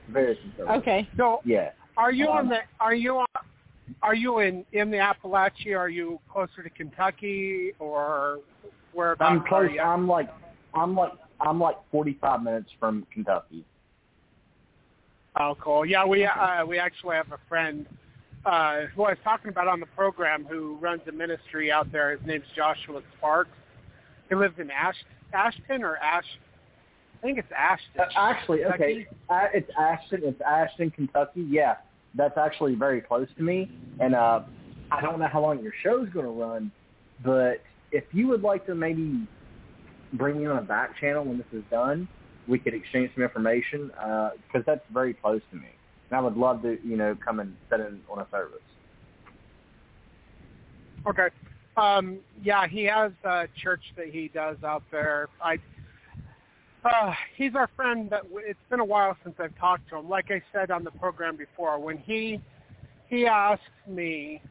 [0.08, 0.82] very conservative.
[0.82, 1.08] Okay.
[1.16, 1.70] So, Yeah.
[1.96, 2.62] are you on Um, the?
[2.80, 3.26] Are you on?
[4.02, 5.78] Are you in in the Appalachia?
[5.78, 8.40] Are you closer to Kentucky or
[8.92, 9.70] whereabouts I'm are close.
[9.72, 9.80] you?
[9.80, 10.28] I'm like
[10.74, 13.64] I'm like I'm like 45 minutes from Kentucky.
[15.36, 15.84] Oh, cool.
[15.86, 17.86] Yeah, we uh, we actually have a friend
[18.44, 22.10] uh, who I was talking about on the program who runs a ministry out there.
[22.16, 23.50] His name's Joshua Sparks.
[24.32, 24.96] He lives in Ash,
[25.34, 26.24] Ashton or Ash.
[27.18, 28.00] I think it's Ashton.
[28.00, 30.22] Uh, actually, okay, uh, it's Ashton.
[30.24, 31.46] It's Ashton, Kentucky.
[31.50, 31.74] Yeah,
[32.14, 33.70] that's actually very close to me.
[34.00, 34.40] And uh,
[34.90, 36.72] I don't know how long your show's going to run,
[37.22, 37.60] but
[37.90, 39.28] if you would like to maybe
[40.14, 42.08] bring me on a back channel when this is done,
[42.48, 43.88] we could exchange some information
[44.46, 45.68] because that's very close to me.
[46.08, 48.60] And I would love to, you know, come and set in on a service.
[51.06, 51.28] Okay.
[51.76, 55.28] Um, yeah, he has a church that he does out there.
[55.42, 55.58] I.
[56.84, 58.10] Uh, he's our friend.
[58.10, 60.08] That w- it's been a while since I've talked to him.
[60.08, 62.40] Like I said on the program before, when he
[63.08, 64.42] he asked me,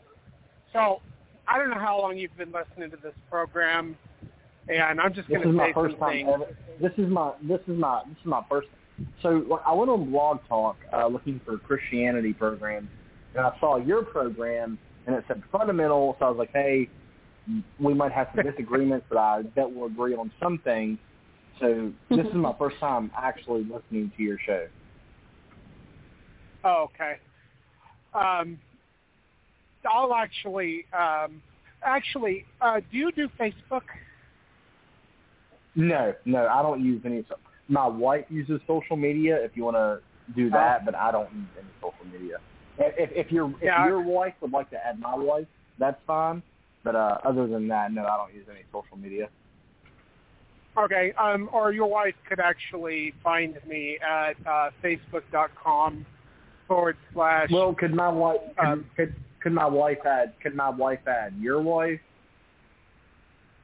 [0.72, 1.02] so
[1.48, 3.98] I don't know how long you've been listening to this program,
[4.70, 6.46] and I'm just going to my say first time ever.
[6.80, 8.70] This is my this is my this is my first.
[9.22, 12.90] So I went on Blog Talk uh, looking for Christianity programs,
[13.36, 16.16] and I saw your program, and it said fundamental.
[16.20, 16.88] So I was like, hey,
[17.80, 20.98] we might have some disagreements, but I bet we'll agree on some things.
[21.60, 24.68] So this is my first time actually listening to your show.
[26.64, 27.18] Oh, okay.
[28.14, 28.60] Um,
[29.90, 31.42] I'll actually, um,
[31.84, 33.82] actually, uh, do you do Facebook?
[35.76, 37.24] No, no, I don't use any.
[37.28, 37.38] so-
[37.68, 39.42] My wife uses social media.
[39.44, 40.02] If you want to
[40.36, 42.38] do that, but I don't use any social media.
[42.78, 43.86] If, if your if Yeah.
[43.88, 45.48] your wife would like to add my wife,
[45.80, 46.44] that's fine.
[46.84, 49.30] But uh, other than that, no, I don't use any social media.
[50.78, 56.06] Okay, um, or your wife could actually find me at uh, facebook.com
[56.68, 57.50] forward slash.
[57.52, 61.36] Well, could my wife could, Um, could could my wife add could my wife add
[61.40, 62.00] your wife?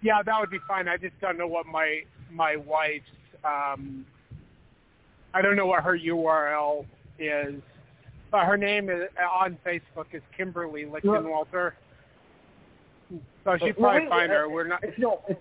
[0.02, 0.88] yeah, that would be fine.
[0.88, 3.06] I just don't know what my my wife's.
[3.44, 4.06] Um,
[5.34, 6.86] I don't know what her URL
[7.20, 7.62] is,
[8.32, 9.04] but her name is,
[9.40, 11.74] on Facebook is Kimberly Lichtenwalter.
[13.44, 14.50] So she probably wait, find uh, her.
[14.50, 14.84] We're not.
[14.84, 15.38] If you don't, if,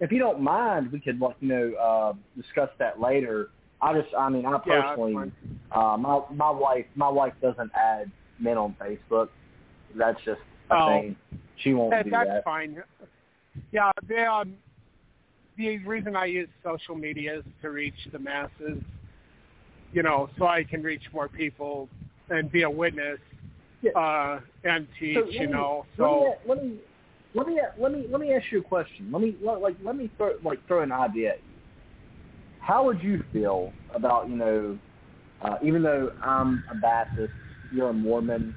[0.00, 3.50] if you don't mind, we could like you know uh, discuss that later.
[3.82, 5.32] I just, I mean, I personally, fine.
[5.72, 9.28] uh, my my wife, my wife doesn't add men on Facebook.
[9.94, 10.40] That's just
[10.70, 10.86] a Oh.
[10.88, 11.16] thing.
[11.62, 12.44] She won't That, do that's that.
[12.44, 12.82] fine.
[13.72, 14.56] Yeah, the um,
[15.56, 18.82] the reason I use social media is to reach the masses.
[19.92, 21.88] You know, so I can reach more people
[22.28, 23.18] and be a witness
[23.94, 24.00] Yeah.
[24.00, 25.14] uh, and teach.
[25.14, 26.78] So you me- know, so let me
[27.34, 29.10] let me let me let me let me ask you a question.
[29.12, 31.54] Let me let- like let me throw like throw an idea at you.
[32.60, 34.78] How would you feel about you know,
[35.42, 37.32] uh, even though I'm a Baptist,
[37.70, 38.54] you're a Mormon.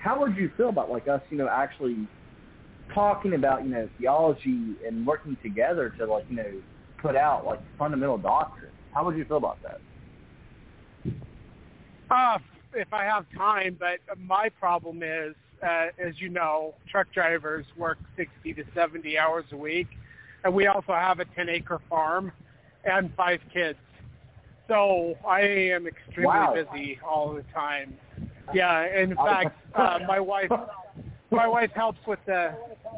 [0.00, 1.96] How would you feel about like us, you know, actually
[2.94, 6.52] talking about you know theology and working together to like you know
[7.00, 8.72] put out like fundamental doctrine?
[8.92, 9.80] How would you feel about that?
[12.10, 12.38] Uh,
[12.78, 17.98] if I have time, but my problem is, uh, as you know, truck drivers work
[18.16, 19.88] 60 to 70 hours a week,
[20.44, 22.32] and we also have a 10-acre farm
[22.84, 23.78] and five kids.
[24.68, 26.54] So I am extremely Wow.
[26.54, 27.98] busy all the time.
[28.54, 30.50] Yeah, in fact, uh, my wife
[31.30, 32.54] my wife helps with the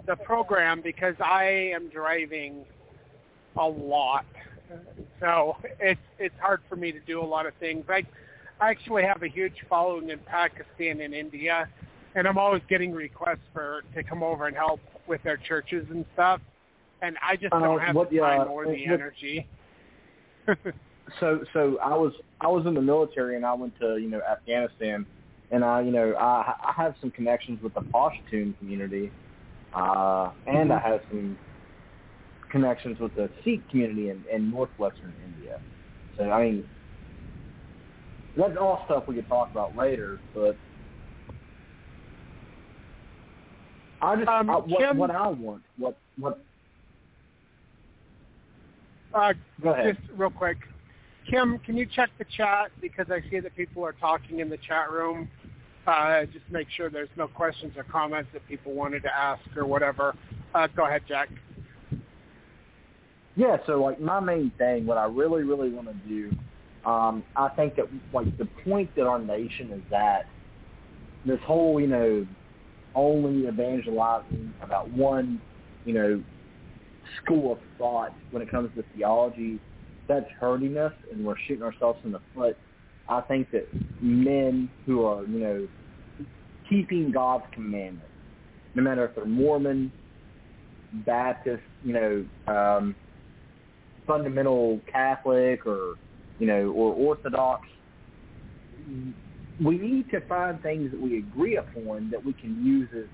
[0.07, 1.45] the program because I
[1.75, 2.65] am driving
[3.57, 4.25] a lot.
[5.19, 7.85] So it's it's hard for me to do a lot of things.
[7.89, 8.05] I
[8.61, 11.69] I actually have a huge following in Pakistan and India,
[12.15, 16.05] and I'm always getting requests for to come over and help with their churches and
[16.15, 16.41] stuff.
[17.03, 19.47] And I just Uh, don't have what- the time or the what- energy.
[21.21, 24.21] so so I was I was in the military and I went to you know
[24.23, 25.07] Afghanistan
[25.51, 29.11] and I you know I I have some connections with the Pashtun community
[29.75, 31.37] uh and I have some
[32.51, 35.61] connections with the Sikh community in, in northwestern India.
[36.17, 36.69] So I mean
[38.37, 40.57] that's all stuff we could talk about later, but
[44.01, 46.39] I just Um, I, what, Kim- what I want what what
[49.13, 49.97] uh, go ahead.
[49.97, 50.59] Just real quick,
[51.29, 54.59] Kim, can you check the chat because I see that people are talking in the
[54.59, 55.29] chat room.
[55.87, 59.67] Uh, just make sure there's no questions or comments that people wanted to ask or
[59.67, 60.15] whatever.
[60.55, 61.29] Uh, go ahead, Jack.
[63.35, 66.31] Yeah, so like my main thing, what I really, really want to do,
[66.85, 70.27] um, I think that like the point that our nation is at,
[71.25, 72.27] this whole, you know,
[72.95, 75.41] only evangelizing about one,
[75.85, 76.23] you know,
[77.23, 79.61] school of thought when it comes to theology,
[80.09, 82.57] that's hurting us and we're shooting ourselves in the foot.
[83.09, 83.69] I think that
[84.01, 85.69] men who are, you know,
[86.69, 88.07] keeping God's commandments,
[88.75, 89.93] no matter if they're Mormon,
[90.93, 92.97] Baptist, you know, um,
[94.07, 95.95] fundamental Catholic or
[96.41, 97.69] you know or Orthodox,
[99.65, 103.05] we need to find things that we agree upon that we can use as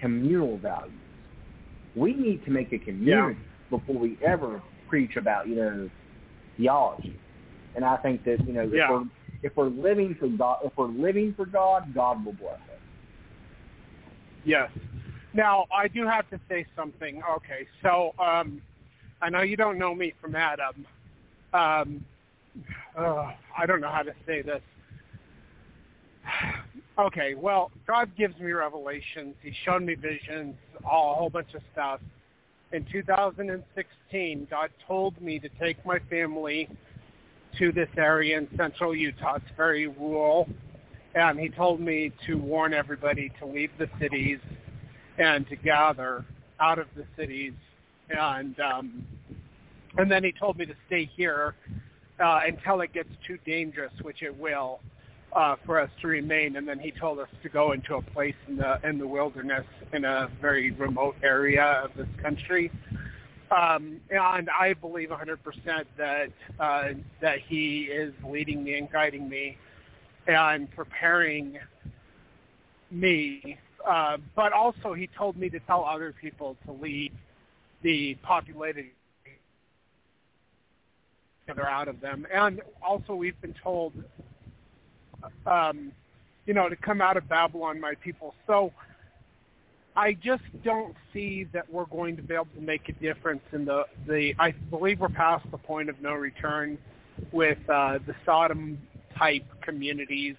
[0.00, 0.94] communal values.
[1.94, 3.38] We need to make a community
[3.68, 5.90] before we ever preach about you know
[6.56, 7.16] theology.
[7.76, 8.90] And I think that you know if Yeah.
[8.90, 9.04] we're
[9.42, 12.80] if we're living for God, if we're living for God, God will bless us.
[14.44, 14.70] Yes.
[15.32, 17.22] Now, I do have to say something.
[17.36, 18.60] Okay, so um,
[19.22, 20.86] I know you don't know me from Adam.
[21.52, 22.04] Um,
[22.98, 24.62] uh, I don't know how to say this.
[26.98, 29.34] Okay, well, God gives me revelations.
[29.42, 30.54] He showed me visions,
[30.84, 31.98] all, a whole bunch of stuff.
[32.72, 36.68] In 2016, God told me to take my family
[37.58, 39.36] to this area in central Utah.
[39.36, 40.46] It's very rural.
[41.14, 44.38] And he told me to warn everybody to leave the cities
[45.16, 46.26] and to gather
[46.60, 47.54] out of the cities.
[48.10, 49.06] And um,
[49.96, 51.54] and then he told me to stay here
[52.20, 54.80] uh, until it gets too dangerous, which it will,
[55.32, 56.56] uh, for us to remain.
[56.56, 59.66] And then he told us to go into a place in the in the wilderness
[59.92, 62.70] in a very remote area of this country.
[63.50, 66.30] Um, and I believe 100% that
[66.60, 66.88] uh,
[67.20, 69.56] that he is leading me and guiding me
[70.26, 71.58] and preparing
[72.90, 73.58] me.
[73.86, 77.12] Uh, but also, he told me to tell other people to leave
[77.82, 78.86] the populated
[81.50, 82.26] together out of them.
[82.32, 83.92] And also, we've been told,
[85.46, 85.92] um,
[86.46, 88.34] you know, to come out of Babylon, my people.
[88.46, 88.72] So
[89.96, 93.64] I just don't see that we're going to be able to make a difference in
[93.64, 96.78] the, the I believe we're past the point of no return
[97.32, 98.78] with uh, the Sodom
[99.18, 100.36] type communities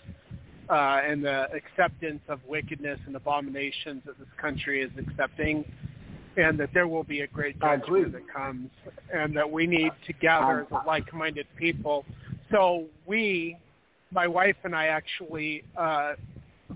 [0.69, 5.65] uh, and the acceptance of wickedness and abominations that this country is accepting.
[6.37, 8.69] And that there will be a great judgment that comes,
[9.13, 12.05] and that we need to gather as like-minded people.
[12.51, 13.57] So we,
[14.11, 16.13] my wife and I, actually uh,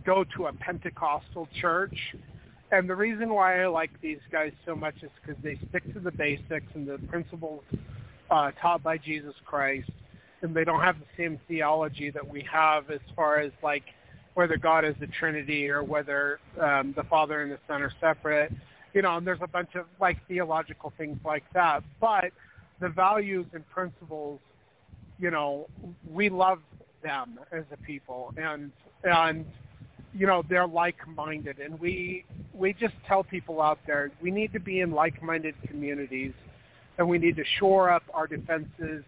[0.06, 1.98] go to a Pentecostal church.
[2.72, 6.00] And the reason why I like these guys so much is because they stick to
[6.00, 7.64] the basics and the principles
[8.30, 9.90] uh, taught by Jesus Christ,
[10.42, 13.84] and they don't have the same theology that we have as far as like
[14.34, 18.52] whether God is the Trinity or whether um, the Father and the Son are separate.
[18.96, 21.84] You know, and there's a bunch of like theological things like that.
[22.00, 22.32] But
[22.80, 24.40] the values and principles,
[25.20, 25.68] you know,
[26.10, 26.60] we love
[27.04, 28.72] them as a people, and
[29.04, 29.46] and
[30.14, 32.24] you know they're like-minded, and we
[32.54, 36.32] we just tell people out there we need to be in like-minded communities,
[36.98, 39.04] and we need to shore up our defenses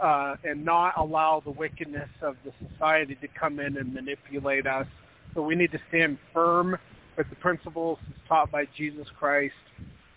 [0.00, 4.88] uh, and not allow the wickedness of the society to come in and manipulate us.
[5.34, 6.76] So we need to stand firm
[7.20, 9.52] with the principles taught by Jesus Christ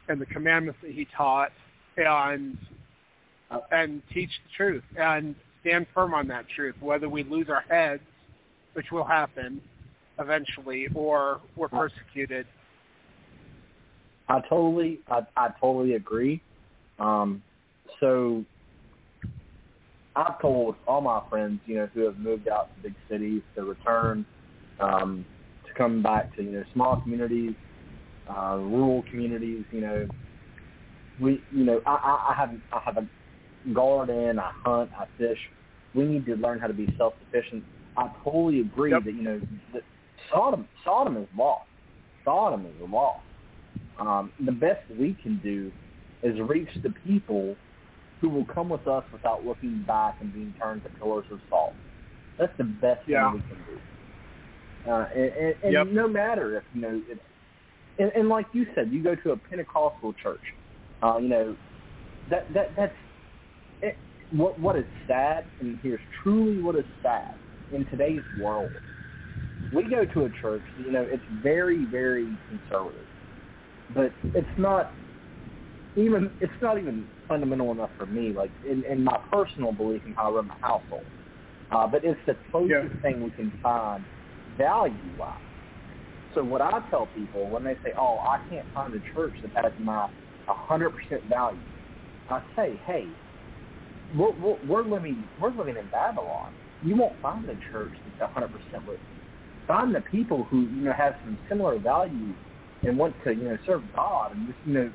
[0.07, 1.51] and the commandments that he taught
[1.97, 2.57] and
[3.71, 8.01] and teach the truth and stand firm on that truth, whether we lose our heads,
[8.71, 9.61] which will happen
[10.17, 12.47] eventually, or we're persecuted.
[14.29, 16.41] I totally, I, I totally agree.
[16.99, 17.43] Um,
[17.99, 18.45] so
[20.15, 23.65] I've told all my friends, you know, who have moved out to big cities to
[23.65, 24.25] return,
[24.79, 25.25] um,
[25.77, 27.53] come back to, you know, small communities,
[28.29, 30.07] uh, rural communities, you know,
[31.19, 33.07] we, you know, I, I, I have, I have a
[33.73, 35.37] garden, I hunt, I fish.
[35.93, 37.63] We need to learn how to be self-sufficient.
[37.97, 39.03] I totally agree Yep.
[39.05, 39.41] that, you know,
[39.73, 39.83] that
[40.31, 41.61] Sodom, Sodom is lost.
[42.25, 43.19] Sodom is lost.
[43.99, 45.71] Um, the best we can do
[46.23, 47.55] is reach the people
[48.21, 51.75] who will come with us without looking back and being turned to pillars of salt.
[52.39, 53.31] That's the best Yeah.
[53.31, 53.79] thing we can do.
[54.87, 55.87] Uh, and and, and Yep.
[55.93, 57.21] no matter if you know it's
[57.97, 60.41] and, and like you said, you go to a Pentecostal church.
[61.01, 61.57] Uh, you know
[62.29, 62.95] that that that's
[63.81, 63.97] it,
[64.31, 67.35] what what is sad, and here's truly what is sad
[67.71, 68.71] in today's world.
[69.71, 73.07] We go to a church, you know, it's very very conservative,
[73.89, 74.93] but it's not
[75.95, 80.13] even it's not even fundamental enough for me, like in, in my personal belief in
[80.13, 81.05] how I run my household.
[81.71, 82.87] Uh, but it's the closest Yeah.
[83.01, 84.05] thing we can find
[84.57, 85.37] value wise.
[86.33, 89.51] So what I tell people when they say, "Oh, I can't find a church that
[89.55, 90.07] has my
[90.47, 90.91] 100%
[91.25, 91.59] value,"
[92.29, 93.13] I say, "Hey,
[94.13, 96.53] we're, we're, we're living we're living in Babylon.
[96.81, 98.51] You won't find a church that's 100%
[98.85, 99.19] with you.
[99.67, 102.37] Find the people who you know have some similar values
[102.83, 104.93] and want to you know serve God and just you know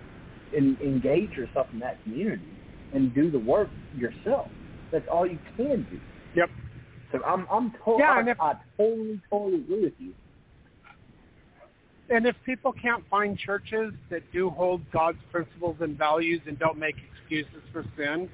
[0.57, 2.57] en- engage yourself in that community
[2.93, 4.49] and do the work yourself.
[4.93, 6.01] That's all you can do.
[6.35, 6.51] Yep.
[7.13, 10.15] So I'm I'm totally Yeah, I, and if- I totally totally agree with you.
[12.11, 16.79] And if people can't find churches that do hold God's principles and values and don't
[16.79, 18.31] make excuses for sin,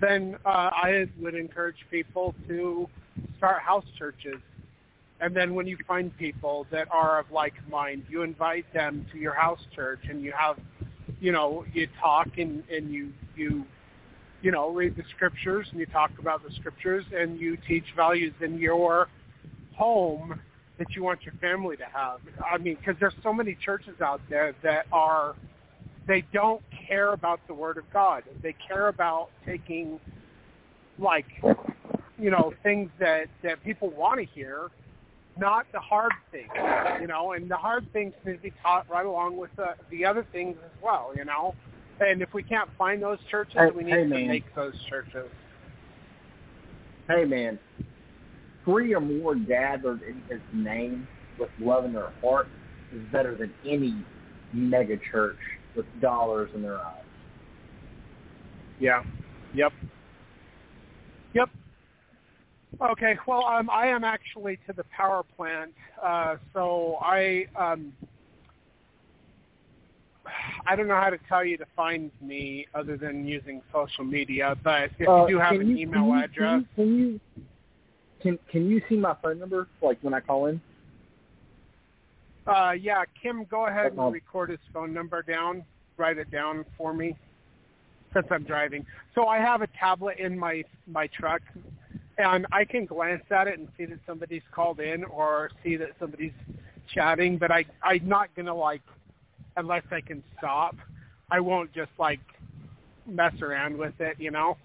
[0.00, 2.88] then uh, I would encourage people to
[3.36, 4.40] start house churches.
[5.20, 9.18] And then when you find people that are of like mind, you invite them to
[9.18, 10.56] your house church and you have,
[11.20, 13.64] you know, you talk and, and you, you,
[14.42, 18.34] you know, read the scriptures and you talk about the scriptures and you teach values
[18.40, 19.08] in your
[19.74, 20.40] home
[20.78, 22.20] that you want your family to have.
[22.44, 25.34] I mean, because there's so many churches out there that are,
[26.06, 28.22] they don't care about the Word of God.
[28.42, 29.98] They care about taking,
[30.98, 31.26] like,
[32.18, 34.70] you know, things that that people want to hear,
[35.36, 36.50] not the hard things,
[37.00, 37.32] you know.
[37.32, 40.56] And the hard things need to be taught right along with the the other things
[40.64, 41.54] as well, you know.
[42.00, 44.28] And if we can't find those churches, Hey- we need hey, to man.
[44.28, 45.30] make those churches.
[47.08, 47.58] Hey man,
[48.64, 51.08] three or more gathered in His name
[51.38, 52.48] with love in their heart
[52.94, 53.94] is better than any
[54.52, 55.38] mega church
[55.74, 57.04] with dollars in their eyes.
[58.78, 59.02] Yeah.
[59.54, 59.72] Yep.
[61.34, 61.50] Yep.
[62.80, 63.18] Okay.
[63.26, 65.72] Well, um, I am actually to the power plant,
[66.02, 67.92] uh, so I um,
[70.66, 74.56] I don't know how to tell you to find me other than using social media.
[74.62, 77.20] But if Uh, you do have an you- email can you- address, Can you
[78.20, 80.60] can can you see my phone number like when I call in?
[82.46, 85.64] uh, yeah, Kim, go ahead and record his phone number down.
[85.96, 87.16] Write it down for me
[88.12, 88.86] since I'm driving.
[89.14, 91.42] So I have a tablet in my my truck,
[92.18, 95.90] and I can glance at it and see that somebody's called in or see that
[95.98, 96.32] somebody's
[96.94, 97.36] chatting.
[97.38, 98.82] But I I'm not gonna like
[99.58, 100.76] unless I can stop.
[101.30, 102.20] I won't just like
[103.06, 104.56] mess around with it, you know,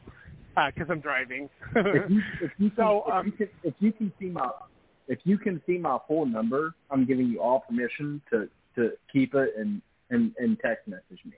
[0.56, 1.50] because I'm driving.
[1.76, 4.50] If you if you can, So, if, um, you can if you can see my
[5.08, 9.36] if you can see my full number, I'm giving you all permission to to keep
[9.36, 11.34] it and and and text message me.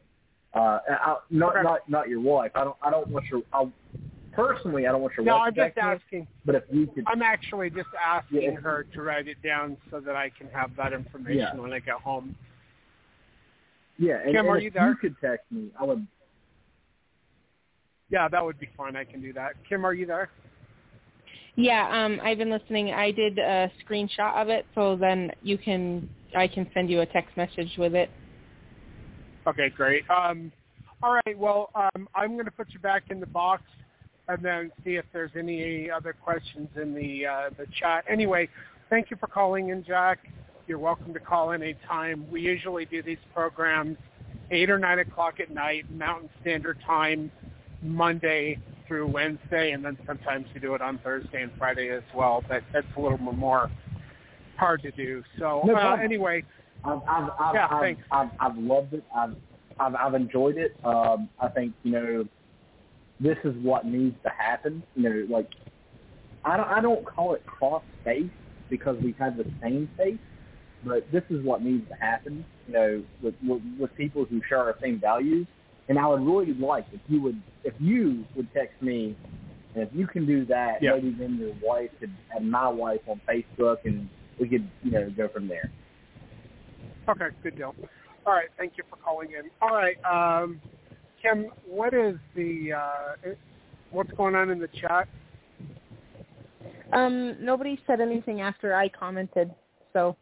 [0.53, 2.51] Uh, I, not not not your wife.
[2.55, 3.41] I don't I don't want your.
[3.51, 3.65] I,
[4.33, 5.89] personally, I don't want your No, wife I'm to just text me.
[5.91, 6.27] asking.
[6.45, 8.59] But if you could, I'm actually just asking Yeah.
[8.61, 11.59] her to write it down so that I can have that information Yeah.
[11.59, 12.35] when I get home.
[13.97, 14.89] Yeah, and, Kim, and are if you there?
[14.89, 16.05] you could text me, I would.
[18.09, 18.95] Yeah, that would be fine.
[18.95, 19.53] I can do that.
[19.67, 20.29] Kim, are you there?
[21.55, 22.91] Yeah, um, I've been listening.
[22.91, 27.05] I did a screenshot of it, so then you can I can send you a
[27.05, 28.09] text message with it.
[29.47, 30.03] Okay, great.
[30.09, 30.51] Um,
[31.01, 31.37] all right.
[31.37, 33.63] Well, um, I'm going to put you back in the box
[34.27, 38.03] and then see if there's any other questions in the uh, the chat.
[38.09, 38.49] Anyway,
[38.89, 40.19] thank you for calling in, Jack.
[40.67, 42.25] You're welcome to call any time.
[42.31, 43.97] We usually do these programs
[44.49, 47.31] eight or nine o'clock at night, Mountain Standard Time,
[47.83, 52.43] Monday through Wednesday, and then sometimes we do it on Thursday and Friday as well.
[52.47, 53.69] But that's a little more
[54.57, 55.23] hard to do.
[55.37, 56.43] So No uh, anyway,
[56.83, 58.01] I've I've I've, Yeah, I've, thanks.
[58.11, 59.03] I've, I've loved it.
[59.15, 59.35] I've
[59.79, 60.75] I've I've enjoyed it.
[60.83, 62.25] Um, I think you know,
[63.19, 64.81] this is what needs to happen.
[64.95, 65.49] You know, like
[66.43, 68.31] I don't I don't call it cross faith
[68.69, 70.19] because we have had the same faith,
[70.85, 72.45] but this is what needs to happen.
[72.67, 75.47] You know, with with, with people who share our same values.
[75.87, 79.15] And I would really like if you would if you would text me,
[79.73, 80.93] and if you can do that, Yeah.
[80.93, 84.09] maybe then your wife could add my wife on Facebook, and
[84.39, 85.69] we could you know go from there.
[87.07, 87.75] Okay, good deal.
[88.25, 89.51] All right, thank you for calling in.
[89.61, 90.59] All right, um,
[91.21, 93.29] Kim, what is the uh,
[93.91, 95.07] what's going on in the chat?
[96.93, 99.53] Um, nobody said anything after I commented,
[99.93, 100.15] so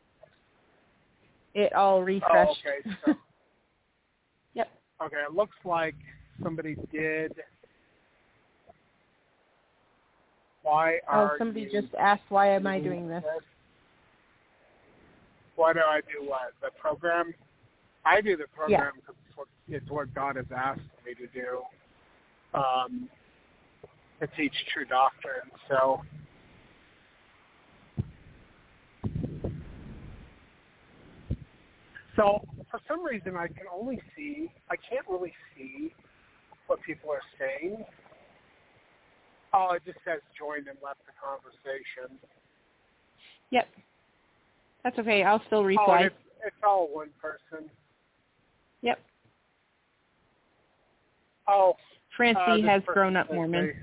[1.54, 2.62] it all Oh, refreshed.
[2.66, 2.90] okay.
[3.06, 3.14] So,
[4.56, 4.70] Yep.
[5.04, 5.96] okay, it looks like
[6.42, 7.34] somebody did.
[10.64, 13.24] Why are Oh, somebody just asked why am I doing this?
[15.56, 16.54] Why do I do what?
[16.62, 17.34] The program?
[18.06, 21.62] I do the program because it's what, it's what God has asked me to do.
[22.58, 23.10] Um,
[24.20, 25.50] to teach true doctrine.
[25.68, 26.02] So
[32.16, 35.94] So for some reason I can only see I can't really see
[36.68, 37.84] what people are saying.
[39.54, 42.18] Oh, it just says joined and left the conversation.
[43.52, 43.68] Yep.
[44.84, 45.24] That's okay.
[45.24, 45.98] I'll still Oh, reply.
[46.02, 46.16] and it's,
[46.48, 47.70] it's all one person.
[48.82, 49.00] Yep.
[51.48, 51.76] Oh,
[52.16, 53.74] Francie uh, has grown up Mormon.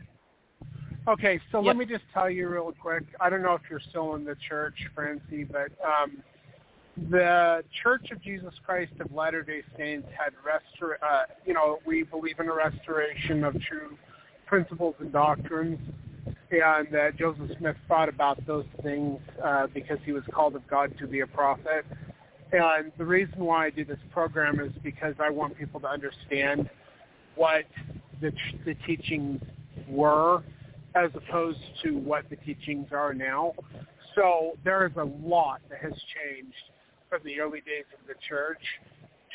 [1.09, 1.66] Okay, so Yep.
[1.66, 3.05] let me just tell you real quick.
[3.20, 6.23] I don't know if you're still in the church, Francie, but um,
[6.96, 10.94] the Church of Jesus Christ of Latter-day Saints had restor.
[11.02, 13.96] Uh, you know, we believe in a restoration of true
[14.46, 15.78] principles and doctrines,
[16.50, 20.92] and uh, Joseph Smith thought about those things uh, because he was called of God
[20.98, 21.86] to be a prophet.
[22.52, 26.68] And the reason why I do this program is because I want people to understand
[27.36, 27.64] what
[28.20, 28.32] the,
[28.64, 29.40] the teachings
[29.88, 30.42] were
[30.96, 33.52] as opposed to what the teachings are now.
[34.16, 36.54] So there is a lot that has changed
[37.11, 38.62] from the early days of the church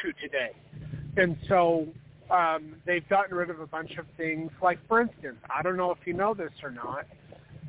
[0.01, 0.51] to today.
[1.17, 1.87] And so
[2.31, 4.51] um, they've gotten rid of a bunch of things.
[4.63, 7.05] Like, for instance, I don't know if you know this or not,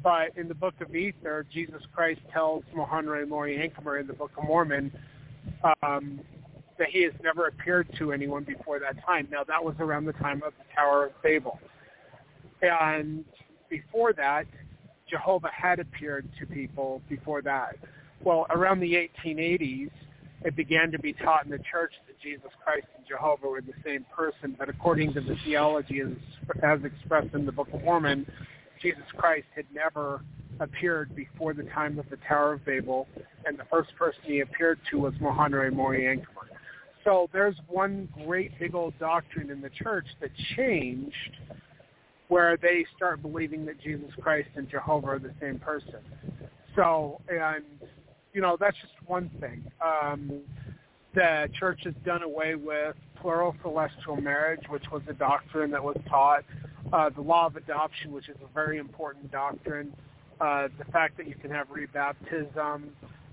[0.03, 4.45] but in the Book of Ether, Jesus Christ tells Mahonri Moriancumer in the Book of
[4.45, 4.93] Mormon
[5.83, 6.21] um,
[6.79, 9.29] that he has never appeared to anyone before that time.
[9.31, 11.59] Now, that was around the time of the Tower of Babel.
[12.63, 13.25] And
[13.69, 14.47] before that,
[15.09, 17.77] Jehovah had appeared to people before that.
[18.23, 18.95] Well, around the
[19.25, 19.91] 1880s,
[20.45, 23.73] it began to be taught in the church that Jesus Christ and Jehovah were the
[23.85, 26.13] same person, but according to the theology as,
[26.63, 28.27] as expressed in the Book of Mormon,
[28.83, 30.21] Jesus Christ had never
[30.61, 33.09] appeared before the time of the Tower of Babel,
[33.45, 36.27] and the first person he appeared to was Mahonri Moriancumer.
[37.05, 41.15] So there's one great big old doctrine in the church that changed
[42.29, 46.01] where they start believing that Jesus Christ and Jehovah are the same person.
[46.75, 47.65] So, and,
[48.37, 49.65] you know, that's just one thing.
[49.83, 50.43] Um,
[51.15, 55.97] the church has done away with plural celestial marriage, which was a doctrine that was
[56.07, 56.45] taught,
[56.93, 59.91] uh, the law of adoption, which is a very important doctrine,
[60.43, 62.83] uh, the fact that you can have rebaptism,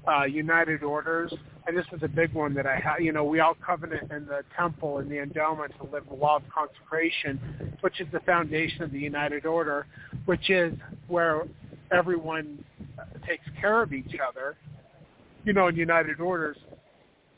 [0.08, 1.34] uh, united orders,
[1.68, 3.00] and this was a big one that I had.
[3.00, 6.38] You know, we all covenant in the temple and the endowment to live the law
[6.38, 9.86] of consecration, which is the foundation of the united order,
[10.24, 10.74] which is
[11.10, 11.42] where
[11.92, 12.64] everyone
[13.28, 14.56] takes care of each other.
[15.44, 16.58] You know, in united orders,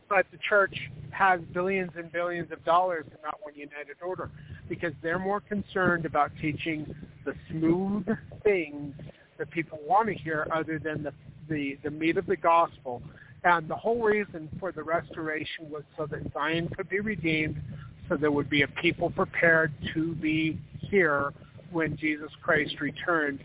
[0.09, 0.77] but the church
[1.11, 4.29] has billions and billions of dollars in not one united order
[4.69, 8.05] because they're more concerned about teaching the smooth
[8.43, 8.93] things
[9.37, 11.13] that people want to hear other than the
[11.49, 13.01] the, the meat of the gospel.
[13.43, 17.61] And the whole reason for the restoration was so that Zion could be redeemed,
[18.09, 21.31] so there would be a people prepared to be here
[21.75, 23.43] when Jesus Christ returned,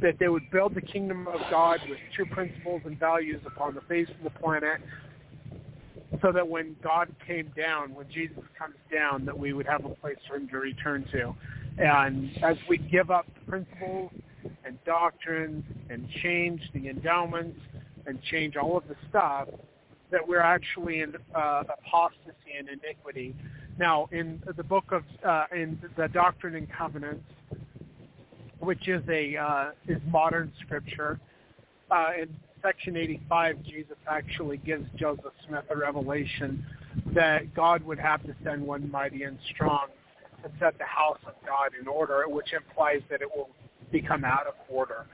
[0.00, 3.80] that they would build the kingdom of God with true principles and values upon the
[3.82, 4.80] face of the planet,
[6.22, 9.88] so that when God came down, when Jesus comes down, that we would have a
[9.88, 11.34] place for him to return to.
[11.76, 14.12] And as we give up the principles
[14.64, 17.58] and doctrines and change the endowments
[18.06, 19.48] and change all of the stuff,
[20.12, 23.34] that we're actually in uh, apostasy and iniquity.
[23.78, 27.24] Now, in the book of uh, in the Doctrine and Covenants,
[28.60, 31.18] which is a uh, is modern scripture,
[31.90, 32.28] uh, in
[32.62, 36.64] section 85, Jesus actually gives Joseph Smith a revelation
[37.14, 39.88] that God would have to send one mighty and strong
[40.42, 43.50] to set the house of God in order, which implies that it will
[43.90, 45.06] become out of order.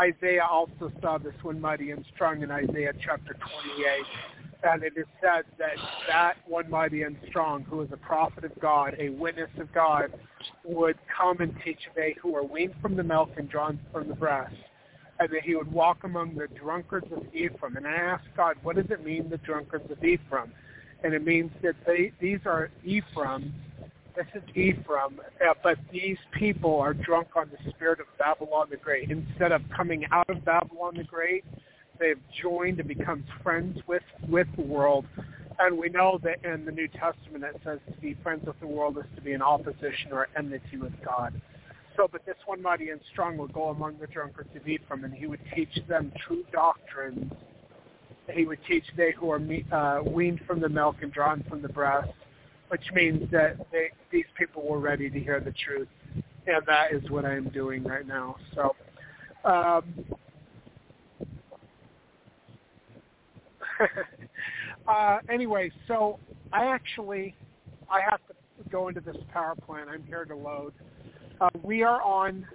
[0.00, 4.04] Isaiah also saw this one mighty and strong in Isaiah chapter 28
[4.62, 5.76] and it is said that
[6.08, 10.12] that one mighty and strong, who is a prophet of God, a witness of God,
[10.64, 14.14] would come and teach they who are weaned from the milk and drawn from the
[14.14, 14.54] breast,
[15.20, 17.76] and that he would walk among the drunkards of Ephraim.
[17.76, 20.52] And I asked God, what does it mean, the drunkards of Ephraim?
[21.04, 23.54] And it means that they, these are Ephraim,
[24.18, 25.20] this is Ephraim,
[25.62, 29.12] but these people are drunk on the spirit of Babylon the Great.
[29.12, 31.44] Instead of coming out of Babylon the Great,
[32.00, 35.06] they've joined and become friends with with the world.
[35.60, 38.66] And we know that in the New Testament it says to be friends with the
[38.66, 41.40] world is to be in opposition or enmity with God.
[41.96, 45.14] So, but this one mighty and strong would go among the drunkards of Ephraim, and
[45.14, 47.32] he would teach them true doctrines.
[48.32, 49.40] He would teach they who are
[49.72, 52.10] uh, weaned from the milk and drawn from the breast,
[52.68, 55.88] which means that they, these people were ready to hear the truth,
[56.46, 58.36] and that is what I am doing right now.
[58.54, 58.76] So,
[59.44, 59.84] um,
[64.88, 66.18] uh, anyway, so
[66.52, 67.34] I actually
[67.90, 68.34] I have to
[68.70, 69.88] go into this power plant.
[69.88, 70.72] I'm here to load.
[71.40, 72.46] Uh, we are on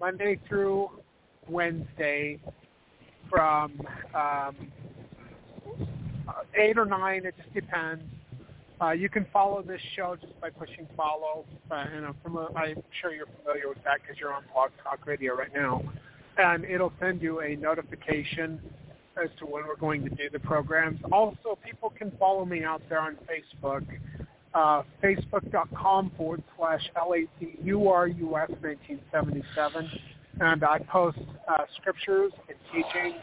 [0.00, 0.90] Monday through
[1.48, 2.38] Wednesday
[3.30, 3.80] from
[4.14, 4.54] um,
[6.54, 7.24] eight or nine.
[7.24, 8.02] It just depends.
[8.80, 11.44] Uh, you can follow this show just by pushing follow.
[11.70, 12.14] Uh, and I'm,
[12.56, 15.82] I'm sure you're familiar with that because you're on Blog Talk Radio right now.
[16.36, 18.60] And it'll send you a notification
[19.22, 21.00] as to when we're going to do the programs.
[21.10, 23.84] Also, people can follow me out there on Facebook,
[24.54, 29.90] uh, facebook.com forward slash LACURUS 1977.
[30.40, 31.18] And I post
[31.48, 33.20] uh, scriptures and teachings,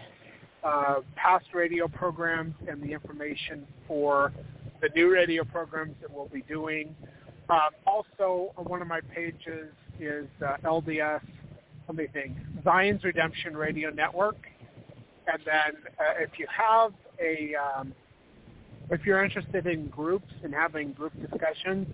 [0.66, 4.34] uh, past radio programs, and the information for
[4.86, 6.96] the new radio programs that we'll be doing.
[7.50, 11.22] Um, also, one of my pages is uh, LDS,
[11.88, 14.38] let me think, Zion's Redemption Radio Network
[15.28, 17.94] and then uh, if you have a, um,
[18.92, 21.88] if you're interested in groups and having group discussions,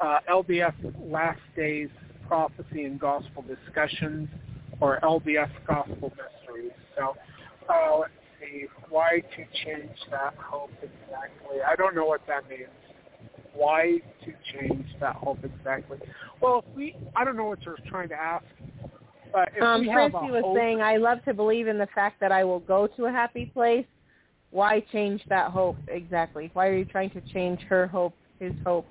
[0.00, 0.74] uh, LDS
[1.10, 1.88] Last Days
[2.26, 4.28] Prophecy and Gospel Discussions,
[4.80, 6.72] or LDS Gospel Mysteries.
[6.96, 7.16] So
[7.68, 8.00] uh,
[8.88, 11.58] why to change that hope exactly?
[11.66, 12.68] I don't know what that means.
[13.54, 15.98] Why to change that hope exactly?
[16.40, 18.44] Well, if we, I don't know what you're trying to ask
[19.32, 22.42] but um, Francie was hope, saying, I love to believe in the fact that I
[22.42, 23.84] will go to a happy place.
[24.50, 26.50] Why change that hope exactly?
[26.54, 28.86] Why are you trying to change her hope, his hope,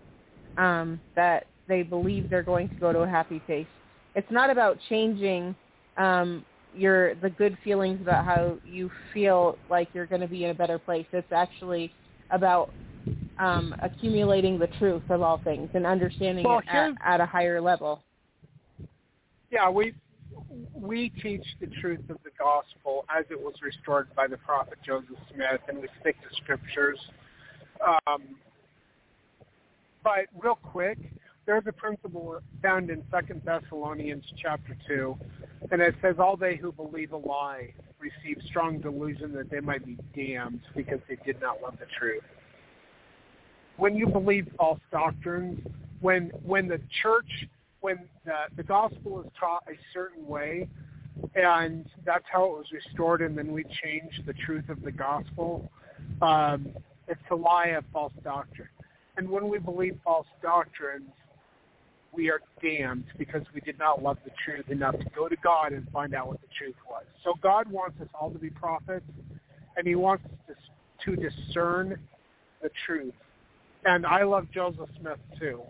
[0.57, 3.65] um, that they believe they're going to go to a happy place?
[4.13, 5.55] It's not about changing
[5.97, 6.45] um,
[6.76, 10.53] your the good feelings about how you feel like you're going to be in a
[10.53, 11.06] better place.
[11.11, 11.93] It's actually
[12.31, 12.72] about
[13.38, 17.61] um, accumulating the truth of all things and understanding well, it at, at a higher
[17.61, 18.02] level.
[19.52, 19.93] Yeah, we
[20.73, 25.18] we teach the truth of the gospel as it was restored by the prophet Joseph
[25.34, 26.99] Smith, and we stick to scriptures.
[27.85, 28.35] Um,
[30.03, 30.97] but real quick,
[31.45, 35.17] there's a principle found in Second Thessalonians chapter two,
[35.72, 39.85] and it says, "All they who believe a lie receive strong delusion that they might
[39.85, 42.23] be damned because they did not love the truth."
[43.77, 45.65] When you believe false doctrines,
[45.99, 47.47] when when the church
[47.81, 50.67] when the, the gospel is taught a certain way,
[51.35, 55.69] and that's how it was restored, and then we change the truth of the gospel,
[56.22, 56.69] um,
[57.07, 58.69] it's a lie of false doctrine.
[59.17, 61.11] And when we believe false doctrines,
[62.15, 65.73] we are damned because we did not love the truth enough to go to God
[65.73, 67.03] and find out what the truth was.
[67.23, 69.05] So God wants us all to be prophets,
[69.77, 70.55] and he wants us
[71.05, 71.99] to, discern
[72.63, 73.13] the truth.
[73.83, 75.61] And I love Joseph Smith too.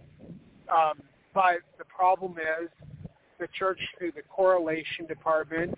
[0.73, 1.01] Um,
[1.33, 2.69] but the problem is
[3.37, 5.77] the church through the correlation department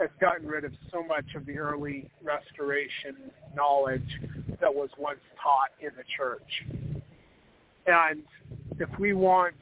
[0.00, 4.20] has gotten rid of so much of the early restoration knowledge
[4.60, 7.02] that was once taught in the church.
[7.86, 8.22] And
[8.80, 9.54] if we want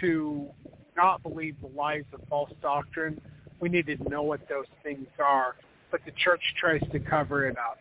[0.00, 0.48] to
[0.96, 3.20] not believe the lies of false doctrine,
[3.60, 5.56] we need to know what those things are.
[5.90, 7.78] But the church tries to cover it up.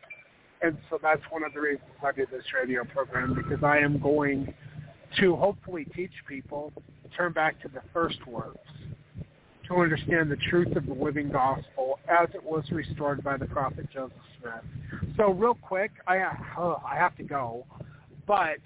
[0.61, 3.99] And so that's one of the reasons I do this radio program because I am
[3.99, 4.53] going
[5.19, 8.59] to hopefully teach people to turn back to the first works
[9.67, 13.87] to understand the truth of the living gospel as it was restored by the prophet
[13.91, 15.13] Joseph Smith.
[15.17, 16.19] So real quick, I
[16.57, 17.65] oh, I have to go,
[18.27, 18.57] but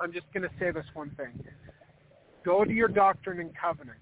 [0.00, 1.44] I'm just going to say this one thing.
[2.48, 4.00] Go to your Doctrine and Covenants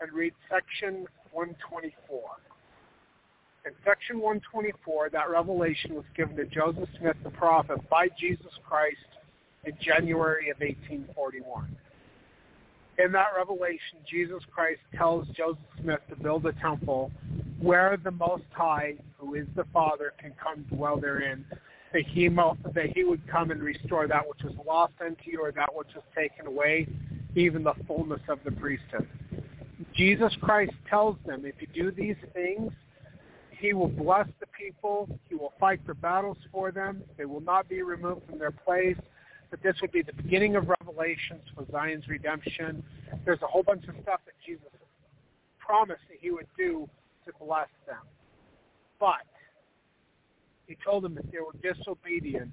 [0.00, 2.20] and read section 124.
[3.66, 8.96] In section 124, that revelation was given to Joseph Smith the prophet by Jesus Christ
[9.64, 11.76] in January of 1841
[12.98, 17.10] in that revelation, Jesus Christ tells Joseph Smith to build a temple
[17.60, 21.44] where the Most High, who is the Father, can come dwell therein,
[21.92, 25.52] that he, that he would come and restore that which was lost unto you or
[25.52, 26.88] that which was taken away,
[27.36, 29.08] even the fullness of the priesthood.
[29.94, 32.72] Jesus Christ tells them, if you do these things,
[33.50, 35.08] he will bless the people.
[35.28, 37.02] He will fight their battles for them.
[37.16, 38.96] They will not be removed from their place
[39.50, 42.82] that this would be the beginning of Revelations for Zion's redemption.
[43.24, 44.66] There's a whole bunch of stuff that Jesus
[45.58, 46.88] promised that he would do
[47.26, 48.02] to bless them.
[48.98, 49.26] But
[50.66, 52.50] he told them if they were disobedient,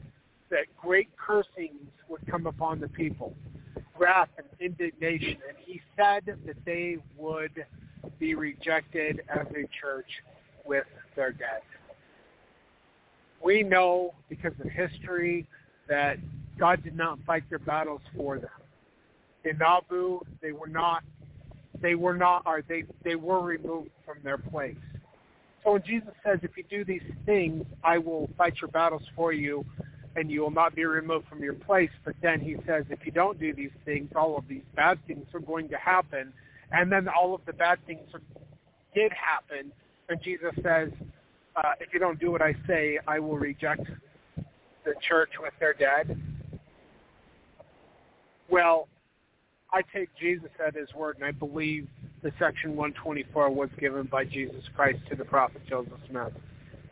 [0.49, 3.33] that great cursings would come upon the people,
[3.97, 5.37] wrath and indignation.
[5.47, 7.65] And he said that they would
[8.19, 10.09] be rejected as a church
[10.65, 10.85] with
[11.15, 11.61] their dead.
[13.43, 15.45] We know because of history
[15.89, 16.17] that
[16.57, 18.49] God did not fight their battles for them.
[19.43, 21.03] In Nauvoo, they were not
[21.81, 24.77] they were not or they they were removed from their place.
[25.63, 29.31] So when Jesus says, if you do these things, I will fight your battles for
[29.31, 29.65] you
[30.15, 31.89] and you will not be removed from your place.
[32.05, 35.25] But then he says, if you don't do these things, all of these bad things
[35.33, 36.31] are going to happen.
[36.71, 38.21] And then all of the bad things are,
[38.93, 39.71] did happen.
[40.09, 40.89] And Jesus says,
[41.55, 43.83] uh, if you don't do what I say, I will reject
[44.85, 46.19] the church with their dead.
[48.49, 48.87] Well,
[49.71, 51.87] I take Jesus at his word, and I believe
[52.21, 56.33] the Section 124 was given by Jesus Christ to the prophet Joseph Smith.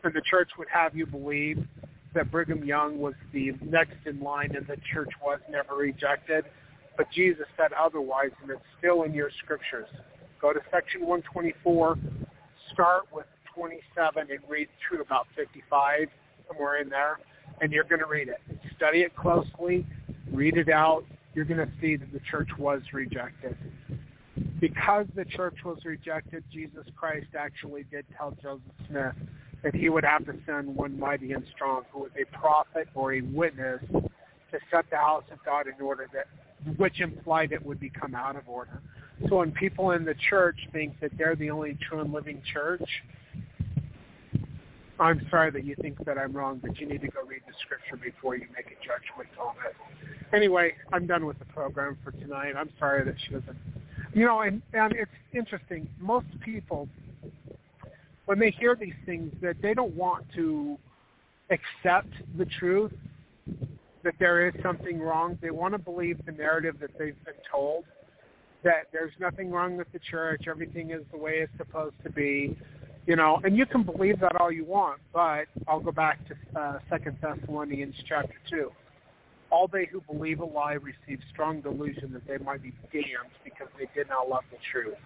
[0.04, 1.64] And the church would have you believe
[2.14, 6.44] that Brigham Young was the next in line and the church was never rejected.
[6.96, 9.88] But Jesus said otherwise, and it's still in your scriptures.
[10.40, 11.98] Go to Section 124,
[12.72, 16.08] start with 27 and read through about 55,
[16.48, 17.18] somewhere in there,
[17.60, 18.40] and you're going to read it.
[18.76, 19.86] Study it closely,
[20.32, 23.56] read it out, you're going to see that the church was rejected.
[24.60, 29.14] Because the church was rejected, Jesus Christ actually did tell Joseph Smith
[29.62, 33.14] that he would have to send one mighty and strong who was a prophet or
[33.14, 36.26] a witness to set the house of God in order that
[36.76, 38.80] which implied it would become out of order.
[39.28, 42.84] So when people in the church think that they're the only true and living church,
[44.98, 47.54] I'm sorry that you think that I'm wrong, but you need to go read the
[47.64, 50.34] scripture before you make a judgment on it.
[50.34, 52.54] Anyway, I'm done with the program for tonight.
[52.56, 53.56] I'm sorry that she doesn't.
[54.14, 55.88] You know, and, and it's interesting.
[55.98, 56.88] Most people,
[58.26, 60.78] when they hear these things, that they don't want to
[61.50, 62.92] accept the truth
[64.04, 65.38] that there is something wrong.
[65.40, 67.84] They want to believe the narrative that they've been told
[68.64, 70.44] that there's nothing wrong with the church.
[70.48, 72.56] Everything is the way it's supposed to be
[73.06, 76.60] you know, and you can believe that all you want, but I'll go back to
[76.60, 78.70] uh, Second Thessalonians chapter two.
[79.50, 83.68] All they who believe a lie receive strong delusion that they might be damned because
[83.78, 84.96] they did not love the truth.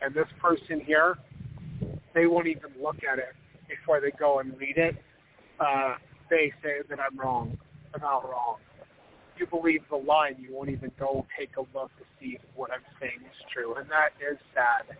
[0.00, 1.18] And this person here,
[2.14, 3.34] they won't even look at it
[3.68, 4.96] before they go and read it.
[5.60, 5.94] Uh,
[6.30, 7.58] they say that I'm wrong.
[7.94, 8.56] I'm not wrong.
[9.36, 12.70] You believe the lie, you won't even go take a look to see if what
[12.70, 14.96] I'm saying is true, and that is sad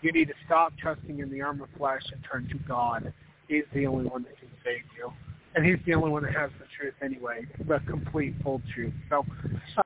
[0.00, 3.12] you need to stop trusting in the arm of flesh and turn to God.
[3.48, 5.12] He's the only one that can save you.
[5.54, 8.92] And he's the only one that has the truth anyway, the complete, full truth.
[9.08, 9.24] So,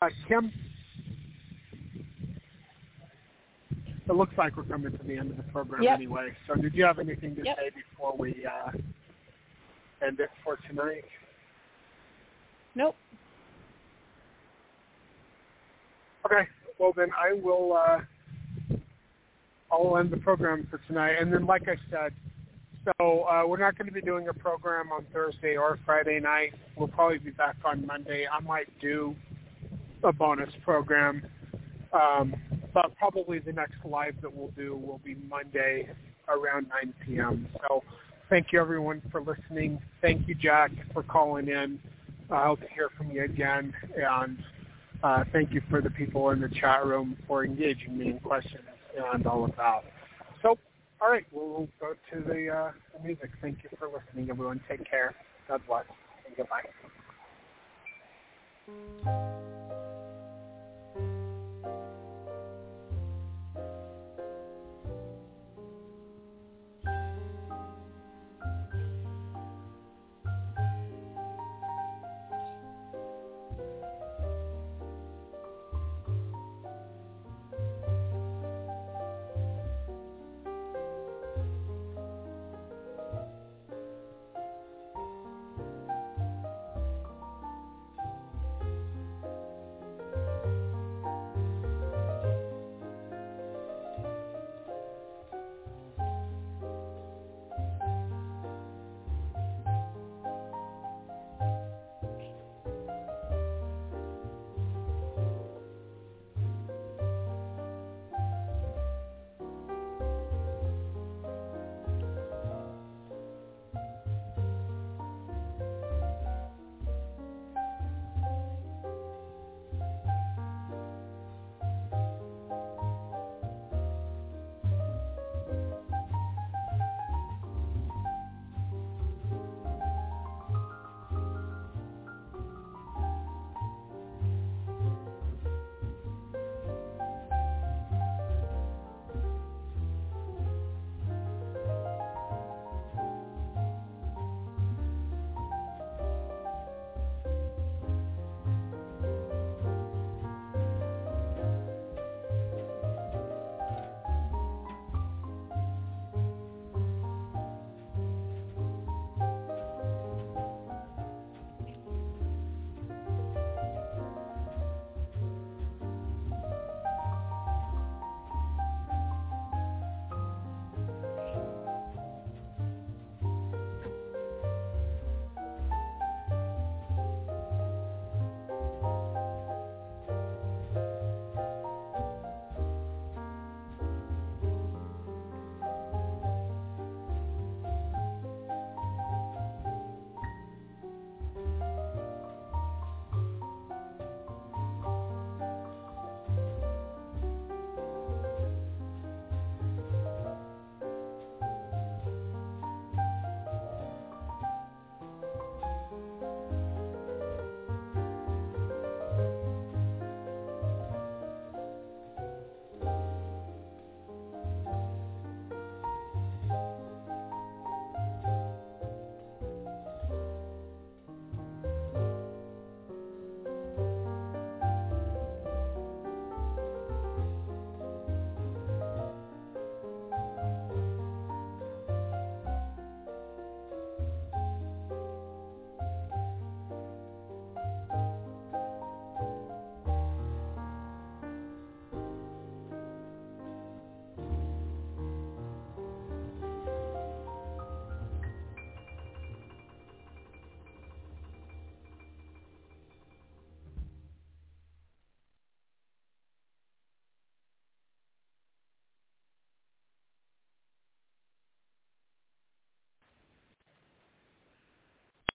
[0.03, 0.53] uh, Kim,
[4.09, 5.95] it looks like we're coming to the end of the program yep.
[5.97, 6.35] anyway.
[6.47, 7.57] So did you have anything to yep.
[7.57, 8.71] say before we uh,
[10.05, 11.05] end it for tonight?
[12.75, 12.97] Nope.
[16.27, 16.49] Okay.
[16.79, 18.01] Well, then I will uh,
[19.73, 21.15] I'll end the program for tonight.
[21.19, 22.13] And then, like I said,
[22.85, 26.53] so uh, we're not going to be doing a program on Thursday or Friday night.
[26.77, 28.27] We'll probably be back on Monday.
[28.31, 29.15] I might do
[30.03, 31.23] a bonus program,
[31.93, 32.35] um,
[32.75, 35.89] but probably the next live that we'll do will be Monday
[36.29, 37.49] around 9 p.m.
[37.69, 37.83] So
[38.31, 39.81] thank you everyone for listening.
[40.01, 41.79] Thank you, Jack, for calling in.
[42.31, 43.75] I hope to hear from you again.
[43.97, 44.39] And
[45.03, 48.65] uh, thank you for the people in the chat room for engaging me in questions
[49.13, 49.85] and all of that.
[50.41, 50.59] So,
[51.01, 53.31] all right, we'll go to the, uh, the music.
[53.41, 54.61] Thank you for listening, everyone.
[54.69, 55.15] Take care.
[55.49, 55.85] God bless.
[56.27, 56.63] And goodbye.